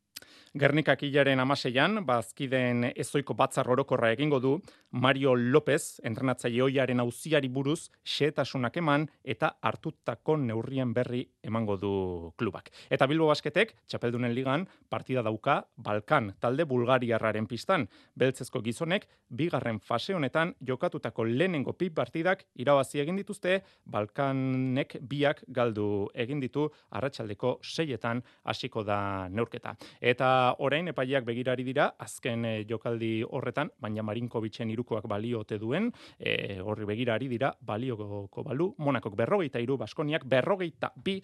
Gernikak 0.58 1.04
hilaren 1.06 1.40
amaseian, 1.40 2.00
bazkiden 2.06 2.90
ezoiko 2.96 3.34
batzar 3.38 3.68
orokorra 3.70 4.10
egingo 4.12 4.40
du, 4.42 4.56
Mario 4.90 5.36
López, 5.36 6.00
entrenatzaile 6.02 6.64
hoiaren 6.64 7.00
auziari 7.00 7.48
buruz, 7.48 7.90
xeetasunak 8.02 8.76
eman 8.80 9.06
eta 9.22 9.52
hartutako 9.62 10.36
neurrien 10.36 10.92
berri 10.92 11.22
emango 11.46 11.76
du 11.78 11.92
klubak. 12.36 12.70
Eta 12.90 13.06
Bilbo 13.06 13.28
Basketek, 13.30 13.76
txapeldunen 13.86 14.34
ligan, 14.34 14.66
partida 14.90 15.22
dauka 15.22 15.60
Balkan, 15.76 16.32
talde 16.40 16.66
Bulgariarraren 16.66 17.46
pistan. 17.46 17.86
Beltzezko 18.18 18.60
gizonek, 18.66 19.06
bigarren 19.28 19.78
fase 19.80 20.14
honetan, 20.14 20.54
jokatutako 20.66 21.24
lehenengo 21.24 21.76
pip 21.78 21.94
partidak 21.94 22.44
irabazi 22.60 23.00
egin 23.00 23.16
dituzte, 23.20 23.60
Balkanek 23.86 24.98
biak 25.08 25.44
galdu 25.48 26.08
egin 26.14 26.42
ditu, 26.42 26.66
arratsaldeko 26.90 27.58
seietan 27.62 28.22
hasiko 28.44 28.82
da 28.84 29.28
neurketa. 29.30 29.76
Eta 30.00 30.19
orain 30.58 30.88
epaileak 30.88 31.24
begirari 31.24 31.64
dira 31.64 31.90
azken 31.98 32.44
e, 32.44 32.52
jokaldi 32.68 33.22
horretan, 33.22 33.70
baina 33.80 34.02
Marinkovitzen 34.02 34.70
irukoak 34.70 35.08
baliote 35.08 35.58
duen, 35.58 35.90
e, 36.18 36.60
horri 36.60 36.86
begirari 36.88 37.28
dira 37.28 37.52
balioko 37.60 38.44
balu, 38.44 38.74
Monakok 38.78 39.16
berrogeita 39.16 39.60
iru, 39.60 39.78
Baskoniak 39.80 40.24
berrogeita 40.28 40.92
bi 40.96 41.20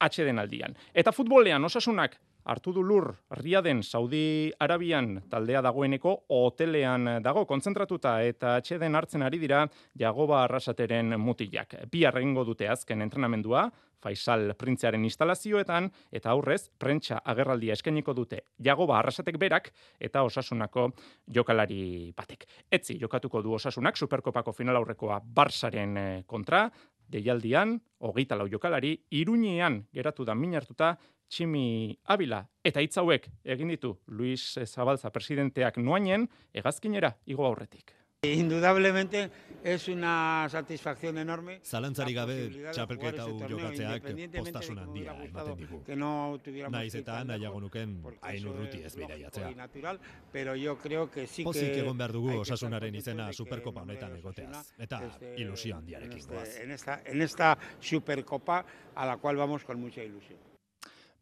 atxeden 0.00 0.38
aldian. 0.38 0.74
Eta 0.94 1.12
futbolean 1.12 1.64
osasunak 1.64 2.18
hartu 2.44 2.72
du 2.72 2.82
lur 2.82 3.10
Riaden 3.30 3.82
Saudi 3.82 4.52
Arabian 4.60 5.22
taldea 5.30 5.62
dagoeneko 5.64 6.14
hotelean 6.28 7.18
dago 7.24 7.46
kontzentratuta 7.48 8.18
eta 8.22 8.56
atxeden 8.60 8.94
hartzen 8.94 9.24
ari 9.24 9.40
dira 9.40 9.64
Jagoba 9.98 10.42
Arrasateren 10.44 11.18
mutilak. 11.20 11.74
Bi 11.90 12.04
arrengo 12.04 12.44
dute 12.44 12.68
azken 12.68 13.02
entrenamendua, 13.02 13.70
Faisal 14.04 14.52
Printzearen 14.60 15.04
instalazioetan 15.08 15.88
eta 16.12 16.32
aurrez 16.34 16.68
prentsa 16.78 17.22
agerraldia 17.24 17.72
eskainiko 17.78 18.12
dute 18.16 18.42
Jagoba 18.60 18.98
Arrasatek 18.98 19.38
berak 19.40 19.70
eta 19.98 20.24
Osasunako 20.28 20.90
jokalari 21.32 22.12
batek. 22.16 22.44
Etzi 22.70 22.98
jokatuko 23.00 23.40
du 23.42 23.54
Osasunak 23.56 23.96
Superkopako 23.96 24.52
final 24.52 24.76
aurrekoa 24.76 25.22
Barsaren 25.24 25.96
eh, 25.96 26.22
kontra, 26.26 26.66
deialdian, 27.08 27.78
hogeita 28.04 28.36
lau 28.36 28.46
jokalari, 28.50 28.94
iruñean 29.10 29.82
geratu 29.92 30.24
da 30.24 30.34
minartuta, 30.34 30.94
Tximi 31.28 31.98
Abila 32.04 32.44
eta 32.64 32.80
hitz 32.80 32.96
hauek 32.98 33.28
egin 33.44 33.68
ditu 33.74 33.96
Luis 34.06 34.54
Zabalza 34.66 35.10
presidenteak 35.10 35.78
nuainen 35.78 36.28
hegazkinera 36.54 37.16
igo 37.26 37.46
aurretik. 37.46 37.94
Indudablemente 38.24 39.30
es 39.62 39.88
una 39.88 40.46
satisfacción 40.48 41.18
enorme. 41.18 41.60
Zalantzari 41.62 42.14
gabe 42.14 42.36
txapelketa 42.72 43.26
hau 43.26 43.34
jokatzeak 43.38 44.06
postasun 44.38 44.78
handia 44.78 45.14
ematen 45.26 45.56
digu. 45.58 45.82
Que 45.84 45.96
no 45.96 46.38
Naiz 46.70 46.94
eta 46.94 47.22
nahiago 47.24 47.60
nuken 47.60 47.98
hain 48.22 48.48
urruti 48.48 48.82
ez 48.82 48.94
bidaiatzea. 48.96 49.50
natural, 49.54 50.00
pero 50.32 50.56
yo 50.56 50.78
creo 50.78 51.10
que 51.10 51.26
sí 51.26 51.42
que 51.42 51.50
Pozik 51.50 51.76
egon 51.76 51.98
behar 51.98 52.12
dugu 52.12 52.38
osasunaren 52.40 52.94
izena 52.94 53.32
Superkopa 53.32 53.82
honetan 53.82 54.16
egoteaz. 54.16 54.72
Eta 54.78 55.02
ilusio 55.36 55.76
handiarekin 55.76 56.26
goaz. 56.26 56.56
En 56.60 56.70
esta, 56.70 57.02
en 57.04 57.22
esta 57.22 57.58
Supercopa 57.80 58.64
a 58.94 59.06
la 59.06 59.16
cual 59.18 59.36
vamos 59.36 59.64
con 59.64 59.80
mucha 59.80 60.02
ilusión. 60.02 60.53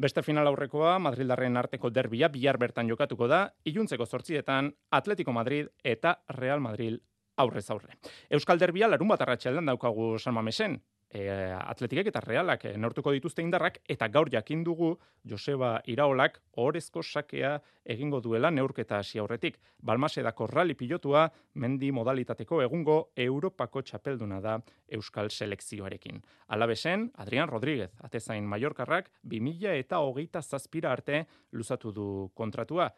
Beste 0.02 0.22
final 0.26 0.48
aurrekoa, 0.50 0.96
Madrildarren 0.98 1.54
arteko 1.60 1.86
derbia, 1.94 2.26
bihar 2.32 2.56
bertan 2.58 2.88
jokatuko 2.90 3.28
da, 3.30 3.42
iluntzeko 3.70 4.06
zortzietan, 4.06 4.72
Atletico 4.98 5.30
Madrid 5.36 5.68
eta 5.86 6.16
Real 6.34 6.58
Madrid 6.64 6.96
aurrez 7.38 7.68
aurre. 7.70 7.94
Euskal 8.30 8.58
derbia 8.58 8.88
larun 8.90 9.12
bat 9.12 9.22
arratxaldan 9.22 9.70
daukagu 9.70 10.16
San 10.18 10.34
Mamesen, 10.34 10.80
e, 11.12 11.28
atletikek 11.52 12.08
eta 12.08 12.22
realak 12.24 12.64
e, 12.64 12.72
nortuko 12.80 13.12
dituzte 13.12 13.44
indarrak, 13.44 13.78
eta 13.88 14.08
gaur 14.08 14.30
jakin 14.32 14.64
dugu 14.64 14.94
Joseba 15.28 15.74
Iraolak 15.86 16.40
orezko 16.62 17.02
sakea 17.02 17.58
egingo 17.84 18.20
duela 18.24 18.50
neurketa 18.50 18.98
hasi 19.02 19.20
aurretik. 19.20 19.58
Balmasedako 19.82 20.46
rali 20.46 20.74
pilotua 20.78 21.26
mendi 21.54 21.92
modalitateko 21.92 22.62
egungo 22.62 22.98
Europako 23.16 23.82
txapelduna 23.82 24.40
da 24.40 24.58
Euskal 24.88 25.30
selekzioarekin. 25.30 26.22
Alabesen, 26.48 27.10
Adrian 27.18 27.48
Rodríguez, 27.48 27.90
atezain 28.00 28.46
Mallorcarrak, 28.48 29.10
2000 29.22 29.78
eta 29.82 30.00
hogeita 30.00 30.42
zazpira 30.42 30.92
arte 30.92 31.26
luzatu 31.52 31.92
du 31.92 32.06
kontratua, 32.34 32.90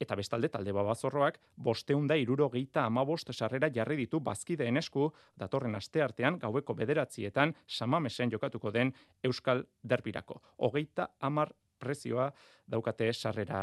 eta 0.00 0.16
bestalde 0.16 0.48
talde 0.48 0.72
babazorroak 0.72 1.38
bosteunda 1.56 2.16
iruro 2.16 2.48
geita 2.50 2.84
amabost 2.86 3.32
sarrera 3.32 3.70
jarri 3.74 3.96
ditu 3.96 4.20
bazkideen 4.20 4.76
esku 4.76 5.10
datorren 5.36 5.74
aste 5.74 6.02
artean 6.02 6.38
gaueko 6.38 6.74
bederatzietan 6.74 7.54
samamesen 7.66 8.30
jokatuko 8.30 8.70
den 8.70 8.94
Euskal 9.24 9.64
Derbirako. 9.82 10.42
Hogeita 10.58 11.10
amar 11.20 11.52
prezioa 11.78 12.32
daukate 12.66 13.12
sarrera 13.12 13.62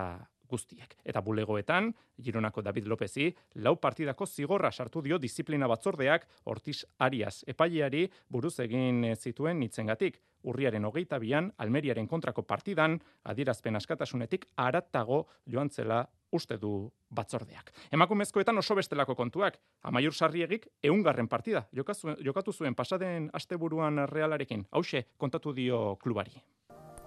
guztiek. 0.49 0.95
Eta 1.03 1.21
bulegoetan, 1.21 1.91
Gironako 2.21 2.61
David 2.61 2.87
Lopezi, 2.87 3.31
lau 3.55 3.75
partidako 3.81 4.25
zigorra 4.25 4.71
sartu 4.71 5.01
dio 5.01 5.17
disiplina 5.17 5.67
batzordeak 5.67 6.27
Ortiz 6.45 6.83
Arias 6.99 7.43
epaileari 7.47 8.05
buruz 8.29 8.59
egin 8.63 9.03
zituen 9.15 9.59
nitzengatik. 9.59 10.21
Urriaren 10.45 10.85
hogeita 10.85 11.17
bian, 11.19 11.51
Almeriaren 11.57 12.07
kontrako 12.07 12.43
partidan, 12.43 12.99
adierazpen 13.23 13.75
askatasunetik 13.75 14.45
aratago 14.55 15.25
joan 15.49 15.69
zela 15.69 16.05
uste 16.35 16.57
du 16.61 16.91
batzordeak. 17.09 17.71
Emakumezkoetan 17.95 18.57
oso 18.61 18.75
bestelako 18.75 19.15
kontuak, 19.15 19.57
amaiur 19.83 20.13
sarriegik 20.13 20.67
eungarren 20.83 21.27
partida, 21.31 21.65
jokatu 21.73 22.53
zuen 22.53 22.75
pasaden 22.75 23.29
asteburuan 23.33 24.05
realarekin, 24.11 24.67
hause 24.71 25.05
kontatu 25.17 25.53
dio 25.53 25.95
klubari. 26.03 26.35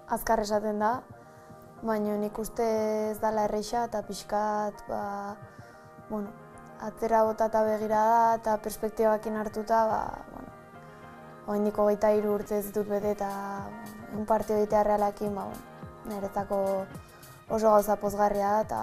Azkar 0.09 0.41
esaten 0.41 0.79
da, 0.81 0.93
baina 1.85 2.17
nik 2.19 2.37
uste 2.41 2.65
ez 3.11 3.17
dala 3.21 3.45
erreixa 3.47 3.85
eta 3.87 4.01
pixkat, 4.07 4.83
ba, 4.89 5.01
bueno, 6.09 6.33
atzera 6.83 7.23
bota 7.27 7.47
eta 7.51 7.63
begira 7.67 8.01
da 8.09 8.23
eta 8.39 8.57
perspektibakin 8.63 9.37
hartuta, 9.39 9.83
ba, 9.87 10.01
bueno, 10.31 10.55
oain 11.47 11.67
diko 11.67 11.85
gaita 11.89 12.11
urte 12.33 12.57
ez 12.57 12.65
ditut 12.67 12.87
bete 12.87 13.11
eta 13.11 13.29
un 14.17 14.25
partio 14.25 14.57
egitea 14.57 14.83
realakin, 14.83 15.35
ba, 15.35 15.45
bueno, 15.45 15.69
niretzako 16.09 16.59
oso 17.49 17.69
gauza 17.69 17.95
pozgarria 18.01 18.51
da 18.51 18.61
eta, 18.61 18.81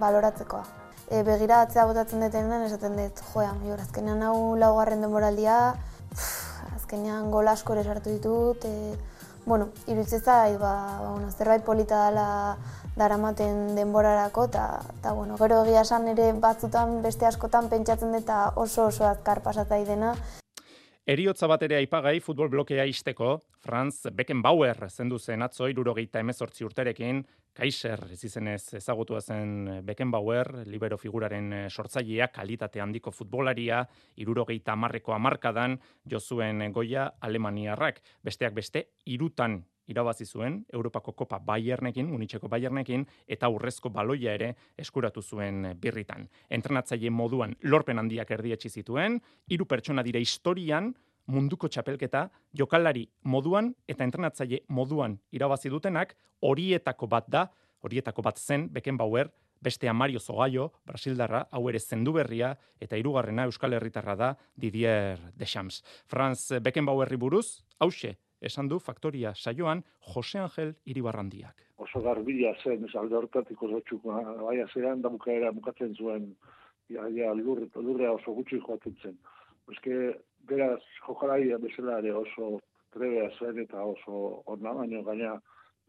baloratzekoa. 0.00 0.64
E, 1.10 1.22
begira 1.22 1.60
atzea 1.62 1.84
botatzen 1.86 2.22
detenean 2.24 2.64
esaten 2.64 2.96
dut, 2.96 3.20
joa, 3.32 3.50
jor, 3.64 3.80
azkenean 3.80 4.22
hau 4.24 4.54
laugarren 4.56 5.04
denboraldia, 5.04 5.74
azkenean 6.74 7.30
gol 7.30 7.48
asko 7.48 7.76
ere 7.76 7.84
sartu 7.84 8.14
ditut, 8.14 8.64
e, 8.64 8.94
bueno, 9.44 9.68
iruditzen 9.86 10.22
zait, 10.22 10.56
ba, 10.58 10.72
ba, 11.00 11.10
bueno, 11.10 11.30
zerbait 11.30 11.64
polita 11.64 12.06
dela 12.06 12.28
daramaten 12.96 13.74
denborarako, 13.76 14.46
eta, 14.48 15.12
bueno, 15.12 15.36
gero 15.36 15.64
egia 15.64 15.82
esan 15.82 16.08
ere 16.14 16.32
batzutan 16.32 17.02
beste 17.02 17.26
askotan 17.26 17.68
pentsatzen 17.68 18.16
dut 18.16 18.32
oso 18.54 18.88
oso 18.88 19.06
azkar 19.10 19.42
pasatzai 19.44 19.84
dena. 19.84 20.14
Eriotza 21.04 21.44
bat 21.44 21.60
ere 21.66 21.76
aipagai 21.76 22.14
futbol 22.24 22.48
blokea 22.48 22.86
isteko, 22.88 23.34
Franz 23.60 24.06
Beckenbauer 24.16 24.86
zendu 24.88 25.18
zen 25.18 25.44
atzo 25.44 25.66
irurogeita 25.68 26.22
emezortzi 26.24 26.64
urterekin, 26.64 27.20
Kaiser 27.52 28.00
izenez 28.16 28.72
ezagutua 28.78 29.20
zen 29.20 29.82
Beckenbauer, 29.84 30.64
libero 30.64 30.96
figuraren 30.96 31.52
eh, 31.52 31.60
sortzailea, 31.68 32.30
kalitate 32.32 32.80
handiko 32.80 33.12
futbolaria, 33.12 33.82
irurogeita 34.16 34.72
amarreko 34.72 35.12
amarkadan, 35.12 35.76
jozuen 36.08 36.64
goia 36.72 37.10
Alemaniarrak. 37.20 38.00
Besteak 38.24 38.56
beste, 38.56 38.86
irutan 39.04 39.60
irabazi 39.86 40.24
zuen 40.24 40.64
Europako 40.72 41.12
Kopa 41.12 41.38
Bayernekin, 41.38 42.06
Munitxeko 42.10 42.48
Bayernekin, 42.48 43.06
eta 43.26 43.48
urrezko 43.48 43.90
baloia 43.90 44.34
ere 44.34 44.54
eskuratu 44.78 45.22
zuen 45.22 45.74
birritan. 45.80 46.28
Entrenatzaile 46.50 47.10
moduan 47.10 47.56
lorpen 47.62 47.98
handiak 47.98 48.30
erdietsi 48.30 48.68
zituen, 48.68 49.20
hiru 49.48 49.66
pertsona 49.66 50.02
dira 50.02 50.20
historian, 50.20 50.94
munduko 51.26 51.68
txapelketa 51.68 52.28
jokalari 52.52 53.06
moduan 53.24 53.72
eta 53.88 54.04
entrenatzaile 54.04 54.60
moduan 54.68 55.16
irabazi 55.32 55.72
dutenak 55.72 56.14
horietako 56.44 57.08
bat 57.08 57.28
da, 57.28 57.46
horietako 57.84 58.22
bat 58.22 58.38
zen 58.38 58.68
Beckenbauer, 58.72 59.30
beste 59.64 59.90
Mario 59.92 60.20
Zogaio, 60.20 60.70
Brasildarra, 60.84 61.46
hau 61.50 61.62
ere 61.70 61.80
zendu 61.80 62.12
berria, 62.12 62.52
eta 62.80 62.98
hirugarrena 63.00 63.46
Euskal 63.48 63.72
Herritarra 63.72 64.16
da 64.16 64.30
Didier 64.60 65.20
Deschamps. 65.40 65.80
Franz 66.06 66.60
Beckenbauerri 66.60 67.16
buruz, 67.16 67.64
hause, 67.80 68.14
esan 68.44 68.68
du 68.68 68.78
faktoria 68.78 69.32
saioan 69.34 69.82
Jose 70.14 70.38
Angel 70.38 70.74
Iribarrandiak. 70.84 71.64
Oso 71.84 72.02
garbila 72.04 72.52
zen, 72.62 72.84
ez 72.84 72.94
alde 73.00 73.16
hortatik 73.16 73.62
oso 73.62 73.80
txuko, 73.88 74.18
baina 74.42 74.66
zeran 74.72 75.02
da 75.02 75.10
bukaera 75.10 75.50
bukatzen 75.52 75.94
zuen, 75.94 76.28
ja, 76.92 77.08
ja, 77.16 77.32
lur, 77.34 77.64
lurrea 77.76 78.12
oso 78.18 78.34
gutxi 78.36 78.60
joaten 78.60 78.96
zen. 79.02 79.16
Eske, 79.72 79.96
beraz, 80.48 80.82
jokalai 81.06 81.42
bezala 81.62 81.98
ere 82.02 82.12
oso 82.20 82.58
trebea 82.94 83.30
zen 83.38 83.58
eta 83.64 83.82
oso 83.82 84.44
orna, 84.46 84.74
baina 84.80 85.02
gaina, 85.08 85.34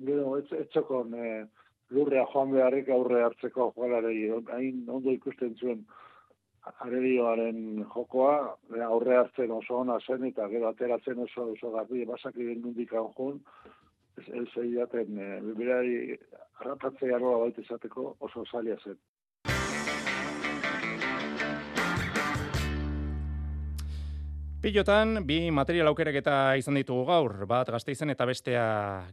gero, 0.08 0.38
ez 0.40 0.68
txokon, 0.74 1.14
e, 1.14 1.46
lurrea 1.94 2.26
joan 2.32 2.52
beharrik 2.56 2.90
aurre 2.90 3.22
hartzeko 3.28 3.70
jokalarei, 3.76 4.32
hain 4.56 4.84
ondo 4.90 5.14
ikusten 5.14 5.54
zuen, 5.60 5.86
arerioaren 6.86 7.86
jokoa, 7.94 8.38
aurre 8.88 9.18
hartzen 9.18 9.52
oso 9.52 9.82
ona 9.84 9.98
zen, 10.08 10.26
eta 10.32 10.48
gero 10.52 10.70
ateratzen 10.70 11.20
oso, 11.28 11.50
oso 11.54 11.72
garbi, 11.76 12.06
basak 12.06 12.38
egin 12.38 12.62
nundik 12.62 12.94
anjun, 12.94 13.42
ez, 14.18 14.28
ez 14.42 14.48
e, 14.58 15.42
berari 15.60 16.18
harrapatzea 16.60 17.16
arroa 17.18 17.44
baita 17.46 17.62
izateko 17.62 18.16
oso 18.20 18.46
zaila 18.52 18.78
zen. 18.84 18.98
Pilotan, 24.66 25.20
bi 25.30 25.52
material 25.54 25.92
aukerak 25.92 26.16
eta 26.18 26.36
izan 26.58 26.80
ditugu 26.80 27.04
gaur, 27.06 27.44
bat 27.46 27.68
gazteizen 27.70 28.10
eta 28.10 28.26
bestea 28.26 28.64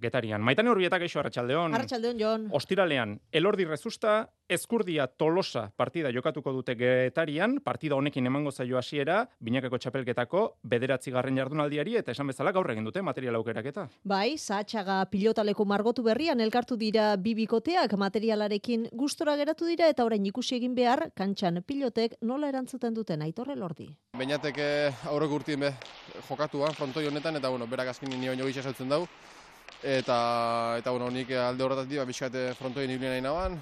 getarian. 0.01 0.41
Maitane 0.41 0.71
urbietak 0.73 1.03
eixo, 1.05 1.19
Arratxaldeon. 1.21 1.75
Arratxaldeon, 1.77 2.17
Jon. 2.17 2.47
Ostiralean, 2.57 3.19
elordi 3.37 3.67
rezusta, 3.69 4.15
eskurdia 4.55 5.07
tolosa 5.07 5.71
partida 5.77 6.11
jokatuko 6.13 6.53
dute 6.53 6.75
getarian, 6.79 7.59
partida 7.65 7.97
honekin 7.97 8.27
emango 8.27 8.53
zaio 8.53 8.79
hasiera, 8.79 9.23
binakako 9.41 9.79
txapelketako, 9.79 10.45
bederatzi 10.63 11.13
garren 11.15 11.39
jardunaldiari, 11.41 11.97
eta 12.01 12.13
esan 12.13 12.31
bezala 12.31 12.53
gaur 12.53 12.71
egin 12.73 12.85
dute 12.85 13.03
material 13.03 13.39
aukerak 13.41 13.69
eta. 13.73 13.87
Bai, 14.05 14.37
saatxaga 14.39 15.01
pilotaleko 15.13 15.65
margotu 15.65 16.05
berrian, 16.07 16.41
elkartu 16.41 16.77
dira 16.77 17.13
bibikoteak 17.17 17.97
materialarekin 17.99 18.89
gustora 18.93 19.37
geratu 19.41 19.69
dira, 19.69 19.89
eta 19.89 20.05
orain 20.05 20.27
ikusi 20.27 20.57
egin 20.61 20.75
behar, 20.79 21.09
kantxan 21.17 21.63
pilotek 21.67 22.19
nola 22.23 22.49
erantzuten 22.53 22.95
duten 22.95 23.23
aitorre 23.23 23.57
lordi. 23.57 23.89
Bainateke 24.19 24.67
aurreko 25.11 25.41
urtien 25.41 25.61
be 25.67 25.73
jokatua 26.29 26.73
frontoi 26.77 27.07
honetan 27.09 27.37
eta 27.41 27.51
bueno, 27.51 27.67
berak 27.67 27.93
azkenin 27.95 28.21
ni 28.21 28.29
baino 28.29 28.47
gisa 28.49 28.63
saltzen 28.63 28.91
dau. 28.93 29.07
Eta 29.83 30.17
eta 30.79 30.93
bueno, 30.95 31.09
nik 31.11 31.33
alde 31.35 31.65
horretatik 31.65 31.99
ba 31.99 32.07
bizkate 32.07 32.53
frontoien 32.59 32.91
ibili 32.91 33.11
nahi 33.11 33.25
naban. 33.25 33.59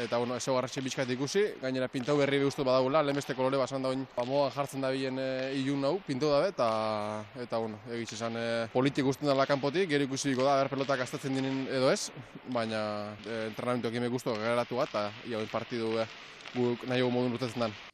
Eta 0.00 0.16
bueno, 0.16 0.36
eso 0.36 0.54
garratxe 0.56 0.80
bizkat 0.80 1.10
ikusi, 1.12 1.42
gainera 1.60 1.88
pintau 1.92 2.16
berri 2.16 2.38
be 2.40 2.46
gustu 2.48 2.64
badagula, 2.64 3.02
lehenbeste 3.04 3.34
kolore 3.36 3.58
basan 3.60 3.82
da 3.84 3.90
oin. 3.92 4.06
Ba 4.16 4.24
jartzen 4.54 4.80
da 4.80 4.90
bien 4.90 5.18
e, 5.20 5.52
ilun 5.60 5.84
hau, 5.84 6.00
pintu 6.06 6.30
dabe 6.32 6.48
eta 6.48 7.24
eta 7.36 7.58
bueno, 7.58 7.78
egiz 7.92 8.14
esan 8.16 8.36
e, 8.40 8.46
politik 8.72 9.04
gusten 9.04 9.28
da 9.28 9.46
kanpotik, 9.46 9.90
gero 9.90 10.08
ikusi 10.08 10.34
da 10.34 10.56
ber 10.62 10.72
pelotak 10.72 11.04
gastatzen 11.04 11.36
dinen 11.36 11.66
edo 11.68 11.92
ez, 11.92 12.10
baina 12.48 13.14
e, 13.26 13.46
entrenamentuak 13.52 13.94
ime 13.94 14.08
gustu 14.08 14.32
geratu 14.32 14.80
bat 14.80 14.90
ta 14.90 15.10
ia 15.28 15.44
partidu 15.52 15.98
e, 16.00 16.08
guk 16.56 16.88
nahiago 16.88 17.10
modun 17.10 17.36
urtetzen 17.36 17.68
dan. 17.68 17.91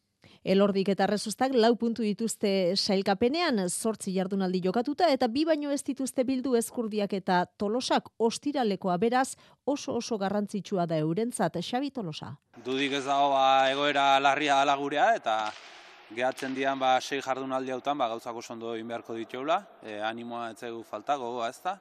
Elordik 0.48 0.88
eta 0.88 1.04
Rezustak 1.04 1.52
lau 1.52 1.74
puntu 1.76 2.00
dituzte 2.00 2.72
sailkapenean, 2.72 3.58
zortzi 3.68 4.14
jardunaldi 4.14 4.62
jokatuta, 4.64 5.10
eta 5.12 5.26
bi 5.28 5.42
baino 5.44 5.68
ez 5.74 5.82
dituzte 5.84 6.22
bildu 6.24 6.54
ezkurdiak 6.56 7.12
eta 7.18 7.42
tolosak 7.60 8.06
ostiralekoa 8.16 8.94
beraz 9.02 9.34
oso 9.68 9.98
oso 10.00 10.16
garrantzitsua 10.16 10.86
da 10.88 10.96
eurentzat, 11.04 11.58
Xabi 11.60 11.90
Tolosa. 11.92 12.30
Dudik 12.64 12.96
ez 12.96 13.02
dago 13.04 13.34
ba, 13.34 13.42
egoera 13.68 14.06
larria 14.24 14.62
alagurea 14.62 15.10
eta 15.18 15.34
gehatzen 16.16 16.56
dian 16.56 16.80
ba, 16.80 16.94
sei 17.02 17.20
jardunaldi 17.20 17.74
hautan 17.74 18.00
ba, 18.00 18.08
gauzako 18.14 18.40
sondo 18.40 18.72
inbeharko 18.80 19.18
dituela, 19.18 19.58
e, 19.82 19.98
animoa 20.00 20.46
ez 20.54 20.62
zegu 20.62 20.80
falta, 20.80 21.18
gogoa 21.20 21.50
ez 21.52 21.60
da, 21.60 21.76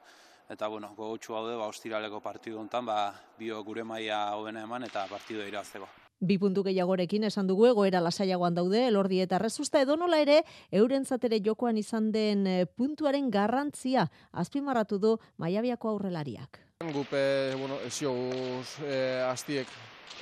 eta 0.52 0.68
bueno, 0.68 0.92
gogotxu 0.98 1.40
haude 1.40 1.56
ba, 1.56 1.70
ostiraleko 1.72 2.20
partidu 2.20 2.60
hontan 2.60 2.84
ba, 2.84 2.98
bio 3.40 3.64
gure 3.64 3.88
maia 3.94 4.26
hobena 4.36 4.66
eman 4.68 4.84
eta 4.90 5.06
partidu 5.08 5.48
irazteko. 5.48 5.88
Bi 6.20 6.34
puntu 6.42 6.64
gehiagorekin 6.66 7.28
esan 7.28 7.46
dugu 7.46 7.68
egoera 7.68 8.00
lasaiagoan 8.02 8.56
daude, 8.56 8.80
elordi 8.88 9.20
eta 9.22 9.38
rezusta 9.38 9.78
edo 9.84 9.94
nola 9.96 10.18
ere, 10.18 10.40
eurentzat 10.72 11.22
jokoan 11.44 11.78
izan 11.78 12.10
den 12.10 12.46
eh, 12.46 12.66
puntuaren 12.66 13.30
garrantzia, 13.30 14.08
azpimarratu 14.32 14.98
du 14.98 15.18
maiabiako 15.36 15.90
aurrelariak. 15.90 16.58
Gupe, 16.92 17.54
bueno, 17.58 17.78
esioguz 17.86 18.82
e, 18.86 19.22
astiek 19.30 19.66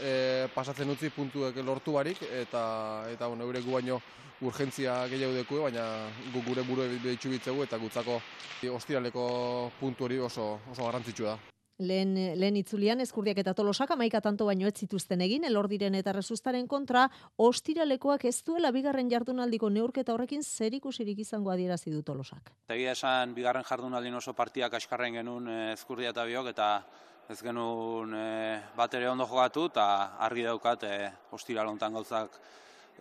e, 0.01 0.49
pasatzen 0.55 0.89
utzi 0.91 1.11
puntuek 1.11 1.57
lortu 1.65 1.93
barik, 1.93 2.21
eta, 2.23 3.09
eta 3.13 3.27
bueno, 3.29 3.45
eure 3.45 3.61
gu 3.61 3.73
baino 3.73 4.01
urgentzia 4.41 5.07
gehiago 5.09 5.33
deku, 5.33 5.63
baina 5.65 5.85
gu 6.33 6.45
gure 6.45 6.63
buru 6.63 6.89
behitxu 7.03 7.33
bitzegu, 7.33 7.63
eta 7.65 7.81
gutzako 7.81 8.21
ostiraleko 8.73 9.29
puntu 9.81 10.05
hori 10.05 10.19
oso, 10.19 10.59
oso 10.73 10.83
garrantzitsua 10.85 11.37
da. 11.37 11.56
Lehen, 11.79 12.15
lehen 12.41 12.57
itzulian 12.57 13.03
eskurdiak 13.05 13.37
eta 13.43 13.53
tolosak 13.53 13.91
amaika 13.93 14.23
tanto 14.25 14.47
baino 14.49 14.65
ez 14.65 14.79
zituzten 14.81 15.21
egin, 15.21 15.45
elordiren 15.45 15.95
eta 15.99 16.15
resustaren 16.17 16.65
kontra, 16.67 17.03
ostiralekoak 17.37 18.25
ez 18.25 18.39
duela 18.47 18.71
bigarren 18.73 19.11
jardunaldiko 19.13 19.69
neurketa 19.69 20.15
horrekin 20.15 20.41
zer 20.43 20.73
ikusirik 20.73 21.21
izango 21.21 21.53
adierazi 21.53 21.93
du 21.93 22.01
tolosak. 22.03 22.49
Egia 22.73 22.95
esan, 22.97 23.35
bigarren 23.37 23.69
jardunaldin 23.69 24.17
oso 24.17 24.33
partiak 24.33 24.79
askarren 24.81 25.21
genuen 25.21 25.53
eskurdia 25.75 26.15
eta 26.17 26.25
biok, 26.25 26.49
eta 26.55 26.71
ez 27.29 27.43
genuen 27.43 28.17
e, 28.17 28.27
bat 28.79 28.97
ere 28.97 29.11
ondo 29.11 29.29
jogatu, 29.29 29.67
eta 29.69 29.87
argi 30.31 30.49
daukat 30.49 30.89
e, 30.89 30.97
ostiralontan 31.37 31.93
gauzak 32.01 32.41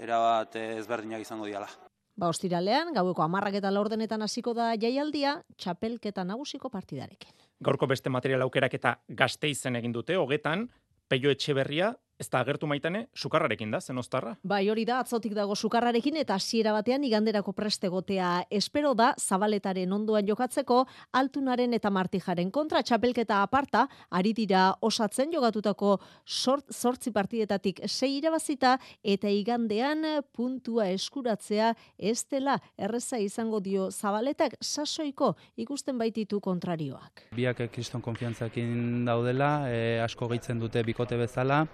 erabat 0.03 0.59
ezberdinak 0.65 1.23
izango 1.23 1.47
diala. 1.47 1.71
Ba, 2.15 2.28
ostiralean, 2.28 2.91
gaueko 2.95 3.23
amarrak 3.23 3.55
eta 3.59 3.71
laurdenetan 3.71 4.21
hasiko 4.23 4.53
da 4.55 4.73
jaialdia, 4.76 5.39
txapelketa 5.55 6.28
nagusiko 6.28 6.71
partidarekin. 6.71 7.45
Gaurko 7.64 7.88
beste 7.88 8.10
material 8.10 8.43
aukerak 8.43 8.74
eta 8.76 8.97
gazteizen 9.08 9.76
egin 9.80 9.93
dute, 9.95 10.18
hogetan, 10.18 10.68
peio 11.08 11.32
etxe 11.32 11.53
berria, 11.56 11.93
Ez 12.16 12.30
da 12.32 12.39
agertu 12.39 12.63
maitane, 12.63 13.01
sukarrarekin 13.11 13.74
da, 13.74 13.82
zen 13.84 13.97
ostarra? 13.99 14.38
Bai, 14.47 14.70
hori 14.72 14.86
da, 14.88 15.01
atzotik 15.03 15.34
dago 15.36 15.55
sukarrarekin 15.55 16.16
eta 16.22 16.38
hasiera 16.39 16.72
batean 16.72 17.03
iganderako 17.03 17.51
prestegotea 17.51 18.30
espero 18.55 18.93
da, 18.95 19.09
zabaletaren 19.20 19.91
onduan 19.91 20.24
jokatzeko, 20.30 20.78
altunaren 21.20 21.76
eta 21.76 21.91
martijaren 21.91 22.53
kontra, 22.55 22.80
txapelketa 22.88 23.41
aparta, 23.43 23.84
ari 24.16 24.32
dira 24.38 24.70
osatzen 24.80 25.36
jogatutako 25.36 25.97
sort, 26.24 26.72
sortzi 26.72 27.11
partidetatik 27.11 27.84
sei 27.89 28.13
irabazita, 28.22 28.78
eta 29.03 29.28
igandean 29.28 30.07
puntua 30.32 30.88
eskuratzea 30.95 31.74
ez 31.99 32.22
dela 32.32 32.55
erreza 32.80 33.20
izango 33.20 33.59
dio 33.59 33.89
zabaletak 33.91 34.55
sasoiko 34.61 35.34
ikusten 35.59 35.99
baititu 35.99 36.39
kontrarioak. 36.39 37.28
Biak 37.36 37.66
kriston 37.76 37.99
konfiantzakin 37.99 39.03
daudela, 39.03 39.53
e, 39.68 39.99
asko 39.99 40.32
gehitzen 40.32 40.63
dute 40.63 40.88
bikote 40.88 41.20
bezala, 41.20 41.66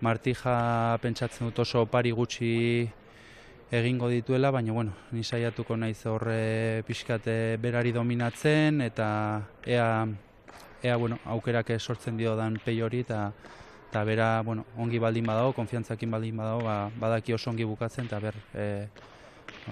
Martija 0.00 0.98
pentsatzen 1.02 1.48
dut 1.48 1.58
oso 1.64 1.86
pari 1.86 2.10
gutxi 2.10 2.88
egingo 3.70 4.08
dituela, 4.08 4.50
baina 4.50 4.72
bueno, 4.72 4.92
ni 5.12 5.24
saiatuko 5.24 5.76
naiz 5.76 6.04
horre 6.06 6.82
pixkate 6.86 7.56
berari 7.62 7.92
dominatzen 7.92 8.80
eta 8.80 9.08
ea, 9.66 10.06
ea 10.82 10.96
bueno, 10.96 11.18
aukerak 11.24 11.72
sortzen 11.78 12.16
dio 12.16 12.36
dan 12.36 12.58
pei 12.64 12.80
hori 12.82 13.00
eta 13.00 13.32
eta 13.94 14.02
bera, 14.02 14.42
bueno, 14.42 14.64
ongi 14.76 14.98
baldin 14.98 15.26
badago, 15.26 15.52
konfiantzakin 15.54 16.10
baldin 16.10 16.36
badago, 16.36 16.64
ba, 16.66 16.90
badaki 16.98 17.32
oso 17.32 17.50
ongi 17.50 17.62
bukatzen 17.62 18.08
eta 18.08 18.18
ber, 18.18 18.34
e, 18.52 18.88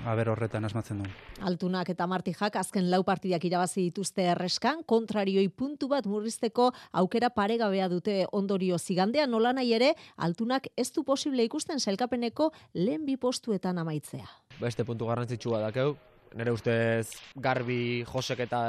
aber 0.05 0.29
horretan 0.33 0.65
asmatzen 0.65 1.03
du. 1.03 1.09
Altunak 1.41 1.89
eta 1.93 2.07
Martijak 2.07 2.57
azken 2.57 2.91
lau 2.91 3.03
partidak 3.05 3.45
irabazi 3.45 3.89
dituzte 3.89 4.25
erreskan, 4.35 4.83
kontrarioi 4.87 5.49
puntu 5.49 5.89
bat 5.89 6.07
murrizteko 6.07 6.71
aukera 6.93 7.31
paregabea 7.31 7.89
dute 7.93 8.23
ondorio 8.33 8.79
zigandean 8.79 9.31
nola 9.31 9.53
nahi 9.53 9.75
ere, 9.75 9.93
Altunak 10.17 10.69
ez 10.77 10.91
du 10.93 11.05
posible 11.05 11.45
ikusten 11.45 11.81
selkapeneko 11.81 12.53
lehen 12.75 13.07
bi 13.07 13.17
postuetan 13.17 13.79
amaitzea. 13.79 14.29
Beste 14.61 14.85
puntu 14.85 15.07
garrantzitsua 15.11 15.61
dakeu, 15.69 15.97
nire 16.37 16.53
ustez 16.53 17.13
garbi 17.37 18.05
Josek 18.09 18.47
eta 18.47 18.63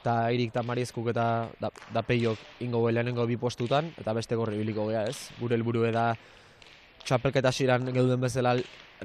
eta 0.00 0.14
Irik 0.32 0.54
eta 0.54 0.62
Mariezkuk 0.64 1.10
eta 1.12 1.24
da, 1.60 1.68
da 1.92 2.02
peiok 2.02 2.62
ingo 2.64 2.80
lehenengo 2.88 3.26
bi 3.28 3.36
postutan, 3.36 3.92
eta 4.00 4.14
beste 4.16 4.36
gorri 4.36 4.56
biliko 4.56 4.86
gea 4.88 5.04
ez. 5.10 5.28
Gure 5.40 5.58
helburu 5.58 5.84
da 5.92 6.14
txapelketa 7.04 7.52
ziren 7.52 7.92
geuden 7.92 8.20
bezala 8.20 8.56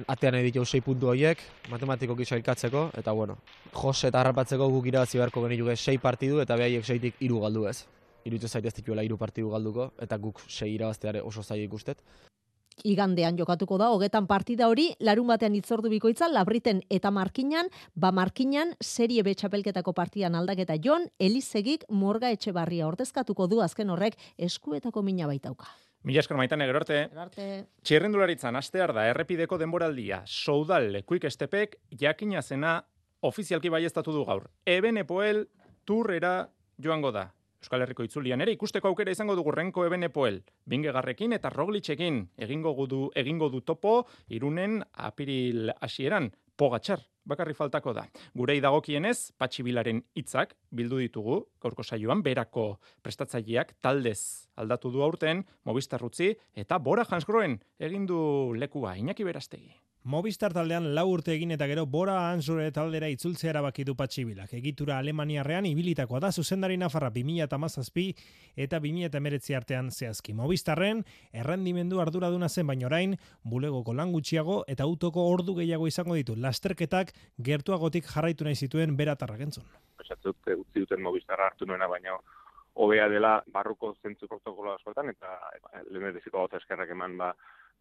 atean 0.07 0.35
editu 0.41 0.65
sei 0.65 0.81
puntu 0.81 1.09
horiek, 1.11 1.41
matematiko 1.71 2.15
gisa 2.15 2.37
ilkatzeko, 2.39 2.89
eta 2.97 3.11
bueno, 3.11 3.37
Jose 3.73 4.09
eta 4.11 4.21
harrapatzeko 4.21 4.69
guk 4.69 4.87
irabazi 4.91 5.17
beharko 5.17 5.43
geniruke 5.47 5.75
sei 5.75 5.97
partidu, 5.97 6.39
eta 6.43 6.57
behaiek 6.59 6.85
seitik 6.85 7.19
iru 7.19 7.41
galdu 7.41 7.67
ez. 7.67 7.85
Irutu 8.25 8.47
zaitez 8.47 8.73
dituela 8.73 9.03
iru 9.05 9.17
partidu 9.17 9.51
galduko, 9.51 9.91
eta 10.01 10.17
guk 10.17 10.41
sei 10.47 10.73
irabazteare 10.73 11.21
oso 11.21 11.43
zaila 11.43 11.63
ikustet 11.63 12.01
igandean 12.83 13.37
jokatuko 13.37 13.77
da, 13.79 13.89
hogetan 13.93 14.27
partida 14.27 14.67
hori, 14.67 14.89
larun 14.99 15.29
batean 15.31 15.55
itzordu 15.55 15.89
bikoitza, 15.93 16.27
labriten 16.27 16.81
eta 16.89 17.11
markinan, 17.11 17.71
ba 17.95 18.11
markinan, 18.11 18.75
serie 18.81 19.23
betxapelketako 19.23 19.93
partidan 19.93 20.35
aldaketa 20.35 20.75
jon, 20.81 21.07
Elizegik 21.19 21.87
morga 21.89 22.33
etxe 22.35 22.51
barria 22.51 22.87
ordezkatuko 22.87 23.47
du 23.47 23.61
azken 23.61 23.89
horrek 23.89 24.19
eskuetako 24.37 25.05
mina 25.05 25.27
baitauka. 25.31 25.69
Mila 26.05 26.21
esker 26.21 26.37
maitan 26.37 26.61
egerorte. 26.61 26.99
Txirrendularitzan, 27.81 28.55
astear 28.59 28.93
da, 28.93 29.07
errepideko 29.09 29.57
denboraldia, 29.57 30.19
soudal, 30.29 30.99
kuik 31.09 31.25
estepek, 31.25 31.79
jakina 31.97 32.43
zena, 32.43 32.75
ofizialki 33.25 33.71
baiestatu 33.73 34.13
du 34.13 34.21
gaur. 34.27 34.45
Eben 34.69 35.01
epoel, 35.01 35.47
turrera 35.83 36.35
joango 36.77 37.09
da. 37.15 37.31
Euskal 37.65 37.81
Herriko 37.81 38.05
itzulian 38.05 38.43
ere 38.45 38.53
ikusteko 38.53 38.91
aukera 38.91 39.09
izango 39.15 39.33
dugu 39.33 39.49
renko 39.55 39.87
ebene 39.87 40.11
poel. 40.13 40.43
Bingegarrekin 40.69 41.33
eta 41.33 41.49
roglitxekin 41.49 42.19
egingo 42.37 42.75
du, 42.85 43.07
egingo 43.17 43.49
du 43.49 43.63
topo 43.65 44.03
irunen 44.29 44.83
apiril 44.93 45.71
hasieran 45.81 46.29
pogatxar 46.57 47.03
bakarri 47.25 47.55
faltako 47.57 47.93
da. 47.97 48.05
Gurei 48.37 48.59
dagokienez, 48.63 49.31
patxibilaren 49.41 50.03
hitzak 50.17 50.53
bildu 50.75 51.01
ditugu, 51.01 51.41
gaurko 51.61 51.83
saioan, 51.83 52.21
berako 52.25 52.67
prestatzaileak 53.03 53.75
taldez 53.81 54.47
aldatu 54.61 54.91
du 54.93 55.03
aurten, 55.03 55.43
mobistarrutzi, 55.65 56.35
eta 56.55 56.79
bora 56.79 57.05
jansgroen 57.09 57.59
egindu 57.79 58.19
lekua, 58.55 58.95
inaki 59.01 59.25
berastegi. 59.27 59.73
Movistar 60.05 60.53
taldean 60.53 60.91
lau 60.93 61.07
urte 61.09 61.31
egin 61.33 61.49
eta 61.55 61.65
gero 61.65 61.87
Bora 61.89 62.15
Anzure 62.29 62.67
taldera 62.69 63.07
itzultzea 63.09 63.49
erabaki 63.49 63.81
du 63.87 63.95
patxibilak. 63.97 64.51
Egitura 64.53 64.99
Alemaniarrean 65.01 65.65
ibilitakoa 65.65 66.19
da 66.21 66.29
zuzendari 66.29 66.77
Nafarra 66.77 67.09
2008 67.15 68.11
eta 68.67 68.79
2008 68.83 69.57
artean 69.57 69.89
zehazki. 69.89 70.35
Movistarren 70.37 71.01
errendimendu 71.33 72.03
arduraduna 72.03 72.49
zen 72.49 72.69
baino 72.69 72.85
orain, 72.85 73.17
bulegoko 73.41 73.97
lan 73.97 74.13
gutxiago 74.13 74.59
eta 74.67 74.85
autoko 74.85 75.25
ordu 75.31 75.57
gehiago 75.57 75.89
izango 75.89 76.13
ditu. 76.13 76.37
Lasterketak 76.37 77.15
gertuagotik 77.41 78.05
jarraitu 78.05 78.45
nahi 78.45 78.61
zituen 78.61 78.93
beratarrak 78.95 79.41
entzun. 79.41 79.65
Esatzut, 80.05 80.37
utzi 80.37 80.85
duten 80.85 81.01
Movistarra 81.01 81.49
hartu 81.49 81.65
nuena 81.65 81.89
baino 81.89 82.21
hobea 82.75 83.09
dela 83.09 83.39
barruko 83.47 83.95
zentzu 84.03 84.27
protokolo 84.27 84.75
askotan 84.77 85.09
eta 85.09 85.39
lehen 85.89 86.11
ediziko 86.13 86.45
eskerrak 86.59 86.93
eman 86.93 87.17
ba, 87.17 87.33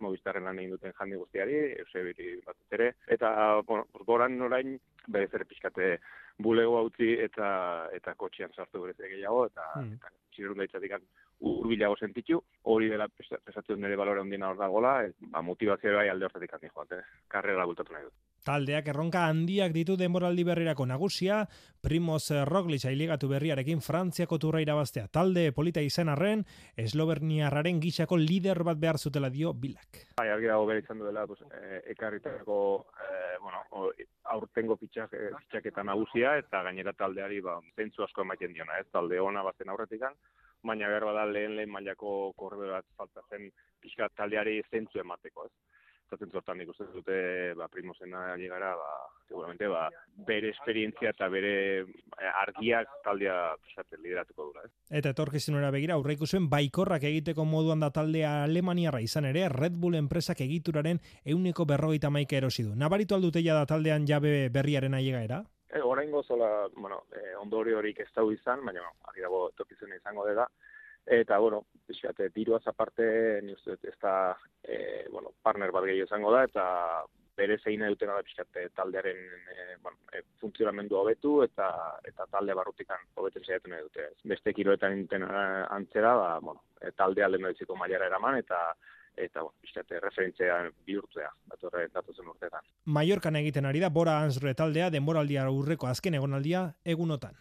Movistarren 0.02 0.44
lan 0.48 0.58
egin 0.58 0.74
duten 0.74 0.94
jandi 0.98 1.16
guztiari, 1.20 1.58
Eusebiri 1.84 2.40
bat 2.46 2.76
ere, 2.78 2.90
eta, 3.16 3.30
bueno, 3.68 3.86
goran 4.08 4.40
orain, 4.42 4.76
bere 5.08 5.28
zer 5.30 5.44
pixkate 5.46 5.98
bulego 6.38 6.78
hautzi 6.78 7.14
eta 7.22 7.88
eta 7.94 8.14
kotxean 8.14 8.52
sartu 8.54 8.82
bere 8.82 8.94
gehiago, 8.98 9.46
eta, 9.46 9.70
hmm. 9.76 9.92
eta 9.98 10.10
txirrun 10.34 10.58
daitzatik 10.58 10.98
urbilago 11.44 11.96
sentitu, 11.96 12.38
hori 12.70 12.88
dela 12.88 13.06
pesatzen 13.08 13.80
nire 13.82 13.96
balore 14.00 14.22
ondina 14.22 14.48
hor 14.50 14.58
dagoela, 14.58 14.94
ba, 15.32 15.42
motivazioa 15.42 15.98
bai 15.98 16.08
alde 16.08 16.28
horretik 16.28 16.54
handi 16.56 16.70
joate, 16.72 17.00
karrera 17.28 17.66
bultatu 17.68 17.92
nahi 17.92 18.06
dut. 18.06 18.14
Taldeak 18.44 18.88
erronka 18.92 19.24
handiak 19.28 19.72
ditu 19.72 19.96
denboraldi 19.96 20.44
berrirako 20.44 20.86
nagusia, 20.86 21.42
Primoz 21.84 22.30
Roglic 22.48 22.84
ailegatu 22.88 23.28
berriarekin 23.28 23.80
Frantziako 23.84 24.38
turra 24.40 24.60
irabaztea. 24.64 25.08
Talde 25.12 25.46
polita 25.56 25.80
izan 25.84 26.10
arren, 26.12 26.44
Esloberniarraren 26.80 27.80
gixako 27.80 28.18
lider 28.20 28.62
bat 28.64 28.80
behar 28.80 28.98
zutela 28.98 29.30
dio 29.32 29.52
bilak. 29.52 30.04
Bai, 30.20 30.28
argi 30.32 30.50
dago 30.52 30.66
behar 30.68 30.82
izan 30.84 31.00
duela, 31.00 31.26
pues, 31.26 31.40
eh, 31.50 31.82
ekarritako, 31.96 32.58
eh, 33.04 33.36
bueno, 33.40 33.90
aurtengo 34.34 34.76
pitxak, 34.76 35.12
pitxaketa 35.38 35.84
nagusia, 35.84 36.23
eta 36.38 36.62
gainera 36.62 36.92
taldeari, 36.92 37.40
ba, 37.40 37.58
zentzu 37.76 38.02
asko 38.04 38.22
emaiten 38.22 38.52
diona, 38.56 38.78
ez, 38.80 38.88
talde 38.92 39.20
ona 39.20 39.42
bazen 39.42 39.68
aurretik 39.68 40.02
baina 40.64 40.88
behar 40.88 41.04
bada 41.10 41.26
lehen 41.28 41.56
lehen 41.58 41.70
mailako 41.70 42.32
korbe 42.40 42.70
bat 42.72 42.86
falta 42.96 43.22
zen 43.30 43.50
pixka 43.80 44.08
taldeari 44.16 44.60
zentzu 44.70 45.04
emateko, 45.04 45.46
ez. 45.46 45.54
Zaten 46.12 46.28
zortan 46.30 46.58
nik 46.60 46.68
uste 46.68 46.84
dute, 46.92 47.14
ba, 47.56 47.64
primosena 47.72 48.34
gara, 48.36 48.74
ba, 48.76 48.88
seguramente, 49.26 49.66
ba, 49.72 49.86
bere 50.28 50.50
esperientzia 50.52 51.14
eta 51.14 51.30
bere 51.32 51.54
eh, 51.80 52.32
argiak 52.42 52.92
taldea 53.06 53.38
pisatzen 53.62 54.02
lideratuko 54.02 54.50
dura, 54.50 54.66
ez. 54.68 54.70
Eta 55.00 55.14
etorkizunera 55.16 55.72
begira, 55.74 55.96
aurreiku 55.96 56.28
zuen 56.28 56.50
baikorrak 56.52 57.08
egiteko 57.08 57.48
moduan 57.48 57.80
da 57.80 57.90
taldea 57.90 58.34
Alemaniarra 58.44 59.00
izan 59.00 59.30
ere, 59.32 59.48
Red 59.48 59.80
Bull 59.80 59.96
enpresak 59.98 60.44
egituraren 60.44 61.00
euneko 61.24 61.64
berrogeita 61.72 62.12
maika 62.12 62.36
erosi 62.36 62.68
du. 62.68 62.76
Nabaritu 62.76 63.16
alduteia 63.16 63.56
da 63.56 63.66
taldean 63.66 64.06
jabe 64.06 64.50
berriaren 64.52 65.00
aiega 65.00 65.24
era? 65.24 65.42
E, 65.74 65.80
oraingo 65.82 66.22
zola, 66.22 66.68
bueno, 66.76 67.02
e, 67.10 67.34
ondori 67.34 67.74
horik 67.74 67.98
ez 68.04 68.10
dau 68.14 68.28
izan, 68.30 68.62
baina 68.66 68.84
ari 69.10 69.24
dago 69.24 69.48
tokizun 69.58 69.92
izango 69.96 70.26
dela. 70.28 70.46
Eta, 71.04 71.38
bueno, 71.42 71.64
pixate, 71.86 72.30
diruaz 72.32 72.62
aparte, 72.70 73.06
ni 73.42 73.52
uste, 73.52 73.76
ez 73.82 73.96
da, 74.00 74.14
e, 74.62 74.78
bueno, 75.10 75.34
partner 75.42 75.74
bat 75.74 75.84
gehiago 75.84 76.06
izango 76.06 76.30
da, 76.32 76.44
eta 76.46 76.64
bere 77.36 77.58
zein 77.58 77.82
dutena 77.90 78.14
da 78.14 78.22
pixate 78.22 78.68
taldearen 78.78 79.18
e, 79.18 79.76
bueno, 79.82 79.98
e, 80.14 80.22
funtzionamendu 80.40 80.96
hobetu 81.00 81.34
eta 81.42 81.66
eta 82.06 82.28
talde 82.30 82.54
barrutikan 82.54 83.02
hobetzen 83.18 83.44
saiatu 83.44 83.72
nahi 83.72 83.82
dute. 83.88 84.06
Beste 84.30 84.54
kiroetan 84.54 84.94
inten 85.00 85.26
antzera, 85.26 86.14
ba, 86.20 86.28
bueno, 86.38 86.62
e, 86.80 86.92
talde 86.92 87.24
alde 87.26 87.42
mailara 87.42 88.06
eraman, 88.06 88.38
eta 88.38 88.60
eta 89.16 89.42
bueno, 89.42 89.56
bizate 89.62 90.00
referentzia 90.00 90.58
bihurtzea 90.86 91.30
datorre 91.50 91.88
datozen 91.94 92.28
urteetan. 92.28 92.64
Mallorcan 92.84 93.36
egiten 93.36 93.66
ari 93.66 93.80
da 93.80 93.90
Bora 93.90 94.20
Ansre 94.20 94.54
taldea 94.54 94.90
denboraldia 94.90 95.48
urreko 95.50 95.86
azken 95.90 96.14
egonaldia 96.20 96.70
egunotan. 96.84 97.38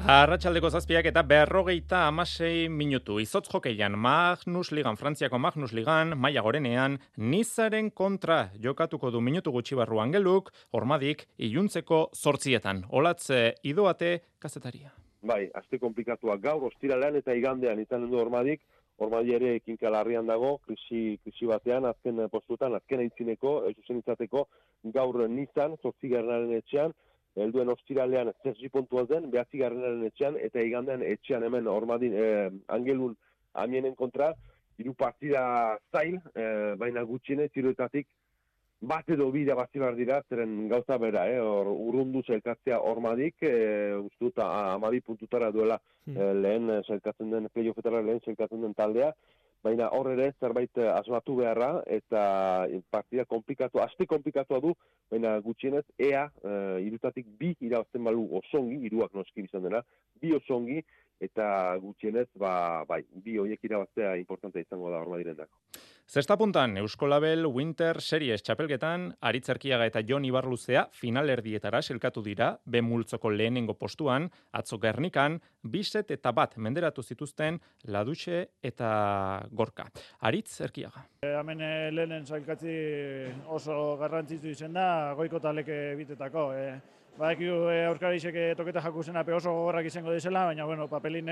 Arratxaldeko 0.00 0.70
zazpiak 0.72 1.04
eta 1.10 1.20
berrogeita 1.22 2.06
amasei 2.08 2.70
minutu. 2.72 3.18
Izotz 3.20 3.44
jokeian 3.52 3.98
Magnus 4.00 4.72
Ligan, 4.72 4.96
Frantziako 4.96 5.38
Magnus 5.38 5.74
Ligan, 5.76 6.16
maia 6.16 6.40
gorenean, 6.42 6.96
nizaren 7.16 7.90
kontra 7.90 8.40
jokatuko 8.64 9.12
du 9.12 9.20
minutu 9.20 9.52
gutxi 9.52 9.76
barruan 9.76 10.10
geluk, 10.10 10.50
ormadik, 10.72 11.28
iluntzeko 11.36 12.08
zortzietan. 12.16 12.86
Olatze, 12.88 13.54
idoate, 13.62 14.16
kazetaria. 14.40 14.90
Bai, 15.20 15.50
azte 15.52 15.78
komplikatua 15.78 16.36
gaur, 16.40 16.62
ostiralean 16.70 17.16
eta 17.18 17.34
igandean 17.36 17.80
izan 17.82 18.06
du 18.08 18.16
ormadik, 18.16 18.62
ormadi 19.04 19.34
ere 19.36 19.50
kinkalarrian 19.60 20.26
dago, 20.28 20.54
krisi, 20.64 21.18
krisi 21.24 21.48
batean, 21.50 21.84
azken 21.88 22.22
postutan, 22.32 22.74
azken 22.78 23.02
aintzineko, 23.04 23.52
zuzen 23.74 24.00
izateko, 24.00 24.46
gaur 24.96 25.20
nizan, 25.28 25.76
zortzi 25.82 26.12
etxean, 26.60 26.94
helduen 27.36 27.68
ostiralean 27.68 28.32
zerzi 28.42 28.68
puntua 28.68 29.04
zen, 29.06 29.30
behatzi 29.30 29.60
etxean, 29.62 30.36
eta 30.36 30.60
igandean 30.60 31.02
etxean 31.02 31.44
hemen 31.44 31.68
ormadin 31.68 32.14
eh, 32.14 32.50
angelun 32.68 33.16
amienen 33.52 33.94
kontra, 33.94 34.32
hiru 34.78 34.94
partida 34.94 35.78
zain, 35.92 36.20
eh, 36.34 36.74
baina 36.76 37.02
gutxienez, 37.02 37.50
iruetatik, 37.54 38.08
bat 38.80 39.08
edo 39.12 39.28
bidea 39.32 39.54
bat 39.58 39.72
zibar 39.72 39.96
dira, 39.96 40.20
zeren 40.28 40.68
gauza 40.70 40.96
bera, 40.98 41.26
eh? 41.28 41.40
Or, 41.40 41.68
urrundu 41.68 42.22
zelkatzea 42.26 42.80
ormadik, 42.92 43.36
e, 43.44 43.92
ustut, 44.00 44.40
amabi 44.40 45.02
puntutara 45.04 45.50
duela 45.52 45.76
hmm. 46.06 46.16
e, 46.16 46.32
lehen 46.40 46.72
zelkatzen 46.86 47.30
den, 47.30 47.50
playoffetara 47.52 48.00
lehen 48.06 48.22
zelkatzen 48.24 48.64
den 48.64 48.74
taldea, 48.74 49.12
baina 49.60 49.90
hor 49.92 50.08
ere 50.14 50.30
zerbait 50.40 50.80
asmatu 50.94 51.36
beharra, 51.42 51.82
eta 51.84 52.22
partida 52.90 53.26
komplikatu, 53.28 53.82
aste 53.84 54.06
komplikatu 54.08 54.60
du, 54.64 54.72
baina 55.12 55.36
gutxienez, 55.44 55.84
ea, 56.00 56.24
e, 56.40 56.56
irutatik 56.86 57.28
bi 57.38 57.52
irabazten 57.60 58.08
balu 58.08 58.24
osongi, 58.40 58.80
iruak 58.88 59.12
noski 59.18 59.44
izan 59.44 59.68
dena, 59.68 59.84
bi 60.22 60.32
osongi, 60.38 60.80
eta 61.20 61.76
gutxienez, 61.82 62.30
ba, 62.40 62.54
bai, 62.88 63.02
bi 63.12 63.36
horiek 63.36 63.68
irabaztea 63.68 64.16
importantea 64.16 64.64
izango 64.64 64.88
da 64.88 65.04
horma 65.04 65.20
direndako. 65.20 65.60
Zesta 66.10 66.34
puntan, 66.34 66.72
Euskolabel 66.80 67.44
Winter 67.46 68.00
Series 68.02 68.42
txapelgetan, 68.42 69.04
Aritzerkiaga 69.28 69.84
eta 69.86 70.00
Jon 70.02 70.24
Ibarluzea 70.26 70.88
finalerdietara 70.90 71.78
selkatu 71.86 72.24
dira, 72.26 72.48
multzoko 72.82 73.30
lehenengo 73.30 73.76
postuan, 73.78 74.26
atzo 74.50 74.80
gernikan, 74.82 75.38
biset 75.62 76.10
eta 76.10 76.32
bat 76.32 76.56
menderatu 76.56 77.04
zituzten 77.06 77.60
ladutxe 77.84 78.42
eta 78.60 78.90
gorka. 79.52 79.86
Aritz 80.26 80.60
Erkiaga. 80.66 81.06
E, 81.22 81.30
hemen 81.30 81.62
e, 81.62 81.72
lehenen 81.94 82.26
zailkatzi 82.26 82.74
oso 83.46 83.96
garrantzitu 84.02 84.50
izen 84.50 84.74
da, 84.74 85.14
goiko 85.14 85.38
taleke 85.38 85.94
bitetako. 85.94 86.48
E, 86.58 86.70
Badakigu 87.20 87.68
e, 87.70 87.84
Euskarisek 87.84 88.34
e, 88.34 88.54
toketa 88.58 88.82
jakuzen 88.82 89.22
ape 89.22 89.38
oso 89.38 89.54
gogorrak 89.54 89.86
izango 89.86 90.10
dizela, 90.10 90.48
baina 90.50 90.66
bueno, 90.66 90.90
papelin 90.90 91.30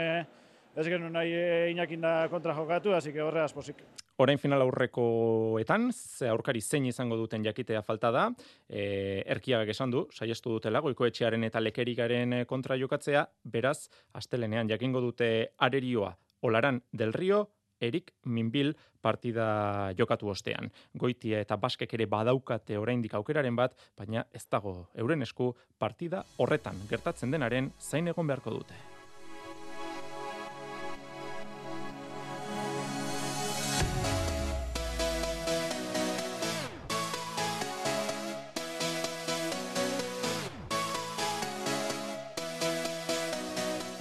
ez 0.79 0.87
genuen 0.87 1.13
nahi 1.13 1.33
e, 1.35 1.71
inakin 1.73 2.05
da 2.05 2.13
kontra 2.31 2.55
jokatu, 2.55 2.95
hasi 2.95 3.13
que 3.13 3.23
horre 3.23 3.43
aspozik. 3.43 3.83
Orain 4.23 4.39
final 4.39 4.63
aurrekoetan, 4.63 5.91
ze 5.93 6.29
aurkari 6.29 6.61
zein 6.61 6.87
izango 6.87 7.17
duten 7.17 7.45
jakitea 7.45 7.83
falta 7.83 8.11
da, 8.15 8.29
e, 8.69 9.23
erkiagak 9.27 9.75
esan 9.75 9.91
du, 9.95 10.07
saiestu 10.15 10.57
dutela, 10.57 10.81
goiko 10.81 11.07
etxearen 11.07 11.45
eta 11.45 11.63
lekerigaren 11.63 12.45
kontra 12.47 12.79
jokatzea, 12.79 13.27
beraz, 13.45 13.89
astelenean 14.15 14.71
jakingo 14.71 15.03
dute 15.03 15.31
arerioa, 15.59 16.17
olaran 16.43 16.83
del 16.93 17.13
rio, 17.13 17.49
Erik 17.81 18.11
Minbil 18.25 18.73
partida 19.01 19.93
jokatu 19.99 20.33
ostean. 20.33 20.73
Goitia 20.99 21.39
eta 21.45 21.55
baskek 21.63 21.95
ere 21.95 22.09
badaukate 22.11 22.79
oraindik 22.79 23.15
aukeraren 23.15 23.55
bat, 23.55 23.79
baina 23.97 24.27
ez 24.35 24.45
dago 24.51 24.89
euren 24.99 25.23
esku 25.23 25.53
partida 25.79 26.25
horretan 26.39 26.87
gertatzen 26.91 27.31
denaren 27.31 27.73
zain 27.79 28.11
egon 28.11 28.27
beharko 28.27 28.59
dute. 28.59 28.88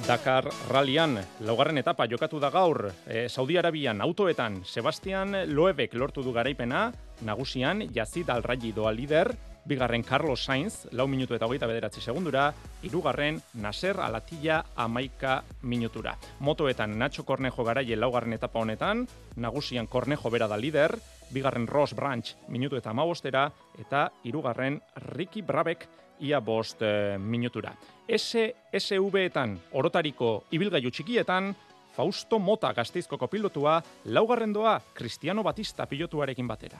Dakar 0.07 0.45
Rallyan, 0.71 1.17
laugarren 1.43 1.81
etapa 1.81 2.05
jokatu 2.07 2.39
da 2.39 2.47
gaur, 2.47 2.93
e, 3.11 3.25
Saudi 3.27 3.57
Arabian 3.59 3.99
autoetan 3.99 4.61
Sebastian 4.63 5.35
Loebek 5.51 5.97
lortu 5.99 6.23
du 6.23 6.31
garaipena, 6.31 6.85
nagusian 7.27 7.83
Yazid 7.91 8.31
Alraji 8.31 8.71
doa 8.71 8.93
lider, 8.95 9.33
bigarren 9.67 10.03
Carlos 10.03 10.45
Sainz, 10.45 10.87
lau 10.91 11.07
minutu 11.07 11.35
eta 11.35 11.45
hogeita 11.45 11.67
bederatzi 11.67 12.01
segundura, 12.01 12.47
irugarren 12.87 13.41
Nasser 13.59 13.99
Alatilla 13.99 14.63
amaika 14.75 15.43
minutura. 15.61 16.15
Motoetan 16.39 16.97
Nacho 16.97 17.25
Cornejo 17.25 17.65
garaie 17.67 17.95
laugarren 17.95 18.33
etapa 18.33 18.59
honetan, 18.59 19.05
nagusian 19.35 19.87
Cornejo 19.87 20.31
bera 20.31 20.47
da 20.47 20.57
lider, 20.57 20.95
bigarren 21.31 21.67
Ross 21.67 21.93
Branch 21.93 22.35
minutu 22.47 22.77
eta 22.77 22.91
amabostera, 22.91 23.49
eta 23.79 24.07
irugarren 24.23 24.79
Ricky 25.11 25.41
Brabek 25.41 25.87
ia 26.19 26.39
bost 26.39 26.81
e, 26.81 27.17
minutura. 27.19 27.75
SSV-etan 28.07 29.57
orotariko 29.73 30.45
ibilgailu 30.51 30.91
txikietan, 30.91 31.53
Fausto 31.97 32.37
Mota 32.39 32.71
gazteizkoko 32.77 33.27
pilotua, 33.27 33.81
laugarren 34.05 34.53
doa 34.53 34.77
Cristiano 34.93 35.43
Batista 35.43 35.87
pilotuarekin 35.89 36.47
batera. 36.47 36.79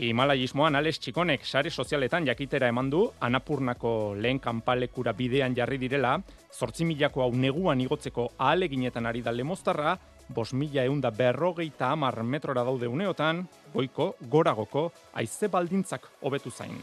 Himalajismoan 0.00 0.78
Alex 0.78 0.96
Txikonek 0.96 1.42
sare 1.44 1.68
sozialetan 1.68 2.24
jakitera 2.24 2.70
eman 2.72 2.88
du, 2.88 3.02
Anapurnako 3.20 4.14
lehen 4.16 4.38
kanpalekura 4.40 5.12
bidean 5.18 5.52
jarri 5.58 5.76
direla, 5.82 6.14
zortzi 6.56 6.86
milako 6.88 7.26
hau 7.26 7.34
neguan 7.36 7.84
igotzeko 7.84 8.30
ahaleginetan 8.38 9.10
ari 9.10 9.20
da 9.20 9.36
lemoztarra, 9.36 9.98
bos 10.32 10.54
mila 10.54 10.88
eunda 10.88 11.12
berrogeita 11.12 11.92
amar 11.92 12.22
metrora 12.24 12.64
daude 12.64 12.88
uneotan, 12.88 13.44
goiko, 13.74 14.14
goragoko, 14.32 14.88
aize 15.12 15.52
baldintzak 15.52 16.08
hobetu 16.22 16.50
zain. 16.50 16.80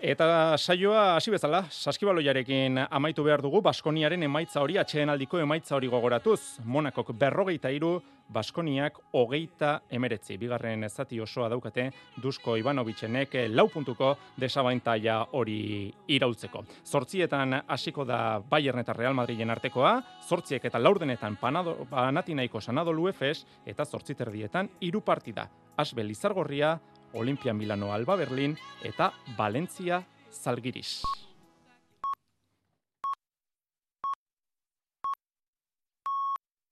Eta 0.00 0.56
saioa 0.56 1.16
hasi 1.18 1.28
bezala, 1.28 1.66
saskibaloiarekin 1.68 2.78
amaitu 2.88 3.20
behar 3.20 3.42
dugu, 3.44 3.60
Baskoniaren 3.60 4.22
emaitza 4.24 4.62
hori, 4.62 4.78
atxeen 4.80 5.10
aldiko 5.12 5.36
emaitza 5.36 5.74
hori 5.76 5.90
gogoratuz. 5.92 6.40
Monakok 6.64 7.10
berrogeita 7.20 7.68
iru, 7.68 7.98
Baskoniak 8.32 8.96
hogeita 9.12 9.74
emeretzi. 9.92 10.38
Bigarren 10.40 10.86
ezati 10.88 11.20
osoa 11.20 11.50
daukate, 11.52 11.90
Dusko 12.22 12.54
Ivanovitzenek 12.56 13.36
lau 13.52 13.66
puntuko 13.68 14.14
desabaintaia 14.40 15.18
hori 15.36 15.92
iraultzeko. 16.08 16.62
Zortzietan 16.86 17.58
hasiko 17.68 18.06
da 18.08 18.38
Bayern 18.40 18.80
eta 18.80 18.94
Real 18.96 19.12
Madriden 19.18 19.52
artekoa, 19.52 19.98
zortziek 20.26 20.64
eta 20.64 20.80
laurdenetan 20.80 21.36
panado, 21.36 21.76
panatinaiko 21.90 22.60
sanadolu 22.60 23.10
efes, 23.12 23.44
eta 23.66 23.84
zortziterdietan 23.84 24.70
hiru 24.80 25.04
partida. 25.04 25.50
Asbel 25.76 26.10
Izargorria, 26.16 26.78
Olimpia 27.12 27.52
Milano 27.52 27.92
Alba 27.92 28.16
Berlin 28.16 28.56
eta 28.82 29.12
Valentzia 29.36 30.04
Zalgiris. 30.30 31.00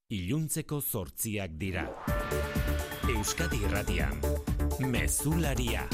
Iluntzeko 0.08 0.80
zortziak 0.80 1.58
dira. 1.60 1.84
Euskadi 3.12 3.60
Irratian, 3.66 4.22
Mezularia. 4.88 5.84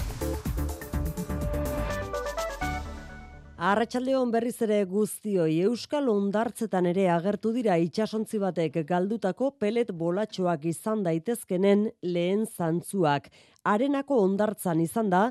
Arratxaldeon 3.64 4.28
berriz 4.28 4.58
ere 4.66 4.82
guztioi 4.84 5.54
Euskal 5.64 6.10
Ondartzetan 6.12 6.84
ere 6.90 7.06
agertu 7.08 7.48
dira 7.54 7.78
itsasontzi 7.80 8.36
batek 8.42 8.74
galdutako 8.90 9.48
pelet 9.62 9.92
bolatxoak 10.02 10.66
izan 10.68 11.00
daitezkenen 11.06 11.86
lehen 12.02 12.42
zantzuak. 12.44 13.30
Arenako 13.64 14.18
ondartzan 14.20 14.82
izan 14.84 15.08
da 15.14 15.22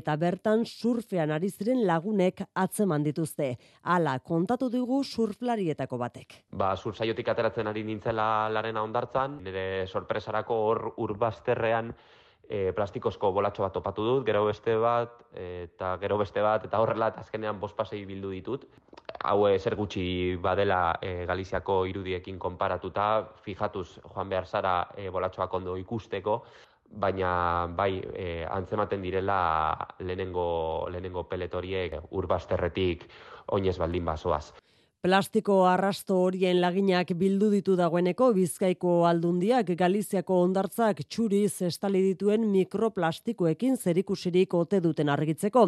eta 0.00 0.14
bertan 0.22 0.62
surfean 0.68 1.34
ari 1.34 1.50
ziren 1.50 1.82
lagunek 1.88 2.44
atzeman 2.54 3.02
dituzte. 3.08 3.56
Hala 3.82 4.14
kontatu 4.20 4.70
digu 4.70 5.02
surflarietako 5.02 5.98
batek. 5.98 6.38
Ba, 6.52 6.76
sursaiotik 6.76 7.34
ateratzen 7.34 7.66
ari 7.66 7.82
nintzela 7.82 8.46
larena 8.54 8.86
ondartzan, 8.86 9.40
nire 9.42 9.66
sorpresarako 9.90 10.62
hor 10.68 10.86
urbazterrean 11.08 11.90
e, 12.50 12.72
plastikozko 12.74 13.30
bolatxo 13.32 13.62
bat 13.62 13.72
topatu 13.76 14.04
dut, 14.04 14.24
gero 14.26 14.42
beste 14.48 14.74
bat, 14.82 15.12
eta 15.38 15.94
gero 16.02 16.18
beste 16.18 16.42
bat, 16.42 16.64
eta 16.66 16.80
horrela, 16.82 17.12
eta 17.14 17.22
azkenean 17.22 17.60
bospasei 17.62 18.02
bildu 18.08 18.32
ditut. 18.34 18.66
Hau 19.30 19.46
e, 19.46 19.54
zer 19.58 19.76
gutxi 19.78 20.36
badela 20.42 20.96
e, 21.00 21.24
Galiziako 21.30 21.84
irudiekin 21.86 22.40
konparatuta, 22.42 23.06
fijatuz 23.44 24.00
joan 24.02 24.32
behar 24.32 24.48
zara 24.50 24.74
e, 24.96 25.06
bolatxoak 25.14 25.54
ondo 25.60 25.76
ikusteko, 25.78 26.40
baina 26.90 27.68
bai 27.78 27.92
e, 28.14 28.44
antzematen 28.50 29.02
direla 29.02 29.76
lehenengo, 30.00 30.88
lehenengo 30.90 31.28
peletoriek 31.30 31.94
urbazterretik 32.10 33.06
oinez 33.54 33.78
baldin 33.78 34.04
bazoaz. 34.04 34.50
Plastiko 35.00 35.54
arrasto 35.64 36.18
horien 36.20 36.58
laginak 36.60 37.14
bildu 37.16 37.46
ditu 37.54 37.72
dagoeneko 37.78 38.26
Bizkaiko 38.36 38.98
aldundiak 39.08 39.72
Galiziako 39.80 40.42
ondartzak 40.44 41.00
txuriz 41.08 41.62
estali 41.70 42.02
dituen 42.10 42.44
mikroplastikoekin 42.52 43.80
zerikusirik 43.80 44.58
ote 44.60 44.82
duten 44.84 45.08
argitzeko. 45.08 45.64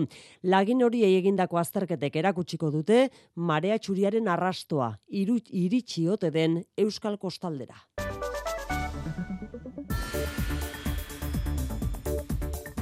Lagin 0.52 0.84
horiei 0.84 1.14
egindako 1.22 1.62
azterketek 1.64 2.20
erakutsiko 2.20 2.68
dute 2.76 3.06
marea 3.34 3.80
txuriaren 3.80 4.28
arrastoa 4.28 4.92
iritsi 5.08 6.08
ote 6.12 6.28
den 6.28 6.60
Euskal 6.76 7.16
Kostaldera. 7.16 7.80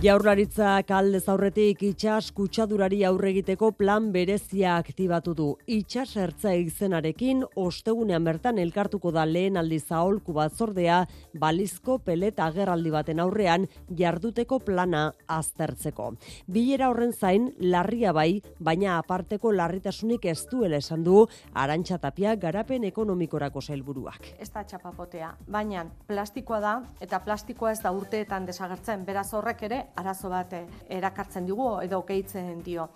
Jaurlaritzak 0.01 0.89
aldez 0.97 1.27
aurretik 1.29 1.83
itxas 1.85 2.31
kutsadurari 2.33 3.03
aurre 3.05 3.35
egiteko 3.35 3.69
plan 3.77 4.07
berezia 4.15 4.79
aktibatu 4.81 5.35
du. 5.37 5.49
Itxas 5.69 6.15
ertza 6.17 6.55
izenarekin 6.57 7.43
ostegunean 7.61 8.25
bertan 8.25 8.57
elkartuko 8.63 9.13
da 9.13 9.27
lehen 9.29 9.59
aldi 9.61 9.77
zaholku 9.77 10.33
batzordea 10.39 11.03
balizko 11.43 11.99
pelet 12.07 12.41
agerraldi 12.41 12.93
baten 12.95 13.21
aurrean 13.21 13.67
jarduteko 13.99 14.63
plana 14.65 15.03
aztertzeko. 15.37 16.15
Bilera 16.49 16.89
horren 16.89 17.13
zain 17.13 17.51
larria 17.61 18.15
bai, 18.17 18.41
baina 18.57 18.97
aparteko 19.03 19.53
larritasunik 19.53 20.25
ez 20.33 20.47
duela 20.49 20.81
esan 20.81 21.05
du 21.05 21.27
Arantxa 21.53 22.01
Tapia 22.01 22.39
garapen 22.41 22.89
ekonomikorako 22.89 23.61
sailburuak. 23.61 24.33
Ez 24.41 24.49
da 24.49 24.65
txapapotea, 24.65 25.35
baina 25.45 25.85
plastikoa 26.09 26.65
da 26.65 26.75
eta 27.05 27.21
plastikoa 27.21 27.77
ez 27.77 27.83
da 27.85 27.93
urteetan 27.93 28.49
desagertzen, 28.49 29.05
beraz 29.05 29.29
horrek 29.37 29.69
ere 29.69 29.85
arazo 29.97 30.29
bat 30.29 30.53
eh, 30.53 30.67
erakartzen 30.89 31.47
digu 31.47 31.81
edo 31.83 32.03
gehitzen 32.07 32.63
dio. 32.63 32.89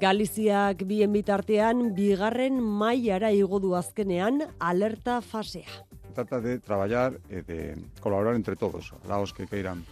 Galiziak 0.00 0.86
bien 0.88 1.12
bitartean 1.12 1.90
bigarren 1.94 2.60
mailara 2.60 3.30
igo 3.30 3.60
du 3.60 3.74
azkenean 3.76 4.40
alerta 4.58 5.20
fasea. 5.20 5.82
Trata 6.14 6.40
de 6.40 6.58
trabajar, 6.58 7.18
eh, 7.28 7.42
de 7.46 7.76
colaborar 8.00 8.34
entre 8.34 8.56
todos, 8.56 8.94
laos 9.08 9.32
que 9.32 9.46
queiran 9.46 9.84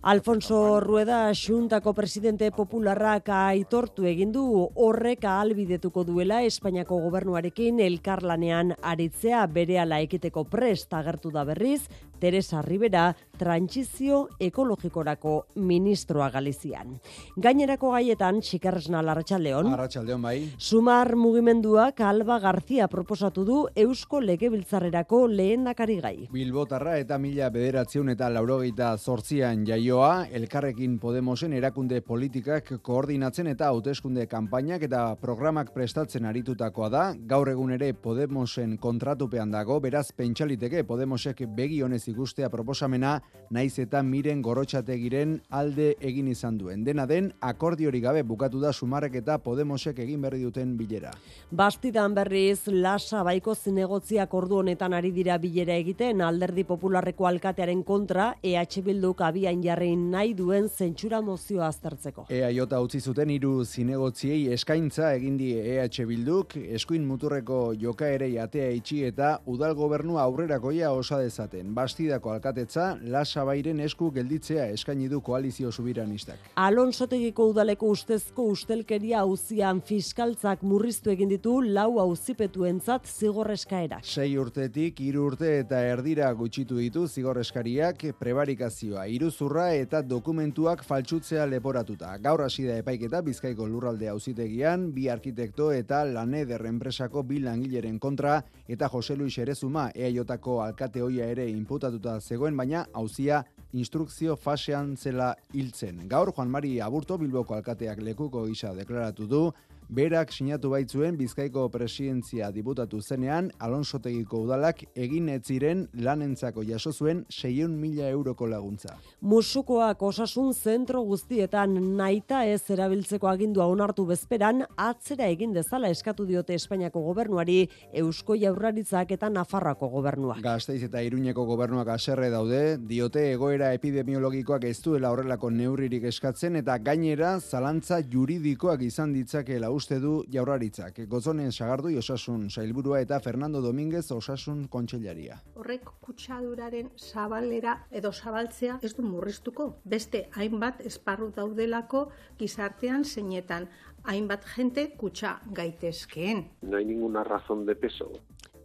Alfonso 0.00 0.78
Rueda 0.78 1.28
Xuntako 1.34 1.92
presidente 1.92 2.52
popularrak 2.54 3.28
aitortu 3.34 4.04
egin 4.06 4.30
du 4.30 4.44
horrek 4.78 5.24
ahalbidetuko 5.26 6.04
duela 6.06 6.44
Espainiako 6.46 7.00
gobernuarekin 7.02 7.80
elkarlanean 7.82 8.76
aritzea 8.78 9.42
berehala 9.50 9.98
ekiteko 10.06 10.44
prest 10.44 10.94
agertu 10.94 11.32
da 11.34 11.42
berriz 11.48 11.88
Teresa 12.18 12.62
Rivera 12.62 13.12
trantsizio 13.38 14.28
ekologikorako 14.42 15.34
ministroa 15.62 16.30
Galizian. 16.34 16.96
Gainerako 17.36 17.92
gaietan 17.94 18.40
Xikarresna 18.42 19.04
Larratsaldeon. 19.06 19.68
Arratsaldeon 19.72 20.22
bai. 20.22 20.48
Sumar 20.58 21.14
mugimenduak 21.14 22.00
Alba 22.00 22.40
García 22.42 22.88
proposatu 22.88 23.44
du 23.44 23.58
Eusko 23.74 24.20
Legebiltzarrerako 24.20 25.26
lehendakari 25.28 26.00
gai. 26.00 26.16
Bilbotarra 26.32 26.98
eta 26.98 27.18
mila 27.22 27.50
bederatziun 27.54 28.10
eta 28.16 28.30
laurogeita 28.34 28.96
zortzian 28.98 29.62
jaio 29.66 29.87
saioa, 29.88 30.26
elkarrekin 30.32 30.98
Podemosen 31.00 31.52
erakunde 31.56 32.00
politikak 32.04 32.66
koordinatzen 32.84 33.46
eta 33.48 33.70
hauteskunde 33.72 34.26
kanpainak 34.28 34.82
eta 34.84 35.14
programak 35.16 35.70
prestatzen 35.72 36.26
aritutakoa 36.28 36.88
da. 36.92 37.04
Gaur 37.30 37.48
egun 37.48 37.72
ere 37.72 37.94
Podemosen 37.94 38.74
kontratupean 38.76 39.50
dago, 39.50 39.78
beraz 39.80 40.10
pentsaliteke 40.12 40.82
Podemosek 40.84 41.40
begi 41.56 41.80
honez 41.82 42.02
ikustea 42.08 42.50
proposamena, 42.52 43.14
naiz 43.50 43.78
eta 43.78 44.02
miren 44.02 44.42
gorotxategiren 44.42 45.38
alde 45.48 45.94
egin 46.00 46.28
izan 46.28 46.58
duen. 46.58 46.84
Dena 46.84 47.06
den, 47.06 47.32
akordiori 47.40 48.02
gabe 48.04 48.22
bukatu 48.22 48.60
da 48.60 48.74
sumarrek 48.74 49.16
eta 49.22 49.38
Podemosek 49.38 50.02
egin 50.04 50.20
berri 50.20 50.42
duten 50.42 50.76
bilera. 50.76 51.14
Bastidan 51.50 52.12
berriz, 52.18 52.66
lasa 52.66 53.22
baiko 53.24 53.54
zinegotziak 53.54 54.34
ordu 54.34 54.60
honetan 54.60 54.92
ari 54.92 55.14
dira 55.16 55.38
bilera 55.38 55.80
egiten 55.80 56.20
alderdi 56.20 56.68
popularreko 56.68 57.30
alkatearen 57.32 57.82
kontra 57.84 58.34
EH 58.42 58.84
Bilduk 58.84 59.24
abian 59.24 59.62
jarri 59.64 59.77
nahi 59.86 60.34
duen 60.34 60.68
zentsura 60.68 61.20
mozioa 61.22 61.68
aztertzeko. 61.68 62.26
EAJ 62.28 62.60
utzi 62.78 63.00
zuten 63.00 63.30
hiru 63.30 63.64
zinegotziei 63.64 64.52
eskaintza 64.52 65.12
egin 65.14 65.36
die 65.38 65.60
EH 65.76 66.06
Bilduk, 66.08 66.56
eskuin 66.56 67.04
muturreko 67.06 67.74
jokaerei 67.78 68.38
atea 68.38 68.70
itxi 68.74 69.04
eta 69.04 69.38
udal 69.46 69.74
gobernu 69.74 70.18
aurrerakoia 70.18 70.90
osa 70.92 71.18
dezaten. 71.22 71.74
Bastidako 71.74 72.32
alkatetza 72.32 72.98
lasa 73.02 73.44
bairen 73.44 73.80
esku 73.80 74.10
gelditzea 74.10 74.66
eskaini 74.74 75.08
du 75.08 75.20
koalizio 75.20 75.70
subiranistak. 75.72 76.50
Alonsotegiko 76.56 77.48
udaleko 77.52 77.92
ustezko 77.94 78.48
ustelkeria 78.52 79.20
auzian 79.20 79.80
fiskaltzak 79.80 80.62
murriztu 80.62 81.10
egin 81.10 81.28
ditu 81.28 81.60
lau 81.62 81.98
auzipetuentzat 82.00 83.06
zigor 83.06 83.52
eskaerak. 83.54 84.04
Sei 84.04 84.36
urtetik, 84.38 85.00
hiru 85.00 85.28
urte 85.30 85.58
eta 85.60 85.80
erdira 85.92 86.32
gutxitu 86.32 86.78
ditu 86.80 87.06
zigor 87.08 87.38
eskariak 87.38 88.08
prebarikazioa, 88.18 89.06
iruzurra 89.06 89.67
eta 89.76 90.00
dokumentuak 90.02 90.82
faltsutzea 90.86 91.44
leporatuta. 91.46 92.14
Gaur 92.22 92.42
hasi 92.44 92.64
da 92.66 92.78
epaiketa 92.80 93.20
Bizkaiko 93.22 93.66
lurralde 93.68 94.08
auzitegian 94.08 94.88
bi 94.94 95.08
arkitekto 95.12 95.70
eta 95.72 96.04
Laneder 96.08 96.64
enpresako 96.66 97.22
bi 97.22 97.40
langileren 97.44 97.98
kontra 97.98 98.40
eta 98.68 98.88
Jose 98.88 99.16
Luis 99.16 99.38
Erezuma 99.38 99.88
EAJko 99.94 100.60
alkate 100.64 101.02
hoia 101.02 101.26
ere 101.26 101.48
inputatuta 101.50 102.18
zegoen 102.20 102.56
baina 102.56 102.86
auzia 102.92 103.44
instrukzio 103.72 104.36
fasean 104.36 104.96
zela 104.96 105.34
hiltzen. 105.52 106.06
Gaur 106.08 106.32
Juan 106.32 106.50
Mari 106.50 106.80
Aburto 106.80 107.18
Bilboko 107.18 107.54
alkateak 107.54 108.00
lekuko 108.00 108.46
gisa 108.46 108.74
deklaratu 108.74 109.26
du 109.26 109.42
Berak 109.88 110.34
sinatu 110.36 110.68
baitzuen 110.68 111.16
Bizkaiko 111.16 111.62
presidentzia 111.72 112.50
diputatu 112.52 112.98
zenean, 113.00 113.46
Alonsotegiko 113.56 114.42
udalak 114.44 114.82
egin 114.92 115.30
ez 115.32 115.40
ziren 115.48 115.86
lanentzako 115.96 116.60
jaso 116.68 116.92
zuen 116.92 117.22
600.000 117.32 118.10
euroko 118.10 118.44
laguntza. 118.46 118.98
Musukoak 119.24 120.02
osasun 120.04 120.52
zentro 120.52 121.00
guztietan 121.08 121.78
naita 121.96 122.42
ez 122.44 122.60
erabiltzeko 122.68 123.30
agindua 123.30 123.64
onartu 123.72 124.04
bezperan, 124.10 124.66
atzera 124.76 125.24
egin 125.32 125.54
dezala 125.56 125.88
eskatu 125.88 126.26
diote 126.28 126.52
Espainiako 126.52 127.00
gobernuari 127.06 127.56
Eusko 128.02 128.36
Jaurlaritzak 128.36 129.16
eta 129.16 129.32
Nafarrako 129.32 129.88
gobernua. 129.96 130.36
Gasteiz 130.44 130.82
eta 130.84 131.00
Iruñeko 131.00 131.46
gobernuak 131.48 131.94
aserre 131.96 132.28
daude, 132.28 132.76
diote 132.76 133.24
egoera 133.32 133.72
epidemiologikoak 133.80 134.68
ez 134.68 134.76
duela 134.84 135.14
horrelako 135.16 135.48
neurririk 135.48 136.04
eskatzen 136.12 136.60
eta 136.60 136.76
gainera 136.76 137.38
zalantza 137.40 138.02
juridikoak 138.04 138.84
izan 138.84 139.16
ditzakela 139.16 139.72
uste 139.78 139.98
du 140.02 140.12
Jaurlaritzak. 140.32 141.00
Gozonen 141.10 141.52
sagardu 141.52 141.92
osasun 142.00 142.48
sailburua 142.50 143.00
eta 143.04 143.20
Fernando 143.24 143.60
Dominguez 143.62 144.06
osasun 144.14 144.64
kontseilaria. 144.72 145.38
Horrek 145.54 145.90
kutsaduraren 146.04 146.90
zabalera 146.98 147.76
edo 147.90 148.12
zabaltzea 148.12 148.78
ez 148.82 148.94
du 148.96 149.04
murriztuko. 149.06 149.68
Beste 149.84 150.24
hainbat 150.34 150.82
esparru 150.90 151.30
daudelako 151.36 152.08
gizartean 152.40 153.04
zeinetan 153.04 153.68
hainbat 154.04 154.46
jente 154.56 154.88
kutsa 154.98 155.38
gaitezkeen. 155.54 156.48
No 156.62 156.76
hay 156.76 156.84
ninguna 156.84 157.24
razón 157.24 157.66
de 157.66 157.74
peso 157.76 158.12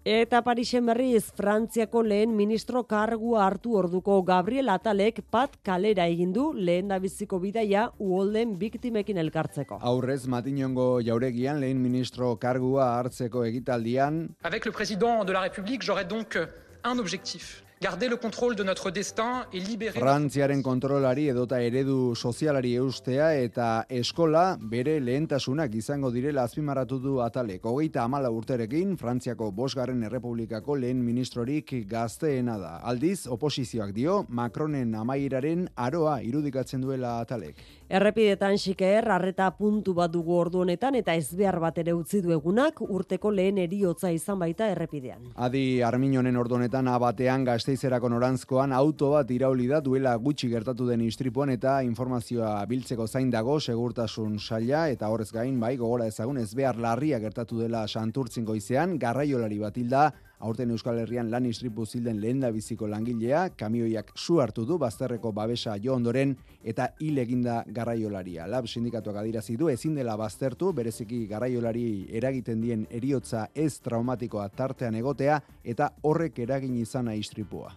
Eta 0.04 0.42
Parisen 0.44 0.84
berriz, 0.84 1.30
Frantziako 1.32 2.02
lehen 2.04 2.34
ministro 2.36 2.82
kargua 2.84 3.46
hartu 3.46 3.78
orduko 3.80 4.18
Gabriel 4.28 4.68
Atalek 4.74 5.22
pat 5.32 5.56
kalera 5.64 6.10
egin 6.12 6.34
du 6.36 6.50
lehen 6.52 6.90
da 6.92 6.98
biziko 7.00 7.40
bidaia 7.40 7.86
uolden 8.04 8.58
biktimekin 8.60 9.22
elkartzeko. 9.24 9.80
Aurrez 9.80 10.28
Matinongo 10.28 11.00
jauregian 11.00 11.62
lehen 11.64 11.80
ministro 11.80 12.36
kargua 12.36 12.90
hartzeko 12.98 13.46
egitaldian. 13.48 14.36
Avec 14.44 14.66
le 14.66 14.74
président 14.74 15.24
de 15.24 15.32
la 15.32 15.40
République, 15.40 15.84
j'aurai 15.84 16.04
donc 16.04 16.38
un 16.84 17.00
objectif 17.00 17.64
garder 17.84 18.08
le 18.08 18.16
contrôle 18.16 18.56
de 18.56 18.64
notre 18.64 18.92
destin 18.92 19.46
et 19.52 19.60
libérer 19.60 20.00
Frantziaren 20.00 20.62
kontrolari 20.64 21.26
edota 21.28 21.58
eredu 21.60 22.16
sozialari 22.16 22.72
eustea 22.80 23.34
eta 23.36 23.66
eskola 23.92 24.44
bere 24.72 24.94
lehentasunak 25.04 25.76
izango 25.76 26.12
direla 26.16 26.46
azpimarratu 26.48 27.02
du 27.04 27.18
atalek. 27.26 27.66
Hogeita 27.68 28.06
amala 28.08 28.32
urterekin, 28.32 28.96
Frantziako 28.96 29.50
bosgarren 29.52 30.08
errepublikako 30.08 30.78
lehen 30.80 31.04
ministrorik 31.04 31.74
gazteena 31.90 32.56
da. 32.62 32.72
Aldiz, 32.88 33.26
oposizioak 33.28 33.92
dio, 33.92 34.22
Macronen 34.30 34.96
amairaren 34.96 35.68
aroa 35.76 36.22
irudikatzen 36.24 36.88
duela 36.88 37.18
atalek. 37.20 37.60
Errepidetan 37.94 38.56
xiker, 38.58 39.06
arreta 39.14 39.52
puntu 39.54 39.94
bat 39.94 40.10
dugu 40.10 40.34
ordu 40.34 40.64
honetan 40.64 40.96
eta 40.98 41.14
ez 41.14 41.28
behar 41.38 41.60
bat 41.62 41.76
ere 41.78 41.94
utzi 41.94 42.24
du 42.26 42.32
egunak 42.34 42.80
urteko 42.82 43.30
lehen 43.30 43.60
eriotza 43.62 44.10
izan 44.10 44.40
baita 44.42 44.66
errepidean. 44.74 45.28
Adi 45.48 45.84
Arminonen 45.86 46.40
ordu 46.42 46.58
honetan 46.58 46.90
abatean 46.90 47.46
gazteizerako 47.46 48.10
norantzkoan 48.16 48.74
auto 48.74 49.12
bat 49.14 49.30
irauli 49.38 49.70
da 49.70 49.78
duela 49.86 50.16
gutxi 50.18 50.50
gertatu 50.50 50.90
den 50.90 51.06
istripuan 51.06 51.54
eta 51.54 51.76
informazioa 51.86 52.56
biltzeko 52.66 53.06
zain 53.06 53.30
dago 53.30 53.60
segurtasun 53.60 54.40
saila 54.40 54.88
eta 54.90 55.14
horrez 55.14 55.30
gain 55.30 55.62
bai 55.62 55.76
gogora 55.78 56.10
ezagun 56.10 56.42
ez 56.42 56.50
behar 56.58 56.82
larria 56.82 57.22
gertatu 57.22 57.62
dela 57.62 57.86
santurtzin 57.88 58.50
goizean 58.50 58.98
garraiolari 58.98 59.62
bat 59.62 59.78
hilda 59.78 60.08
aurten 60.44 60.72
Euskal 60.76 61.00
Herrian 61.00 61.30
lan 61.32 61.46
istripu 61.48 61.86
zilden 61.86 62.20
lehen 62.22 62.42
da 62.44 62.52
biziko 62.52 62.88
langilea, 62.92 63.46
kamioiak 63.56 64.12
su 64.16 64.40
hartu 64.44 64.66
du 64.68 64.78
bazterreko 64.78 65.32
babesa 65.32 65.78
jo 65.82 65.96
ondoren 65.96 66.36
eta 66.64 66.90
hil 67.00 67.18
eginda 67.24 67.62
garraiolaria. 67.68 68.48
Lab 68.48 68.68
sindikatuak 68.68 69.22
adirazi 69.24 69.56
du 69.58 69.70
ezin 69.72 69.96
dela 69.96 70.18
baztertu, 70.20 70.74
bereziki 70.74 71.26
garraiolari 71.28 71.86
eragiten 72.12 72.62
dien 72.62 72.88
eriotza 72.92 73.48
ez 73.56 73.80
traumatikoa 73.80 74.50
tartean 74.50 75.00
egotea 75.00 75.40
eta 75.64 75.94
horrek 76.04 76.44
eragin 76.44 76.76
izana 76.82 77.16
istripua. 77.16 77.72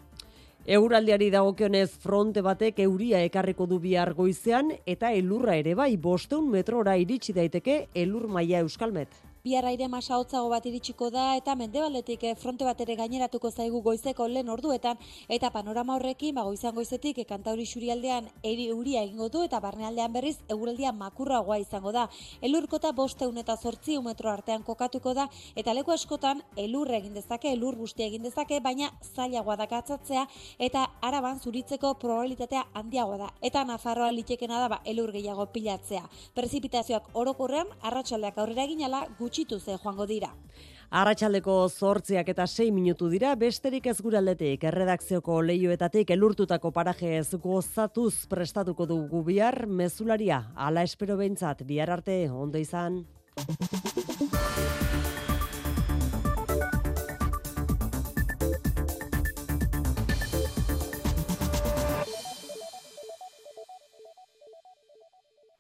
Euraldiari 0.67 1.29
dagokionez 1.31 1.93
fronte 2.03 2.43
batek 2.43 2.81
euria 2.83 3.21
ekarriko 3.23 3.69
du 3.71 3.79
bihar 3.79 4.11
goizean 4.19 4.73
eta 4.85 5.13
elurra 5.15 5.55
ere 5.55 5.77
bai 5.79 5.93
bosteun 5.97 6.51
metrora 6.51 6.97
iritsi 6.99 7.37
daiteke 7.37 7.85
elur 7.95 8.27
maila 8.27 8.65
euskalmet. 8.67 9.15
Bihar 9.47 9.63
aire 9.71 9.87
masa 9.87 10.17
hotzago 10.19 10.49
bat 10.51 10.65
iritsiko 10.67 11.07
da 11.15 11.25
eta 11.39 11.55
mendebaldetik 11.55 12.25
eh, 12.27 12.33
fronte 12.35 12.67
bat 12.67 12.81
ere 12.83 12.97
gaineratuko 12.99 13.53
zaigu 13.53 13.79
goizeko 13.81 14.25
lehen 14.27 14.49
orduetan 14.51 14.99
eta 15.37 15.53
panorama 15.55 15.95
horrekin 15.95 16.35
ba 16.35 16.43
goizan 16.43 16.75
goizetik 16.75 17.21
eh, 17.23 17.25
kantauri 17.29 17.63
xurialdean 17.73 18.27
eri 18.43 18.65
euria 18.73 19.05
egingo 19.07 19.29
du 19.29 19.45
eta 19.47 19.61
barnealdean 19.63 20.17
berriz 20.17 20.41
eguraldia 20.55 20.91
makurragoa 20.91 21.61
izango 21.63 21.93
da. 21.95 22.09
Elurkota 22.49 22.91
bosteun 22.91 23.39
eta 23.39 23.55
zortzi 23.57 24.01
metro 24.03 24.33
artean 24.33 24.65
kokatuko 24.67 25.13
da 25.15 25.29
eta 25.55 25.77
leku 25.79 25.95
askotan 25.95 26.43
elur 26.57 26.91
egin 26.99 27.15
dezake, 27.15 27.53
elur 27.53 27.79
busti 27.79 28.03
egin 28.03 28.27
dezake, 28.27 28.59
baina 28.59 28.91
zailagoa 29.15 29.57
da 29.63 29.69
katzatzea 29.71 30.27
eta 30.59 30.89
araban 31.03 31.39
zuritzeko 31.39 31.95
probabilitatea 32.03 32.65
handiagoa 32.75 33.23
da. 33.23 33.31
Eta 33.41 33.63
Nafarroa 33.63 34.11
litekena 34.11 34.59
da 34.59 34.75
ba, 34.75 34.83
elur 34.85 35.15
gehiago 35.15 35.47
pilatzea. 35.55 36.03
Prezipitazioak 36.35 37.15
orokorrean 37.15 37.71
arratsaldeak 37.83 38.43
aurrera 38.43 38.67
eginala 38.67 39.07
gutxitu 39.37 39.59
ze 39.61 39.77
joango 39.77 40.07
dira. 40.07 40.31
Arratxaldeko 40.91 41.69
zortziak 41.69 42.29
eta 42.29 42.47
sei 42.47 42.71
minutu 42.71 43.09
dira, 43.11 43.35
besterik 43.35 43.87
ez 43.87 44.01
guraldetik, 44.01 44.65
erredakzioko 44.65 45.43
leioetatik 45.43 46.11
elurtutako 46.11 46.71
paraje 46.71 47.19
ez 47.19 47.35
gozatuz 47.35 48.27
prestatuko 48.31 48.87
dugu 48.87 49.23
bihar, 49.27 49.67
mezularia, 49.67 50.45
ala 50.55 50.83
espero 50.83 51.17
behintzat, 51.17 51.67
bihar 51.67 51.91
arte, 51.91 52.31
ondo 52.31 52.59
izan. 52.59 53.05